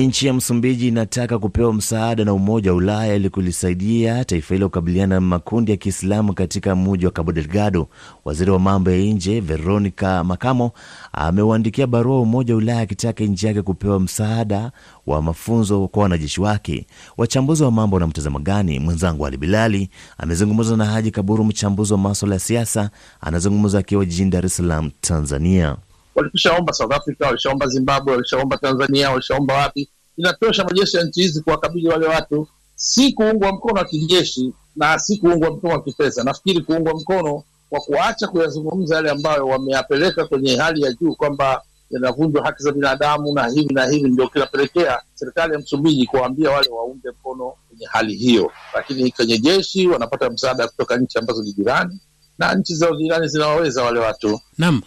Nchi 0.00 0.26
ya 0.26 0.32
Msumbiji 0.34 0.88
inataka 0.88 1.38
kupewa 1.38 1.72
msaada 1.74 2.24
na 2.24 2.32
Umoja 2.34 2.70
wa 2.70 2.76
Ulaya 2.76 3.14
ili 3.14 3.30
kulisaidia 3.30 4.24
taifa 4.24 4.54
hilo 4.54 4.68
kukabiliana 4.68 5.14
na 5.14 5.20
makundi 5.20 5.70
ya 5.70 5.76
Kiislamu 5.76 6.34
katika 6.34 6.76
mji 6.76 7.06
wa 7.06 7.12
Cabo 7.12 7.32
Delgado. 7.32 7.88
Waziri 8.24 8.50
wa 8.50 8.58
mambo 8.58 8.90
ya 8.90 8.98
nje 8.98 9.40
Veronica 9.40 10.22
Macamo 10.24 10.70
ameuandikia 11.12 11.86
barua 11.86 12.20
Umoja 12.20 12.54
wa 12.54 12.58
Ulaya 12.58 12.80
akitaka 12.80 13.24
nchi 13.24 13.46
yake 13.46 13.62
kupewa 13.62 14.00
msaada 14.00 14.72
wa 15.06 15.22
mafunzo 15.22 15.88
kwa 15.88 16.02
wanajeshi 16.02 16.40
wake. 16.40 16.86
Wachambuzi 17.16 17.62
wa 17.62 17.70
mambo 17.70 17.98
na 17.98 18.06
mtazamo 18.06 18.38
gani? 18.38 18.78
Mwenzangu 18.78 19.26
Ali 19.26 19.36
Bilali 19.36 19.90
amezungumza 20.18 20.76
na 20.76 20.84
Haji 20.84 21.10
Kaburu, 21.10 21.44
mchambuzi 21.44 21.92
wa 21.92 21.98
maswala 21.98 22.34
ya 22.34 22.38
siasa, 22.40 22.90
anazungumza 23.20 23.78
akiwa 23.78 24.04
jijini 24.04 24.30
Dar 24.30 24.46
es 24.46 24.56
Salaam, 24.56 24.90
Tanzania. 25.00 25.76
Walishaomba 26.14 26.72
South 26.72 26.92
Africa, 26.92 27.20
walishaomba 27.26 27.66
Zimbabwe, 27.66 28.12
walishaomba 28.12 28.56
Tanzania, 28.56 29.10
walishaomba 29.10 29.54
wapi. 29.54 29.88
Inatosha 30.16 30.64
majeshi 30.64 30.96
ya 30.96 31.04
nchi 31.04 31.22
hizi 31.22 31.42
kuwakabili 31.42 31.88
wale 31.88 32.06
watu, 32.06 32.48
si 32.74 33.12
kuungwa 33.12 33.52
mkono 33.52 33.74
wa 33.74 33.84
kijeshi 33.84 34.52
na 34.76 34.98
si 34.98 35.16
kuungwa 35.18 35.50
mkono 35.50 35.74
wa 35.74 35.82
kipesa. 35.82 36.24
Nafikiri 36.24 36.60
kuungwa 36.60 36.94
mkono 36.94 37.42
kwa 37.70 37.80
kuacha 37.80 38.28
kuyazungumza 38.28 38.96
yale 38.96 39.10
ambayo 39.10 39.46
wameyapeleka 39.46 40.26
kwenye 40.26 40.56
hali 40.56 40.82
ya 40.82 40.92
juu 40.92 41.14
kwamba 41.14 41.62
yanavunjwa 41.90 42.44
haki 42.44 42.62
za 42.62 42.72
binadamu 42.72 43.34
na 43.34 43.48
hivi 43.48 43.74
na 43.74 43.86
hivi, 43.86 44.08
ndio 44.10 44.28
kinapelekea 44.28 45.02
serikali 45.14 45.52
ya 45.52 45.58
Msumbiji 45.58 46.06
kuwaambia 46.06 46.50
wale 46.50 46.68
waunge 46.70 47.10
mkono 47.10 47.54
kwenye 47.68 47.86
hali 47.86 48.14
hiyo, 48.14 48.52
lakini 48.74 49.10
kwenye 49.12 49.38
jeshi 49.38 49.88
wanapata 49.88 50.30
msaada 50.30 50.68
kutoka 50.68 50.96
nchi 50.96 51.18
ambazo 51.18 51.42
ni 51.42 51.52
jirani 51.52 52.00
na 52.38 52.54
nchi 52.54 52.74
za 52.74 52.90
jirani 52.98 53.28
zinawaweza 53.28 53.82
wale 53.82 54.00
watu. 54.00 54.40
Naam, 54.58 54.82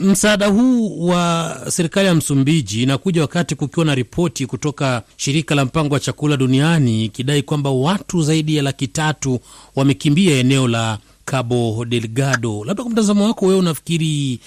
msaada 0.00 0.46
huu 0.46 1.06
wa 1.06 1.56
serikali 1.70 2.06
ya 2.08 2.14
Msumbiji 2.14 2.82
inakuja 2.82 3.20
wakati 3.22 3.54
kukiwa 3.54 3.86
na 3.86 3.94
ripoti 3.94 4.46
kutoka 4.46 5.02
shirika 5.16 5.54
la 5.54 5.64
mpango 5.64 5.94
wa 5.94 6.00
chakula 6.00 6.36
duniani 6.36 7.04
ikidai 7.04 7.42
kwamba 7.42 7.70
watu 7.70 8.22
zaidi 8.22 8.56
ya 8.56 8.62
laki 8.62 8.88
tatu 8.88 9.40
wamekimbia 9.76 10.36
eneo 10.38 10.68
la 10.68 10.98
Cabo 11.24 11.84
Delgado. 11.84 12.64
Labda 12.64 12.82
kwa 12.82 12.92
mtazamo 12.92 13.24
wako 13.24 13.46
wewe, 13.46 13.58
unafikiri 13.58 14.32
eh, 14.32 14.38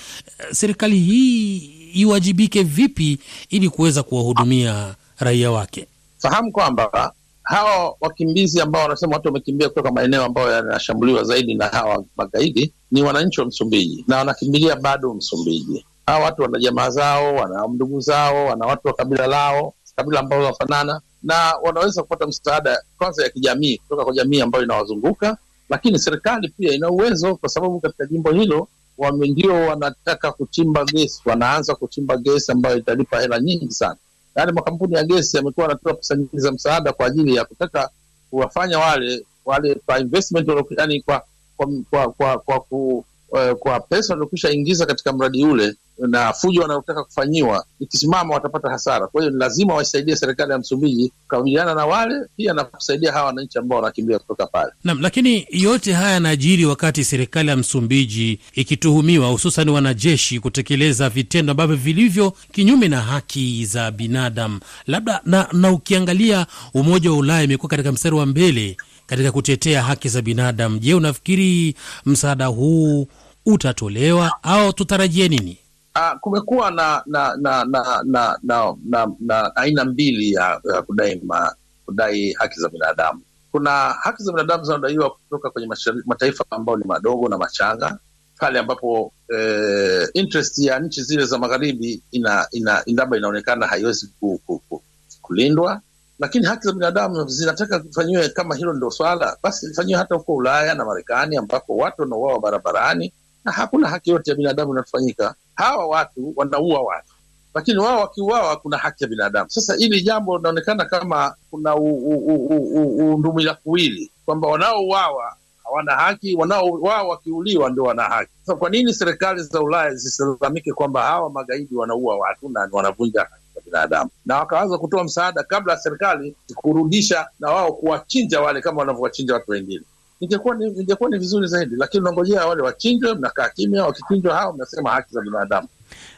serikali 0.52 1.00
hii 1.00 1.58
iwajibike 1.94 2.64
vipi 2.64 3.18
ili 3.50 3.70
kuweza 3.70 4.04
kuwahudumia 4.04 4.96
raia 5.20 5.52
wake? 5.52 5.88
Fahamu 6.18 6.52
kwamba 6.52 7.14
hawa 7.44 7.96
wakimbizi 8.02 8.62
ambao 8.62 8.82
wanasema 8.82 9.14
watu 9.14 9.28
wamekimbia 9.28 9.70
kutoka 9.70 9.92
maeneo 9.92 10.24
ambayo 10.26 10.52
yanashambuliwa 10.52 11.24
zaidi 11.24 11.56
na 11.56 11.68
hawa 11.68 12.04
magaidi 12.18 12.74
ni 12.92 13.04
wananchi 13.04 13.40
wa 13.42 13.46
Msumbiji 13.48 14.06
na 14.08 14.18
wanakimbilia 14.18 14.76
bado 14.76 15.14
Msumbiji. 15.14 15.86
Hawa 16.06 16.26
watu 16.26 16.42
wana 16.42 16.60
jamaa 16.60 16.90
zao, 16.90 17.36
wana 17.36 17.68
ndugu 17.68 18.00
zao, 18.00 18.46
wana 18.46 18.66
watu 18.66 18.88
wa 18.88 18.94
kabila 18.94 19.28
lao, 19.28 19.74
kabila 19.96 20.20
ambao 20.20 20.40
wanafanana, 20.40 21.02
na 21.24 21.54
wanaweza 21.64 22.02
kupata 22.02 22.28
msaada 22.28 22.84
kwanza 22.98 23.24
ya 23.24 23.30
kijamii 23.30 23.78
kutoka 23.78 24.04
kwa 24.06 24.14
jamii 24.14 24.42
ambayo 24.42 24.64
inawazunguka, 24.64 25.38
lakini 25.70 26.00
serikali 26.00 26.50
pia 26.50 26.74
ina 26.74 26.90
uwezo, 26.90 27.36
kwa 27.36 27.50
sababu 27.50 27.80
katika 27.80 28.06
jimbo 28.06 28.32
hilo 28.32 28.68
wame 28.98 29.28
ndio 29.28 29.54
wanataka 29.54 30.32
kuchimba 30.32 30.86
gesi, 30.86 31.22
wanaanza 31.26 31.76
kuchimba 31.76 32.18
gesi 32.18 32.52
ambayo 32.52 32.78
italipa 32.78 33.22
hela 33.22 33.40
nyingi 33.40 33.72
sana. 33.72 33.96
Yaani 34.36 34.52
makampuni 34.52 34.96
ya 34.96 35.04
gesi 35.04 35.38
yamekuwa 35.38 35.66
yanatoa 35.68 35.94
pesa 35.94 36.16
nyingi 36.16 36.40
za 36.40 36.52
msaada 36.52 36.94
kwa 36.94 37.06
ajili 37.06 37.36
ya 37.36 37.46
kutaka 37.46 37.90
kuwafanya 38.30 38.80
wale 38.80 39.26
wale 39.46 39.76
kwa 39.86 40.00
investment 40.00 40.50
yani 40.78 41.02
kwa 41.02 41.24
kwa 41.58 41.68
kwa 41.90 42.12
kwa, 42.12 42.38
kwa, 42.40 42.60
ku, 42.60 43.06
uh, 43.32 43.52
kwa 43.60 43.80
pesa 43.80 44.14
waliokwisha 44.14 44.52
ingiza 44.52 44.86
katika 44.86 45.14
mradi 45.14 45.46
ule 45.46 45.76
na 46.08 46.34
fujo 46.34 46.62
wanaotaka 46.62 47.04
kufanyiwa 47.04 47.66
ikisimama 47.80 48.34
watapata 48.34 48.70
hasara. 48.70 49.08
Kwa 49.08 49.22
hiyo 49.22 49.34
ni 49.34 49.40
lazima 49.40 49.74
waisaidie 49.74 50.16
serikali 50.16 50.52
ya 50.52 50.58
Msumbiji 50.58 51.10
kukabiliana 51.22 51.76
na 51.76 51.86
wale 51.86 52.16
pia 52.38 52.54
na 52.54 52.64
kusaidia 52.64 53.12
hawa 53.12 53.26
wananchi 53.26 53.58
ambao 53.60 53.80
wanakimbia 53.80 54.20
kutoka 54.20 54.48
pale. 54.48 54.72
Naam, 54.84 55.02
lakini 55.02 55.48
yote 55.50 55.94
haya 55.94 56.12
yanajiri 56.12 56.66
wakati 56.66 57.04
serikali 57.04 57.50
ya 57.50 57.58
Msumbiji 57.58 58.40
ikituhumiwa 58.54 59.28
hususan 59.28 59.70
wanajeshi 59.70 60.40
kutekeleza 60.40 61.10
vitendo 61.10 61.52
ambavyo 61.52 61.76
vilivyo 61.76 62.34
kinyume 62.52 62.88
na 62.88 63.02
haki 63.02 63.66
za 63.66 63.92
binadamu. 63.92 64.60
Labda 64.88 65.22
na, 65.26 65.48
na 65.54 65.72
ukiangalia 65.72 66.48
Umoja 66.74 67.12
wa 67.12 67.18
Ulaya 67.18 67.44
imekuwa 67.44 67.70
katika 67.70 67.92
mstari 67.92 68.16
wa 68.16 68.26
mbele 68.26 68.78
katika 69.12 69.32
kutetea 69.32 69.84
haki 69.84 70.10
za 70.10 70.22
binadamu. 70.22 70.80
Je, 70.80 70.94
unafikiri 70.94 71.76
msaada 72.06 72.46
huu 72.46 73.08
utatolewa 73.46 74.32
au 74.44 74.74
tutarajie 74.74 75.28
nini? 75.28 75.58
Uh, 75.96 76.20
kumekuwa 76.20 76.72
na 76.72 77.04
na 77.06 77.36
na 77.42 77.66
na 77.66 78.02
na, 78.04 78.38
na, 78.44 78.76
na, 78.90 79.08
na 79.20 79.56
aina 79.56 79.86
mbili 79.86 80.32
ya, 80.32 80.62
ya 80.74 80.82
kudai 80.82 81.22
ma, 81.26 81.56
kudai 81.86 82.32
haki 82.34 82.60
za 82.60 82.70
binadamu. 82.70 83.22
Kuna 83.52 83.72
haki 84.02 84.24
za 84.24 84.32
binadamu 84.32 84.64
zinadaiwa 84.64 85.10
kutoka 85.10 85.50
kwenye 85.50 85.68
mataifa 86.06 86.46
ambayo 86.50 86.78
ni 86.78 86.84
madogo 86.86 87.30
na 87.30 87.38
machanga, 87.38 87.98
pale 88.40 88.60
ambapo 88.60 89.14
eh, 89.38 90.08
interest 90.14 90.60
ya 90.60 90.80
nchi 90.80 91.04
zile 91.04 91.26
za 91.26 91.38
magharibi 91.38 92.02
ina, 92.12 92.48
ina, 92.52 92.84
labda 92.86 93.18
inaonekana 93.18 93.68
haiwezi 93.68 94.08
ku, 94.20 94.42
ku, 94.46 94.60
ku, 94.70 94.84
kulindwa, 95.22 95.82
lakini 96.22 96.46
haki 96.46 96.68
za 96.68 96.74
binadamu 96.74 97.28
zinataka 97.28 97.80
kufanyiwe. 97.80 98.30
Kama 98.30 98.56
hilo 98.56 98.74
ndio 98.74 98.92
swala, 98.92 99.38
basi 99.44 99.68
lifanyiwe 99.68 100.00
hata 100.00 100.16
huko 100.16 100.36
Ulaya 100.36 100.74
na 100.76 100.86
Marekani, 100.86 101.38
ambapo 101.38 101.76
watu 101.78 102.02
wanauawa 102.02 102.40
barabarani 102.40 103.14
na 103.46 103.52
hakuna 103.52 103.90
haki 103.90 104.10
yote 104.10 104.32
ya 104.32 104.38
binadamu 104.38 104.74
inafanyika. 104.74 105.36
Hawa 105.56 105.88
watu 105.88 106.34
wanaua 106.36 106.80
watu, 106.82 107.14
lakini 107.54 107.80
wao 107.80 108.00
wakiuawa 108.00 108.58
kuna 108.58 108.78
haki 108.78 109.04
ya 109.04 109.10
binadamu. 109.10 109.50
Sasa 109.50 109.76
hili 109.76 110.02
jambo 110.02 110.38
linaonekana 110.38 110.86
kama 110.86 111.36
kuna 111.52 111.76
undumila 111.76 113.54
kuwili, 113.54 114.12
kwamba 114.26 114.48
wanaouawa 114.48 115.36
hawana 115.64 115.92
haki, 115.96 116.36
wanaouawa 116.36 117.04
wakiuliwa 117.04 117.70
ndio 117.70 117.84
wana 117.84 118.04
haki. 118.04 118.32
Sasa 118.42 118.56
kwa 118.56 118.70
nini 118.70 118.94
serikali 118.94 119.44
za 119.44 119.62
Ulaya 119.62 119.94
zisilalamike 119.96 120.74
kwamba 120.74 121.02
hawa 121.04 121.30
magaidi 121.30 121.76
wanaua 121.76 122.18
watu 122.18 122.50
na 122.50 122.70
wanavunja 122.72 123.28
za 123.56 123.62
binadamu, 123.66 124.10
na 124.26 124.38
wakaanza 124.38 124.78
kutoa 124.78 125.04
msaada 125.04 125.44
kabla 125.44 125.74
ya 125.74 125.80
serikali 125.80 126.36
kurudisha 126.56 127.28
na 127.40 127.50
wao 127.50 127.74
kuwachinja 127.74 128.42
wale 128.42 128.62
kama 128.62 128.80
wanavyowachinja 128.80 129.34
watu 129.34 129.52
wengine? 129.52 129.84
ingekuwa 130.22 130.56
ni, 130.56 130.66
ingekuwa 130.68 131.10
ni 131.10 131.18
vizuri 131.18 131.48
zaidi, 131.48 131.76
lakini 131.76 132.02
unangojea 132.02 132.46
wale 132.48 132.62
wachinjwe, 132.62 133.14
mnakaa 133.14 133.50
kimya. 133.50 133.86
Wakichinjwa 133.86 134.36
hao 134.36 134.54
mnasema 134.54 134.90
haki 134.92 135.14
za 135.14 135.22
binadamu. 135.22 135.68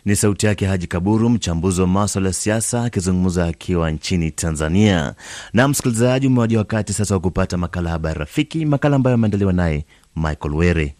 Ni 0.05 0.15
sauti 0.15 0.45
yake 0.45 0.65
Haji 0.65 0.87
Kaburu, 0.87 1.29
mchambuzi 1.29 1.81
wa 1.81 1.87
maswala 1.87 2.27
ya 2.27 2.33
siasa, 2.33 2.83
akizungumza 2.83 3.45
akiwa 3.45 3.91
nchini 3.91 4.31
Tanzania. 4.31 5.13
Na 5.53 5.67
msikilizaji, 5.67 6.27
umewadia 6.27 6.57
wakati 6.59 6.93
sasa 6.93 7.13
wa 7.13 7.19
kupata 7.19 7.57
makala 7.57 7.89
Habari 7.89 8.19
Rafiki, 8.19 8.65
makala 8.65 8.95
ambayo 8.95 9.13
ameandaliwa 9.13 9.53
naye 9.53 9.85
Michael 10.15 10.53
Were. 10.55 10.95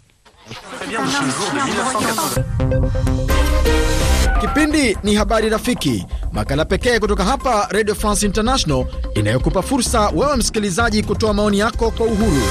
Kipindi 4.44 4.98
ni 5.04 5.16
Habari 5.16 5.50
Rafiki, 5.50 6.06
makala 6.32 6.66
pekee 6.66 7.00
kutoka 7.00 7.24
hapa 7.24 7.68
Radio 7.72 7.96
France 7.96 8.26
International 8.26 8.86
inayokupa 9.16 9.62
fursa 9.62 10.10
wewe 10.10 10.36
msikilizaji 10.38 11.04
kutoa 11.04 11.34
maoni 11.34 11.60
yako 11.60 11.92
kwa 11.92 12.06
uhuru. 12.06 12.42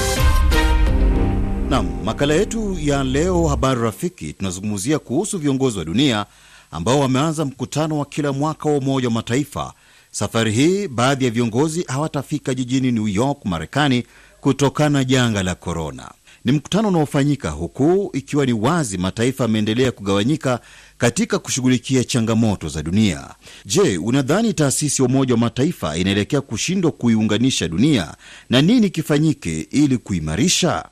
Nam, 1.69 1.89
makala 2.05 2.35
yetu 2.35 2.77
ya 2.81 3.05
leo 3.05 3.49
Habari 3.49 3.81
Rafiki, 3.81 4.33
tunazungumzia 4.33 4.99
kuhusu 4.99 5.39
viongozi 5.39 5.79
wa 5.79 5.85
dunia 5.85 6.27
ambao 6.71 7.01
wameanza 7.01 7.45
mkutano 7.45 7.99
wa 7.99 8.05
kila 8.07 8.33
mwaka 8.33 8.69
wa 8.69 8.77
Umoja 8.77 9.09
wa 9.09 9.15
Mataifa. 9.15 9.73
Safari 10.11 10.53
hii 10.53 10.89
baadhi 10.89 11.25
ya 11.25 11.31
viongozi 11.31 11.85
hawatafika 11.89 12.55
jijini 12.55 12.93
New 12.93 13.09
York, 13.09 13.39
Marekani, 13.45 14.05
kutokana 14.41 14.91
na 14.99 15.05
janga 15.05 15.43
la 15.43 15.55
korona. 15.55 16.11
Ni 16.45 16.53
mkutano 16.53 16.89
unaofanyika 16.89 17.51
huku 17.51 18.11
ikiwa 18.13 18.47
ni 18.47 18.53
wazi 18.53 18.99
mataifa 18.99 19.45
yameendelea 19.45 19.93
kugawanyika 19.93 20.61
katika 20.99 21.39
kushughulikia 21.39 22.05
changamoto 22.05 22.69
za 22.69 22.83
dunia. 22.83 23.29
Je, 23.65 23.99
unadhani 23.99 24.55
taasisi 24.55 25.03
ya 25.03 25.09
Umoja 25.09 25.35
wa 25.35 25.41
Mataifa 25.41 25.97
inaelekea 25.97 26.41
kushindwa 26.41 26.93
kuiunganisha 26.93 27.69
dunia 27.69 28.15
na 28.51 28.63
nini 28.63 28.91
kifanyike 28.91 29.61
ili 29.71 29.99
kuimarisha? 29.99 30.85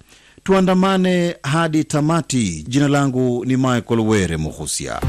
Tuandamane 0.43 1.37
hadi 1.43 1.85
tamati. 1.85 2.65
Jina 2.69 2.89
langu 2.89 3.45
ni 3.45 3.57
Michael 3.57 4.01
Were 4.01 4.37
Muhusia. 4.37 5.01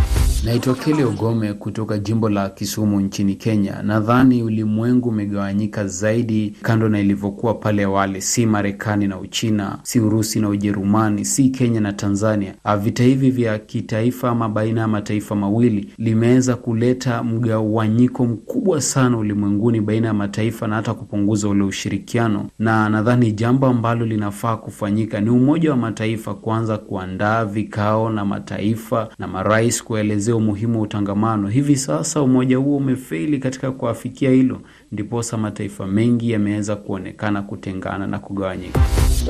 Naitwa 0.45 0.75
Keli 0.75 1.03
Ogome 1.03 1.53
kutoka 1.53 1.97
jimbo 1.97 2.29
la 2.29 2.49
Kisumu 2.49 2.99
nchini 3.01 3.35
Kenya. 3.35 3.81
Nadhani 3.83 4.43
ulimwengu 4.43 5.09
umegawanyika 5.09 5.87
zaidi, 5.87 6.53
kando 6.61 6.89
na 6.89 6.99
ilivyokuwa 6.99 7.53
pale 7.53 7.83
awali. 7.83 8.21
Si 8.21 8.45
Marekani 8.45 9.07
na 9.07 9.19
Uchina, 9.19 9.79
si 9.83 9.99
Urusi 9.99 10.39
na 10.39 10.49
Ujerumani, 10.49 11.25
si 11.25 11.49
Kenya 11.49 11.81
na 11.81 11.93
Tanzania. 11.93 12.53
Vita 12.81 13.03
hivi 13.03 13.31
vya 13.31 13.59
kitaifa 13.59 14.29
ama 14.29 14.49
baina 14.49 14.81
ya 14.81 14.87
mataifa 14.87 15.35
mawili 15.35 15.93
limeweza 15.97 16.55
kuleta 16.55 17.23
mgawanyiko 17.23 18.25
mkubwa 18.25 18.81
sana 18.81 19.17
ulimwenguni 19.17 19.81
baina 19.81 20.07
ya 20.07 20.13
mataifa 20.13 20.67
na 20.67 20.75
hata 20.75 20.93
kupunguza 20.93 21.49
ule 21.49 21.63
ushirikiano, 21.63 22.45
na 22.59 22.89
nadhani 22.89 23.31
jambo 23.31 23.67
ambalo 23.67 24.05
linafaa 24.05 24.57
kufanyika 24.57 25.21
ni 25.21 25.29
Umoja 25.29 25.71
wa 25.71 25.77
Mataifa 25.77 26.33
kuanza 26.33 26.77
kuandaa 26.77 27.45
vikao 27.45 28.09
na 28.09 28.25
mataifa 28.25 29.09
na 29.19 29.27
marais 29.27 29.83
kuelezea 29.83 30.30
umuhimu 30.35 30.77
wa 30.77 30.83
utangamano. 30.83 31.47
Hivi 31.47 31.75
sasa 31.77 32.21
umoja 32.21 32.57
huo 32.57 32.77
umefeli 32.77 33.39
katika 33.39 33.71
kuafikia 33.71 34.31
hilo, 34.31 34.61
ndiposa 34.91 35.37
mataifa 35.37 35.87
mengi 35.87 36.31
yameweza 36.31 36.75
kuonekana 36.75 37.41
kutengana 37.41 38.07
na 38.07 38.19
kugawanyika. 38.19 38.79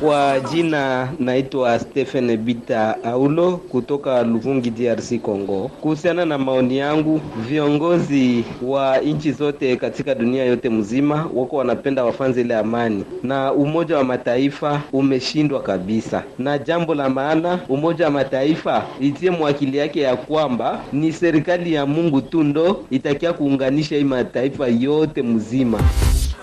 Kwa 0.00 0.40
jina 0.40 1.12
naitwa 1.18 1.78
Stephen 1.78 2.36
Bita 2.36 3.04
Aulo 3.04 3.56
kutoka 3.56 4.22
Luvungi, 4.22 4.70
DRC 4.70 5.18
Congo. 5.22 5.70
Kuhusiana 5.80 6.24
na 6.26 6.38
maoni 6.38 6.78
yangu, 6.78 7.20
viongozi 7.48 8.44
wa 8.62 8.98
nchi 8.98 9.32
zote 9.32 9.76
katika 9.76 10.14
dunia 10.14 10.44
yote 10.44 10.68
mzima 10.68 11.26
wako 11.34 11.56
wanapenda 11.56 12.04
wafanze 12.04 12.40
ile 12.40 12.56
amani, 12.56 13.04
na 13.22 13.52
Umoja 13.52 13.96
wa 13.96 14.04
Mataifa 14.04 14.82
umeshindwa 14.92 15.62
kabisa. 15.62 16.22
Na 16.38 16.58
jambo 16.58 16.94
la 16.94 17.08
maana, 17.08 17.58
Umoja 17.68 18.04
wa 18.04 18.10
Mataifa 18.10 18.84
itie 19.00 19.30
mwakili 19.30 19.76
yake 19.78 20.00
ya 20.00 20.16
kwamba 20.16 20.80
ni 20.92 21.12
serikali 21.12 21.72
ya 21.74 21.86
Mungu 21.86 22.20
tu 22.20 22.42
ndo 22.44 22.84
itakia 22.90 23.32
kuunganisha 23.32 23.96
hii 23.96 24.04
mataifa 24.04 24.68
yote 24.68 25.22
mzima. 25.22 25.80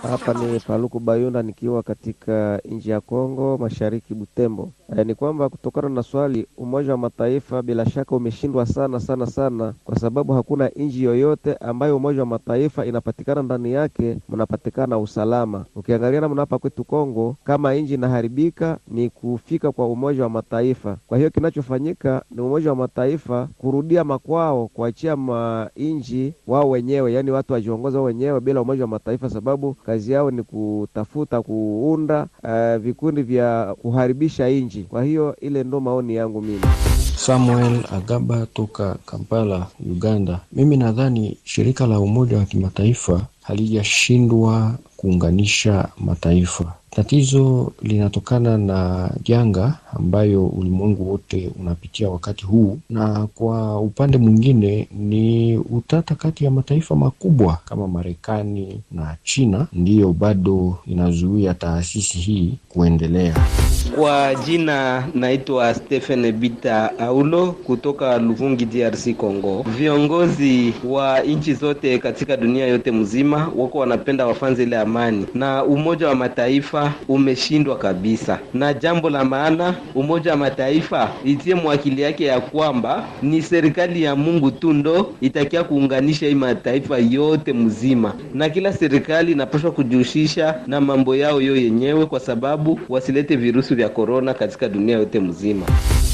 Hapa 0.02 0.34
ni 0.34 0.60
Paluku 0.60 1.00
Bayunda 1.00 1.41
nikiwa 1.43 1.84
katika 1.84 2.62
nchi 2.66 2.89
ya 2.89 3.02
Kongo 3.02 3.58
Mashariki, 3.58 4.14
Butembo. 4.14 4.70
E, 4.97 5.04
ni 5.04 5.16
kwamba 5.16 5.50
kutokana 5.50 5.89
na 5.89 6.04
swali, 6.04 6.47
Umoja 6.58 6.91
wa 6.91 6.97
Mataifa 6.97 7.62
bila 7.62 7.86
shaka 7.89 8.16
umeshindwa 8.16 8.66
sana 8.66 9.00
sana 9.00 9.26
sana, 9.26 9.74
kwa 9.84 10.00
sababu 10.00 10.34
hakuna 10.34 10.68
nchi 10.70 11.04
yoyote 11.04 11.54
ambayo 11.56 11.97
Umoja 11.97 12.20
wa 12.20 12.26
Mataifa 12.26 12.86
inapatikana 12.86 13.43
ndani 13.43 13.74
yake 13.74 14.18
mnapatikana 14.30 14.97
usalama. 15.00 15.66
Ukiangalia 15.76 16.22
namna 16.22 16.41
hapa 16.41 16.58
kwetu 16.60 16.84
Kongo, 16.84 17.36
kama 17.43 17.74
nchi 17.76 17.93
inaharibika 17.93 18.78
ni 18.88 19.10
kufika 19.10 19.72
kwa 19.72 19.88
Umoja 19.88 20.24
wa 20.24 20.30
Mataifa. 20.30 20.97
Kwa 21.08 21.18
hiyo 21.18 21.30
kinachofanyika 21.30 22.24
ni 22.32 22.41
Umoja 22.41 22.70
wa 22.70 22.76
Mataifa 22.76 23.47
kurudia 23.58 24.04
makwao, 24.04 24.68
kuachia 24.68 25.16
manchi 25.16 26.34
wao 26.47 26.70
wenyewe, 26.70 27.14
yaani 27.14 27.32
watu 27.32 27.54
wajiongoza 27.54 27.97
wao 27.97 28.06
wenyewe 28.06 28.39
bila 28.39 28.62
Umoja 28.62 28.82
wa 28.84 28.88
Mataifa, 28.88 29.30
sababu 29.30 29.76
kazi 29.90 30.12
yao 30.12 30.32
ni 30.32 30.44
kutafuta 30.44 31.42
kuunda 31.42 32.28
uh, 32.44 32.76
vikundi 32.84 33.22
vya 33.22 33.76
kuharibisha 33.82 34.50
nchi. 34.50 34.84
Kwa 34.84 35.04
hiyo 35.04 35.36
ile 35.42 35.64
ndo 35.64 35.80
maoni 35.80 36.16
yangu 36.16 36.42
mimi. 36.42 36.62
Samuel 37.18 37.84
Agaba 37.92 38.46
toka 38.54 38.96
Kampala, 39.06 39.68
Uganda. 39.92 40.40
Mimi 40.52 40.78
nadhani 40.78 41.38
shirika 41.44 41.88
la 41.88 42.00
Umoja 42.00 42.38
wa 42.38 42.46
Kimataifa 42.46 43.22
halijashindwa 43.44 44.76
kuunganisha 44.98 45.88
mataifa. 45.98 46.74
Tatizo 46.92 47.72
linatokana 47.82 48.58
na 48.58 49.10
janga 49.24 49.74
ambayo 49.94 50.46
ulimwengu 50.48 51.12
wote 51.12 51.52
unapitia 51.60 52.10
wakati 52.10 52.46
huu, 52.46 52.78
na 52.90 53.28
kwa 53.36 53.80
upande 53.82 54.18
mwingine 54.18 54.88
ni 55.00 55.58
utata 55.58 56.16
kati 56.16 56.46
ya 56.46 56.52
mataifa 56.52 56.96
makubwa 56.96 57.58
kama 57.66 57.88
Marekani 57.88 58.82
na 58.92 59.16
China, 59.24 59.68
ndiyo 59.74 60.14
bado 60.14 60.78
inazuia 60.88 61.54
taasisi 61.54 62.18
hii 62.18 62.54
kuendelea. 62.70 63.36
Kwa 63.96 64.36
jina 64.36 65.08
naitwa 65.16 65.74
Stephen 65.74 66.32
Bita 66.32 67.00
Aulo 67.00 67.52
kutoka 67.52 68.18
Luvungi, 68.18 68.66
DRC 68.66 69.14
Congo. 69.18 69.66
Viongozi 69.78 70.74
wa 70.86 71.20
nchi 71.20 71.54
zote 71.54 71.98
katika 71.98 72.38
dunia 72.38 72.68
yote 72.68 72.92
mzima 72.92 73.52
wako 73.58 73.78
wanapenda 73.80 74.26
wafanze 74.28 74.64
ile 74.64 74.78
amani, 74.78 75.26
na 75.34 75.64
Umoja 75.64 76.08
wa 76.08 76.16
Mataifa 76.16 76.79
umeshindwa 77.08 77.78
kabisa. 77.78 78.40
Na 78.54 78.74
jambo 78.74 79.10
la 79.10 79.26
maana, 79.26 79.76
Umoja 79.96 80.32
wa 80.32 80.38
Mataifa 80.38 81.12
itie 81.26 81.56
mwakili 81.56 82.02
yake 82.02 82.26
ya 82.26 82.40
kwamba 82.42 83.06
ni 83.22 83.42
serikali 83.42 84.04
ya 84.04 84.16
Mungu 84.16 84.52
tu 84.52 84.74
ndo 84.74 85.14
itakia 85.22 85.64
kuunganisha 85.64 86.26
hii 86.28 86.36
mataifa 86.36 86.98
yote 86.98 87.54
mzima, 87.54 88.14
na 88.34 88.50
kila 88.50 88.74
serikali 88.74 89.32
inapaswa 89.32 89.72
kujihusisha 89.72 90.56
na 90.68 90.82
mambo 90.82 91.16
yao 91.16 91.42
yo 91.42 91.56
yenyewe, 91.56 92.06
kwa 92.06 92.20
sababu 92.20 92.80
wasilete 92.90 93.36
virusi 93.36 93.76
vya 93.76 93.90
korona 93.90 94.34
katika 94.34 94.70
dunia 94.70 94.98
yote 94.98 95.20
mzima. 95.20 95.66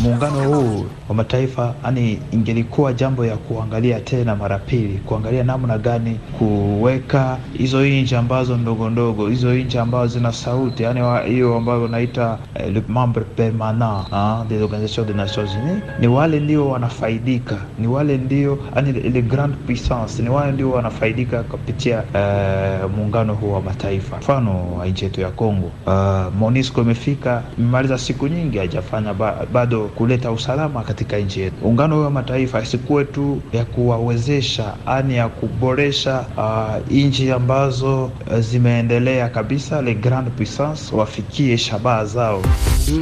Muungano 0.03 0.43
huu 0.49 0.85
wa 1.09 1.15
mataifa 1.15 1.73
yani, 1.85 2.19
ingelikuwa 2.31 2.93
jambo 2.93 3.25
ya 3.25 3.37
kuangalia 3.37 3.99
tena 3.99 4.35
mara 4.35 4.57
pili, 4.59 4.97
kuangalia 5.05 5.43
namna 5.43 5.77
gani 5.77 6.19
kuweka 6.37 7.37
hizo 7.57 7.85
nchi 7.85 8.15
ambazo 8.15 8.57
ndogo 8.57 8.89
ndogo, 8.89 9.27
hizo 9.29 9.53
nchi 9.53 9.77
ambazo 9.77 10.07
zina 10.07 10.31
sauti, 10.33 10.83
yani 10.83 11.01
hiyo 11.27 11.55
ambayo 11.55 11.81
wanaita 11.81 12.37
eh, 12.55 12.73
le 12.73 12.83
membre 12.87 13.23
permanent 13.23 14.07
ah, 14.13 14.45
des 14.49 14.61
organisations 14.61 15.07
des 15.07 15.15
nations 15.15 15.49
unies, 15.63 15.81
ni 15.99 16.07
wale 16.07 16.39
ndio 16.39 16.69
wanafaidika, 16.69 17.57
ni 17.79 17.87
wale 17.87 18.17
ndio 18.17 18.59
yani 18.75 18.91
le 18.91 19.21
grande 19.21 19.57
puissance, 19.65 20.23
ni 20.23 20.29
wale 20.29 20.51
ndio 20.51 20.71
wanafaidika 20.71 21.43
kupitia 21.43 22.03
eh, 22.13 22.89
muungano 22.97 23.33
huu 23.33 23.51
wa 23.53 23.61
mataifa. 23.61 24.17
Mfano 24.17 24.75
wa 24.77 24.85
nchi 24.85 25.03
yetu 25.05 25.21
ya 25.21 25.29
Kongo, 25.29 25.71
uh, 25.85 25.93
MONUSCO 26.39 26.81
imefika 26.81 27.43
imemaliza 27.57 27.97
siku 27.97 28.27
nyingi 28.27 28.57
haijafanya 28.57 29.13
ba, 29.13 29.35
bado 29.53 29.84
kuleta 29.87 30.31
usalama 30.31 30.83
katika 30.83 31.17
nchi 31.17 31.39
yetu. 31.39 31.55
Muungano 31.61 32.01
wa 32.01 32.09
mataifa 32.11 32.61
isikuwe 32.61 33.05
tu 33.05 33.41
ya 33.53 33.65
kuwawezesha 33.65 34.73
ani 34.85 35.15
ya 35.15 35.29
kuboresha 35.29 36.25
uh, 36.37 36.91
nchi 36.93 37.31
ambazo 37.31 38.03
uh, 38.05 38.39
zimeendelea 38.39 39.29
kabisa, 39.29 39.81
le 39.81 39.93
grande 39.95 40.29
puissance 40.29 40.95
wafikie 40.95 41.57
shabaha 41.57 42.05
zao. 42.05 42.41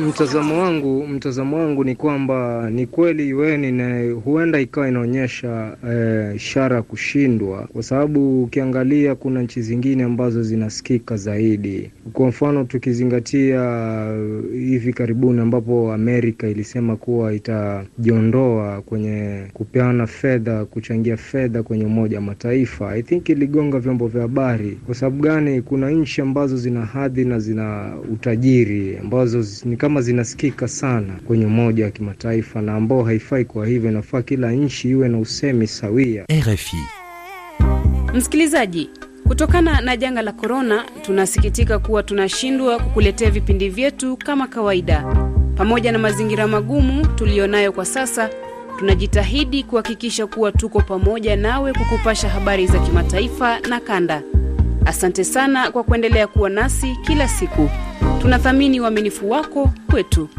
Mtazamo 0.08 0.62
wangu 0.62 1.08
mtazamo 1.08 1.58
wangu 1.58 1.84
ni 1.84 1.96
kwamba 1.96 2.70
ni 2.70 2.88
kweli 2.88 3.34
UN 3.34 4.12
huenda 4.26 4.60
ikawa 4.60 4.88
inaonyesha 4.88 5.78
ishara 6.36 6.76
ya 6.76 6.82
eh, 6.82 6.88
kushindwa, 6.88 7.68
kwa 7.74 7.84
sababu 7.84 8.44
ukiangalia 8.44 9.16
kuna 9.16 9.42
nchi 9.42 9.62
zingine 9.62 10.04
ambazo 10.04 10.44
zinasikika 10.44 11.18
zaidi. 11.18 11.92
Kwa 12.14 12.28
mfano 12.28 12.64
tukizingatia 12.64 13.62
hivi 14.54 14.94
karibuni 14.94 15.42
ambapo 15.42 15.94
Amerika 15.94 16.48
ilisema 16.74 16.96
kuwa 16.96 17.34
itajiondoa 17.34 18.82
kwenye 18.82 19.44
kupeana 19.54 20.08
fedha, 20.08 20.66
kuchangia 20.66 21.18
fedha 21.18 21.64
kwenye 21.64 21.86
Umoja 21.86 22.18
wa 22.18 22.22
Mataifa. 22.24 22.90
I 22.92 23.02
think 23.04 23.30
iligonga 23.30 23.80
vyombo 23.80 24.08
vya 24.08 24.22
habari. 24.22 24.80
Kwa 24.86 24.96
sababu 24.96 25.24
gani? 25.24 25.62
Kuna 25.62 25.90
nchi 25.90 26.22
ambazo 26.22 26.58
zina 26.58 26.86
hadhi 26.86 27.26
na 27.26 27.40
zina 27.40 27.94
utajiri 28.14 28.98
ambazo 28.98 29.46
ni 29.66 29.78
kama 29.78 30.02
zinasikika 30.02 30.68
sana 30.68 31.14
kwenye 31.28 31.46
Umoja 31.46 31.86
wa 31.86 31.92
Kimataifa 31.92 32.62
na 32.62 32.76
ambao 32.76 33.04
haifai. 33.04 33.46
Kwa 33.46 33.68
hivyo 33.68 33.90
inafaa 33.92 34.22
kila 34.22 34.52
nchi 34.52 34.90
iwe 34.90 35.10
na 35.10 35.18
usemi 35.20 35.68
sawia. 35.68 36.26
RFI. 36.32 36.78
Msikilizaji, 38.14 38.90
kutokana 39.28 39.82
na 39.82 39.98
janga 39.98 40.22
la 40.22 40.32
korona, 40.32 40.84
tunasikitika 41.02 41.80
kuwa 41.80 42.04
tunashindwa 42.04 42.80
kukuletea 42.80 43.32
vipindi 43.32 43.70
vyetu 43.70 44.18
kama 44.18 44.48
kawaida. 44.48 45.06
Pamoja 45.56 45.92
na 45.92 46.00
mazingira 46.00 46.48
magumu 46.48 47.08
tuliyonayo 47.08 47.72
kwa 47.72 47.86
sasa, 47.86 48.30
tunajitahidi 48.80 49.64
kuhakikisha 49.64 50.28
kuwa 50.28 50.52
tuko 50.52 50.82
pamoja 50.82 51.36
nawe 51.36 51.74
kukupasha 51.74 52.30
habari 52.30 52.68
za 52.68 52.80
kimataifa 52.80 53.60
na 53.60 53.80
kanda. 53.80 54.22
Asante 54.86 55.24
sana 55.24 55.72
kwa 55.72 55.84
kuendelea 55.84 56.28
kuwa 56.28 56.50
nasi 56.50 56.96
kila 57.06 57.28
siku. 57.28 57.70
Tunathamini 58.22 58.80
uaminifu 58.82 59.30
wako 59.30 59.70
kwetu. 59.92 60.30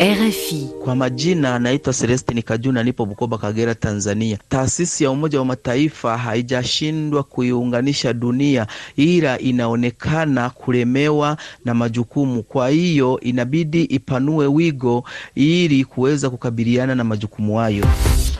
RFI. 0.00 0.68
Kwa 0.84 0.96
majina 0.96 1.54
anaitwa 1.54 1.92
Celestine 1.92 2.42
Kajuna, 2.42 2.82
nipo 2.82 3.06
Bukoba, 3.06 3.38
Kagera, 3.38 3.74
Tanzania. 3.74 4.38
Taasisi 4.48 5.04
ya 5.04 5.10
Umoja 5.10 5.38
wa 5.38 5.44
Mataifa 5.44 6.18
haijashindwa 6.18 7.22
kuiunganisha 7.22 8.12
dunia, 8.12 8.66
ila 8.96 9.38
inaonekana 9.38 10.50
kulemewa 10.50 11.36
na 11.64 11.74
majukumu. 11.74 12.42
Kwa 12.42 12.68
hiyo 12.68 13.20
inabidi 13.20 13.82
ipanue 13.84 14.46
wigo 14.46 15.04
ili 15.34 15.84
kuweza 15.84 16.30
kukabiliana 16.30 16.94
na 16.94 17.04
majukumu 17.04 17.56
hayo. 17.56 17.84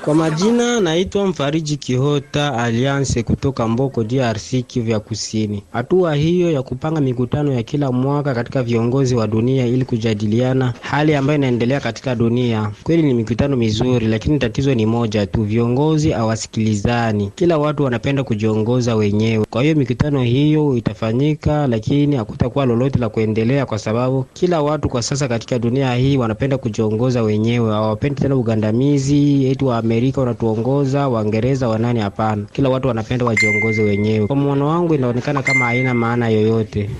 Kwa 0.06 0.14
majina 0.14 0.80
naitwa 0.80 1.26
Mfariji 1.26 1.76
Kihota 1.76 2.54
Alliance 2.58 3.22
kutoka 3.22 3.68
Mboko, 3.68 4.04
DRC, 4.04 4.62
Kivu 4.66 4.90
ya 4.90 5.00
Kusini. 5.00 5.62
Hatua 5.72 6.14
hiyo 6.14 6.50
ya 6.50 6.62
kupanga 6.62 7.00
mikutano 7.00 7.52
ya 7.52 7.62
kila 7.62 7.92
mwaka 7.92 8.34
katika 8.34 8.62
viongozi 8.62 9.14
wa 9.14 9.26
dunia 9.26 9.66
ili 9.66 9.84
kujadiliana 9.84 10.74
hali 10.80 11.14
ambayo 11.14 11.38
inaendelea 11.38 11.80
katika 11.80 12.14
dunia, 12.14 12.70
kweli 12.82 13.02
ni 13.02 13.14
mikutano 13.14 13.56
mizuri, 13.56 14.06
lakini 14.06 14.38
tatizo 14.38 14.74
ni 14.74 14.86
moja 14.86 15.26
tu, 15.26 15.42
viongozi 15.44 16.10
hawasikilizani. 16.10 17.30
Kila 17.34 17.58
watu 17.58 17.84
wanapenda 17.84 18.24
kujiongoza 18.24 18.96
wenyewe. 18.96 19.44
Kwa 19.50 19.62
hiyo 19.62 19.74
mikutano 19.74 20.22
hiyo 20.22 20.76
itafanyika, 20.76 21.66
lakini 21.66 22.16
hakutakuwa 22.16 22.66
lolote 22.66 22.98
la 22.98 23.08
kuendelea, 23.08 23.66
kwa 23.66 23.78
sababu 23.78 24.24
kila 24.32 24.62
watu 24.62 24.88
kwa 24.88 25.02
sasa 25.02 25.28
katika 25.28 25.58
dunia 25.58 25.94
hii 25.94 26.16
wanapenda 26.16 26.58
kujiongoza 26.58 27.22
wenyewe, 27.22 27.70
hawapendi 27.72 28.20
tena 28.20 28.36
ugandamizi 28.36 29.46
eti 29.46 29.64
wa 29.64 29.76
Amerika 29.96 30.20
wanatuongoza, 30.20 31.08
Waingereza 31.08 31.68
wanani? 31.68 32.00
Hapana, 32.00 32.44
kila 32.52 32.68
watu 32.68 32.88
wanapenda 32.88 33.24
wajiongoze 33.24 33.82
wenyewe. 33.82 34.26
Kwa 34.26 34.36
mwono 34.36 34.66
wangu 34.68 34.94
inaonekana 34.94 35.42
kama 35.42 35.64
haina 35.64 35.94
maana 35.94 36.28
yoyote. 36.28 36.90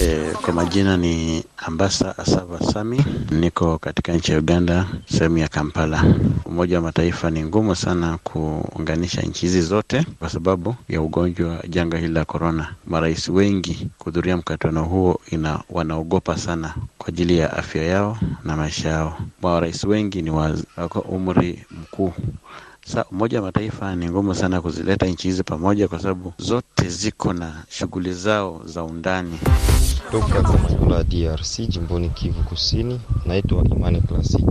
E, 0.00 0.32
kwa 0.42 0.52
majina 0.54 0.96
ni 0.96 1.44
Ambasa 1.56 2.18
Asava 2.18 2.60
Sami, 2.72 3.04
niko 3.30 3.78
katika 3.78 4.12
nchi 4.12 4.32
ya 4.32 4.38
Uganda, 4.38 4.86
sehemu 5.12 5.38
ya 5.38 5.48
Kampala. 5.48 6.04
Umoja 6.44 6.76
wa 6.76 6.82
Mataifa 6.82 7.30
ni 7.30 7.44
ngumu 7.44 7.74
sana 7.76 8.18
kuunganisha 8.18 9.22
nchi 9.22 9.46
hizi 9.46 9.62
zote 9.62 10.06
kwa 10.18 10.30
sababu 10.30 10.74
ya 10.88 11.00
ugonjwa 11.02 11.62
janga 11.68 11.98
hili 11.98 12.14
la 12.14 12.24
korona. 12.24 12.74
Marais 12.86 13.28
wengi 13.28 13.88
kuhudhuria 13.98 14.36
mkutano 14.36 14.84
huo 14.84 15.20
ina 15.30 15.60
wanaogopa 15.70 16.36
sana 16.36 16.74
kwa 16.98 17.08
ajili 17.08 17.38
ya 17.38 17.52
afya 17.56 17.82
yao 17.82 18.18
na 18.44 18.56
maisha 18.56 18.88
yao. 18.88 19.18
Marais 19.42 19.84
wengi 19.84 20.22
ni 20.22 20.30
wako 20.30 21.00
umri 21.00 21.64
mkuu. 21.70 22.12
Sa 22.88 23.04
Umoja 23.12 23.38
wa 23.40 23.46
Mataifa 23.46 23.96
ni 23.96 24.08
ngumu 24.10 24.34
sana 24.34 24.60
kuzileta 24.60 25.06
nchi 25.06 25.28
hizi 25.28 25.42
pamoja, 25.42 25.88
kwa 25.88 25.98
sababu 26.00 26.32
zote 26.38 26.88
ziko 26.88 27.32
na 27.32 27.64
shughuli 27.68 28.12
zao 28.14 28.62
za 28.64 28.84
undani. 28.84 29.38
Toka 30.10 30.42
Kamanyola 30.42 31.04
DRC, 31.04 31.58
jimboni 31.68 32.08
Kivu 32.08 32.42
Kusini, 32.42 33.00
naitwa 33.26 33.64
Imani 33.64 34.00
Classic. 34.00 34.44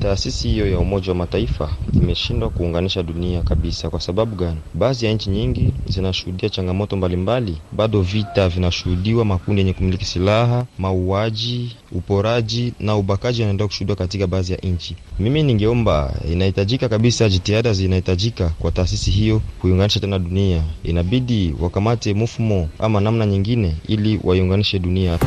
Taasisi 0.00 0.48
hiyo 0.48 0.70
ya 0.70 0.78
Umoja 0.78 1.08
wa 1.08 1.14
Mataifa 1.14 1.70
imeshindwa 1.94 2.50
kuunganisha 2.50 3.02
dunia 3.02 3.42
kabisa. 3.42 3.90
Kwa 3.90 4.00
sababu 4.00 4.36
gani? 4.36 4.56
Baadhi 4.74 5.06
ya 5.06 5.12
nchi 5.12 5.30
nyingi 5.30 5.72
zinashuhudia 5.88 6.48
changamoto 6.48 6.96
mbalimbali, 6.96 7.56
bado 7.72 8.00
vita 8.02 8.48
vinashuhudiwa, 8.48 9.24
makundi 9.24 9.60
yenye 9.60 9.72
kumiliki 9.72 10.04
silaha, 10.04 10.64
mauaji, 10.78 11.76
uporaji 11.92 12.72
na 12.80 12.96
ubakaji 12.96 13.40
yanaendelea 13.40 13.66
kushuhudiwa 13.68 13.96
katika 13.96 14.26
baadhi 14.26 14.52
ya 14.52 14.58
nchi. 14.58 14.96
Mimi 15.18 15.42
ningeomba, 15.42 16.14
inahitajika 16.32 16.88
kabisa, 16.88 17.28
jitihada 17.28 17.72
zinahitajika 17.72 18.48
kwa 18.58 18.72
taasisi 18.72 19.10
hiyo 19.10 19.42
kuiunganisha 19.60 20.00
tena 20.00 20.18
dunia. 20.18 20.62
Inabidi 20.84 21.54
wakamate 21.60 22.14
mfumo 22.14 22.68
ama 22.78 23.00
namna 23.00 23.26
nyingine, 23.26 23.76
ili 23.88 24.20
waiunganishe 24.24 24.78
dunia. 24.78 25.18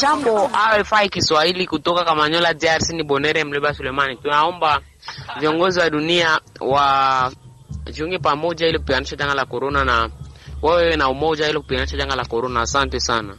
Jambo 0.00 0.50
RFI 0.78 1.08
Kiswahili 1.08 1.66
kutoka 1.66 2.04
Kamanyola, 2.04 2.54
DRC. 2.54 2.90
Ni 2.92 3.02
Bonere 3.02 3.44
Mleba 3.44 3.74
Sulemani. 4.02 4.16
Tunaomba 4.22 4.80
viongozi 5.40 5.78
wa 5.80 5.90
dunia 5.90 6.40
wajiunge 6.60 8.18
pamoja 8.18 8.66
ili 8.68 8.78
kupiganisha 8.78 9.16
janga 9.16 9.34
la 9.34 9.44
korona, 9.44 9.84
na 9.84 10.10
wawe 10.62 10.96
na 10.96 11.08
umoja 11.08 11.48
ili 11.48 11.58
kupiganisha 11.58 11.96
janga 11.96 12.16
la 12.16 12.24
korona. 12.24 12.60
Asante 12.60 13.00
sana. 13.00 13.36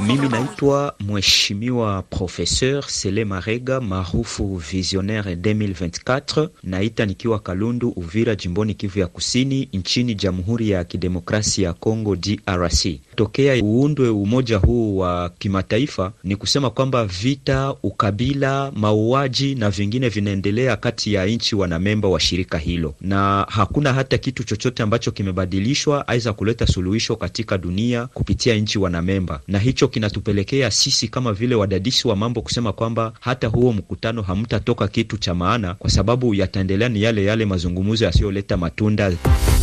Mimi 0.00 0.28
naitwa 0.28 0.94
Mheshimiwa 1.00 2.02
Professeur 2.02 2.82
Sele 2.88 3.24
Marega 3.24 3.80
maarufu 3.80 4.56
Visionnaire 4.56 5.34
2024, 5.34 6.48
naita 6.62 7.06
nikiwa 7.06 7.38
Kalundu, 7.38 7.88
Uvira, 7.88 8.34
jimboni 8.34 8.74
Kivu 8.74 8.98
ya 8.98 9.06
Kusini, 9.06 9.68
nchini 9.72 10.14
Jamhuri 10.14 10.70
ya 10.70 10.84
Kidemokrasia 10.84 11.66
ya 11.68 11.72
Kongo 11.74 12.16
DRC. 12.16 12.86
Tokea 13.16 13.62
uundwe 13.64 14.08
umoja 14.08 14.56
huu 14.56 14.96
wa 14.98 15.28
kimataifa, 15.38 16.12
ni 16.24 16.36
kusema 16.36 16.70
kwamba 16.70 17.04
vita, 17.04 17.74
ukabila, 17.82 18.72
mauaji 18.76 19.54
na 19.54 19.70
vingine 19.70 20.08
vinaendelea 20.08 20.76
kati 20.76 21.14
ya 21.14 21.26
nchi 21.26 21.56
wanamemba 21.56 22.08
wa 22.08 22.20
shirika 22.20 22.58
hilo, 22.58 22.94
na 23.00 23.46
hakuna 23.48 23.92
hata 23.92 24.18
kitu 24.18 24.44
chochote 24.44 24.82
ambacho 24.82 25.10
kimebadilishwa 25.10 26.08
aiza 26.08 26.32
kuleta 26.32 26.66
suluhisho 26.66 27.16
katika 27.16 27.58
dunia 27.58 28.06
kupitia 28.06 28.54
nchi 28.54 28.78
wanamemba, 28.78 29.40
na 29.48 29.58
hicho 29.58 29.88
kinatupelekea 29.88 30.70
sisi 30.70 31.08
kama 31.08 31.32
vile 31.32 31.54
wadadisi 31.54 32.08
wa 32.08 32.16
mambo 32.16 32.42
kusema 32.42 32.72
kwamba 32.72 33.12
hata 33.20 33.46
huo 33.46 33.72
mkutano 33.72 34.22
hamtatoka 34.22 34.88
kitu 34.88 35.16
cha 35.18 35.34
maana, 35.34 35.74
kwa 35.74 35.90
sababu 35.90 36.34
yataendelea 36.34 36.88
ni 36.88 37.02
yale 37.02 37.24
yale 37.24 37.44
mazungumzo 37.44 38.04
yasiyoleta 38.04 38.56
matunda. 38.56 39.12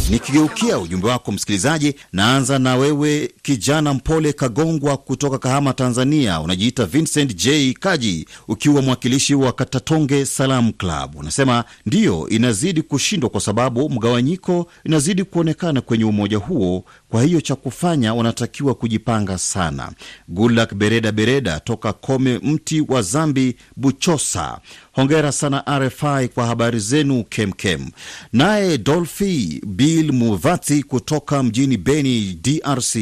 Nikigeukia 0.10 0.80
ujumbe 0.80 1.08
wako 1.08 1.32
msikilizaji, 1.32 1.96
naanza 2.14 2.60
na 2.60 2.76
wewe 2.76 3.32
kijana 3.42 3.94
mpole 3.94 4.34
Kagongwa 4.34 4.98
kutoka 4.98 5.38
Kahama, 5.38 5.74
Tanzania. 5.74 6.40
Unajiita 6.42 6.86
Vincent 6.86 7.36
J 7.36 7.74
Kaji, 7.74 8.26
ukiwa 8.48 8.82
mwakilishi 8.82 9.36
wa 9.36 9.52
Katatonge 9.54 10.26
Salam 10.26 10.72
Club. 10.72 11.16
Unasema 11.16 11.64
ndiyo, 11.86 12.30
inazidi 12.30 12.82
kushindwa 12.82 13.30
kwa 13.30 13.42
sababu 13.42 13.90
mgawanyiko 13.90 14.68
inazidi 14.84 15.24
kuonekana 15.24 15.82
kwenye 15.82 16.04
umoja 16.04 16.38
huo. 16.38 16.86
Kwa 17.10 17.24
hiyo 17.24 17.42
cha 17.42 17.56
kufanya 17.56 18.14
wanatakiwa 18.14 18.76
kujipanga 18.76 19.38
sana. 19.38 19.92
Gulak 20.28 20.74
Bereda 20.76 21.12
Bereda 21.12 21.60
toka 21.60 21.94
Kome 21.94 22.40
Mti 22.44 22.82
wa 22.88 23.02
Zambi, 23.02 23.56
Buchosa. 23.76 24.60
Hongera 25.00 25.32
sana 25.32 25.64
RFI 25.80 26.28
kwa 26.28 26.46
habari 26.46 26.80
zenu 26.80 27.24
kemkem. 27.24 27.86
Naye 28.34 28.78
Dolfi 28.78 29.62
Bill 29.68 30.12
Muvati 30.12 30.84
kutoka 30.84 31.44
mjini 31.44 31.78
Beni, 31.78 32.40
DRC, 32.44 32.96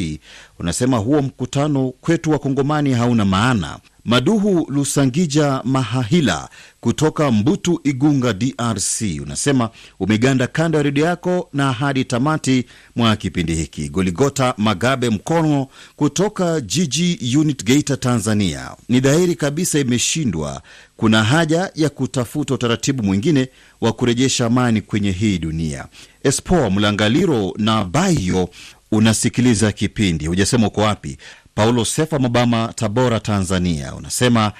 unasema 0.58 0.96
huo 0.98 1.22
mkutano 1.22 1.92
kwetu 2.00 2.30
wa 2.30 2.38
Kongomani 2.38 2.92
hauna 2.92 3.24
maana. 3.24 3.78
Maduhu 4.08 4.66
Lusangija 4.70 5.60
Mahahila 5.64 6.48
kutoka 6.80 7.30
Mbutu, 7.30 7.80
Igunga, 7.84 8.32
DRC, 8.32 9.02
unasema 9.22 9.70
umeganda 10.00 10.46
kando 10.46 10.78
ya 10.78 10.82
redio 10.84 11.04
yako 11.06 11.48
na 11.52 11.72
hadi 11.72 12.04
tamati 12.04 12.64
mwa 12.96 13.16
kipindi 13.16 13.54
hiki. 13.54 13.88
Goligota 13.88 14.54
Magabe 14.56 15.10
Mkono 15.10 15.66
kutoka 15.96 16.60
Jiji 16.60 17.36
Unit 17.38 17.64
Geita, 17.64 17.96
Tanzania, 17.96 18.70
ni 18.88 19.00
dhahiri 19.00 19.34
kabisa 19.34 19.78
imeshindwa. 19.78 20.62
Kuna 20.96 21.24
haja 21.24 21.70
ya 21.74 21.88
kutafuta 21.88 22.54
utaratibu 22.54 23.02
mwingine 23.02 23.48
wa 23.80 23.92
kurejesha 23.92 24.46
amani 24.46 24.80
kwenye 24.82 25.10
hii 25.12 25.38
dunia. 25.38 25.86
Espo 26.22 26.70
Mlangaliro 26.70 27.54
na 27.58 27.84
Bayo, 27.84 28.48
unasikiliza 28.92 29.72
kipindi, 29.72 30.26
hujasema 30.26 30.66
uko 30.66 30.80
wapi. 30.80 31.16
Paulo 31.58 31.84
Sefa 31.84 32.18
Mabama, 32.18 32.72
Tabora, 32.76 33.20
Tanzania, 33.20 33.94
unasema 33.94 34.52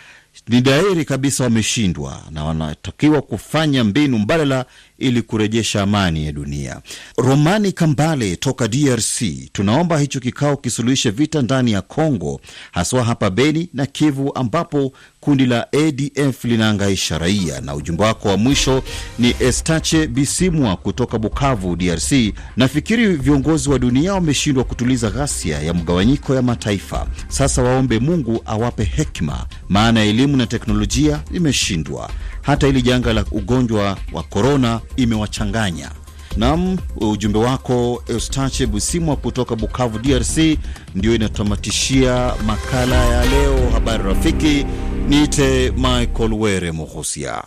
ni 0.48 0.60
dhahiri 0.60 1.04
kabisa 1.04 1.44
wameshindwa 1.44 2.22
na 2.30 2.44
wanatakiwa 2.44 3.22
kufanya 3.22 3.84
mbinu 3.84 4.18
mbadala 4.18 4.64
ili 4.98 5.22
kurejesha 5.22 5.82
amani 5.82 6.26
ya 6.26 6.32
dunia. 6.32 6.80
Romani 7.18 7.72
Kambale 7.72 8.36
toka 8.36 8.68
DRC, 8.68 9.22
tunaomba 9.52 9.98
hicho 9.98 10.20
kikao 10.20 10.56
kisuluhishe 10.56 11.10
vita 11.10 11.42
ndani 11.42 11.72
ya 11.72 11.82
Congo, 11.82 12.40
haswa 12.72 13.04
hapa 13.04 13.30
Beni 13.30 13.68
na 13.74 13.86
Kivu 13.86 14.32
ambapo 14.34 14.92
kundi 15.28 15.46
la 15.46 15.66
ADF 15.72 16.44
linaangaisha 16.44 17.18
raia. 17.18 17.60
Na 17.60 17.74
ujumbe 17.74 18.02
wako 18.04 18.28
wa 18.28 18.36
mwisho 18.36 18.82
ni 19.18 19.34
Estache 19.40 20.06
Bisimwa 20.06 20.76
kutoka 20.76 21.18
Bukavu, 21.18 21.76
DRC. 21.76 22.12
Nafikiri 22.56 23.06
viongozi 23.16 23.70
wa 23.70 23.78
dunia 23.78 24.14
wameshindwa 24.14 24.64
kutuliza 24.64 25.10
ghasia 25.10 25.58
ya 25.62 25.74
mgawanyiko 25.74 26.34
ya 26.34 26.42
mataifa. 26.42 27.06
Sasa 27.28 27.62
waombe 27.62 27.98
Mungu 27.98 28.42
awape 28.46 28.84
hekima, 28.84 29.46
maana 29.68 30.02
elimu 30.04 30.36
na 30.36 30.46
teknolojia 30.46 31.20
imeshindwa. 31.34 32.10
Hata 32.42 32.66
hili 32.66 32.82
janga 32.82 33.12
la 33.12 33.24
ugonjwa 33.30 33.96
wa 34.12 34.22
korona 34.22 34.80
imewachanganya. 34.96 35.90
Nam, 36.36 36.76
ujumbe 36.96 37.38
wako 37.38 38.02
Eustache 38.08 38.66
Busimwa 38.66 39.16
kutoka 39.16 39.56
Bukavu, 39.56 39.98
DRC, 39.98 40.58
ndio 40.94 41.14
inatamatishia 41.14 42.34
makala 42.46 43.04
ya 43.06 43.24
leo, 43.26 43.70
habari 43.70 44.02
rafiki. 44.04 44.66
Niite 45.08 45.70
Michael 45.76 46.32
Were 46.34 46.72
Mohosia. 46.72 47.42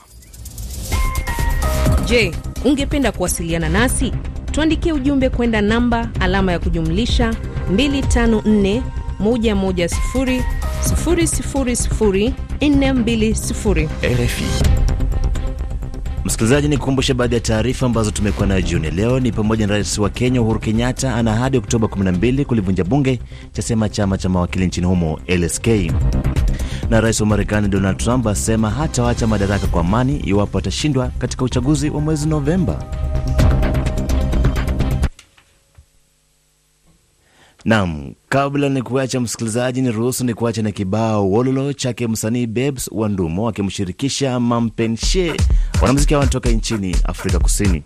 Je, 2.06 2.32
ungependa 2.66 3.12
kuwasiliana 3.12 3.70
nasi? 3.70 4.14
Tuandikie 4.52 4.94
ujumbe 4.94 5.30
kwenda 5.30 5.62
namba 5.62 6.10
alama 6.20 6.52
ya 6.52 6.60
kujumlisha 6.60 7.34
254 7.74 8.82
110 9.24 10.44
000 10.96 12.34
420. 12.60 13.88
RFI. 14.04 14.44
Msikilizaji, 16.26 16.68
ni 16.68 16.78
kukumbusha 16.78 17.14
baadhi 17.14 17.36
ya 17.36 17.42
taarifa 17.42 17.86
ambazo 17.86 18.12
tumekuwa 18.12 18.48
nayo 18.48 18.62
jioni 18.62 18.92
leo. 18.92 19.20
Ni 19.20 19.32
pamoja 19.32 19.68
na 19.68 19.74
rais 19.74 19.98
wa 19.98 20.10
Kenya 20.10 20.42
Uhuru 20.42 20.60
Kenyatta 20.60 21.16
ana 21.16 21.36
hadi 21.36 21.58
Oktoba 21.58 21.88
12 21.88 22.46
kulivunja 22.46 22.84
bunge, 22.84 23.20
chasema 23.52 23.90
chama 23.90 24.18
cha 24.18 24.30
mawakili 24.30 24.66
nchini 24.68 24.88
humo 24.88 25.20
LSK, 25.28 25.68
na 26.92 27.00
rais 27.02 27.20
wa 27.22 27.26
Marekani 27.28 27.68
Donald 27.68 27.98
Trump 27.98 28.28
asema 28.28 28.70
hatawacha 28.70 29.28
madaraka 29.28 29.68
kwa 29.68 29.82
amani 29.82 30.18
iwapo 30.18 30.58
atashindwa 30.58 31.08
katika 31.08 31.46
uchaguzi 31.46 31.90
wa 31.90 32.02
mwezi 32.02 32.28
Novemba. 32.28 32.84
Nam, 37.66 38.14
kabla 38.30 38.70
ni 38.70 38.82
kuacha 38.82 39.20
msikilizaji, 39.20 39.82
ni 39.82 39.92
ruhusu 39.92 40.26
ni 40.26 40.34
kuacha 40.34 40.62
na 40.62 40.72
kibao 40.72 41.32
wololo 41.32 41.74
chake 41.74 42.08
msanii 42.08 42.48
Babes 42.48 42.90
wa 42.92 43.10
Ndumo 43.10 43.48
akimshirikisha 43.50 44.40
Mampenshe. 44.40 45.34
Wanamuziki 45.82 46.16
wanatoka 46.16 46.50
nchini 46.50 46.96
Afrika 47.04 47.40
Kusini. 47.40 47.84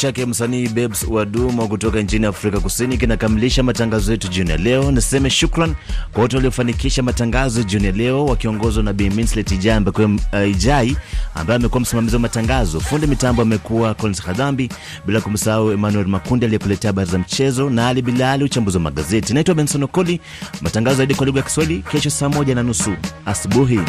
Chake 0.00 0.26
msanii 0.26 0.68
Babes 0.68 1.06
Wadumo 1.10 1.68
kutoka 1.68 2.00
nchini 2.00 2.26
Afrika 2.26 2.60
Kusini 2.60 2.98
kinakamilisha 2.98 3.62
matangazo 3.62 4.12
yetu 4.12 4.28
jioni 4.28 4.50
ya 4.50 4.56
leo. 4.56 4.90
Niseme 4.92 5.30
shukran 5.30 5.74
kwa 6.12 6.22
wote 6.22 6.36
waliofanikisha 6.36 7.02
matangazo 7.02 7.62
jioni 7.62 7.86
ya 7.86 7.92
leo 7.92 8.26
wakiongozwa 8.26 8.82
na 8.82 8.92
Bi 8.92 9.08
uh, 10.32 10.48
Ijai 10.50 10.96
ambaye 11.34 11.56
amekuwa 11.56 11.80
msimamizi 11.80 12.16
wa 12.16 12.20
matangazo. 12.20 12.80
Fundi 12.80 13.06
mitambo 13.06 13.42
amekuwa 13.42 13.94
Collins 13.94 14.22
Kadhambi, 14.22 14.68
bila 15.06 15.20
kumsahau 15.20 15.72
Emmanuel 15.72 16.06
Makundi 16.06 16.44
aliyekuletea 16.46 16.88
habari 16.88 17.10
za 17.10 17.18
mchezo 17.18 17.70
na 17.70 17.88
Ali 17.88 18.02
Bilali 18.02 18.44
uchambuzi 18.44 18.76
wa 18.76 18.82
magazeti. 18.82 19.34
Naitwa 19.34 19.54
Benson 19.54 19.82
Okoli. 19.82 20.20
Matangazo 20.60 20.96
zaidi 20.96 21.14
kwa 21.14 21.26
lugha 21.26 21.38
ya 21.40 21.46
Kiswahili 21.46 21.82
kesho 21.90 22.10
saa 22.10 22.28
moja 22.28 22.54
na 22.54 22.62
nusu 22.62 22.92
asubuhi. 23.26 23.80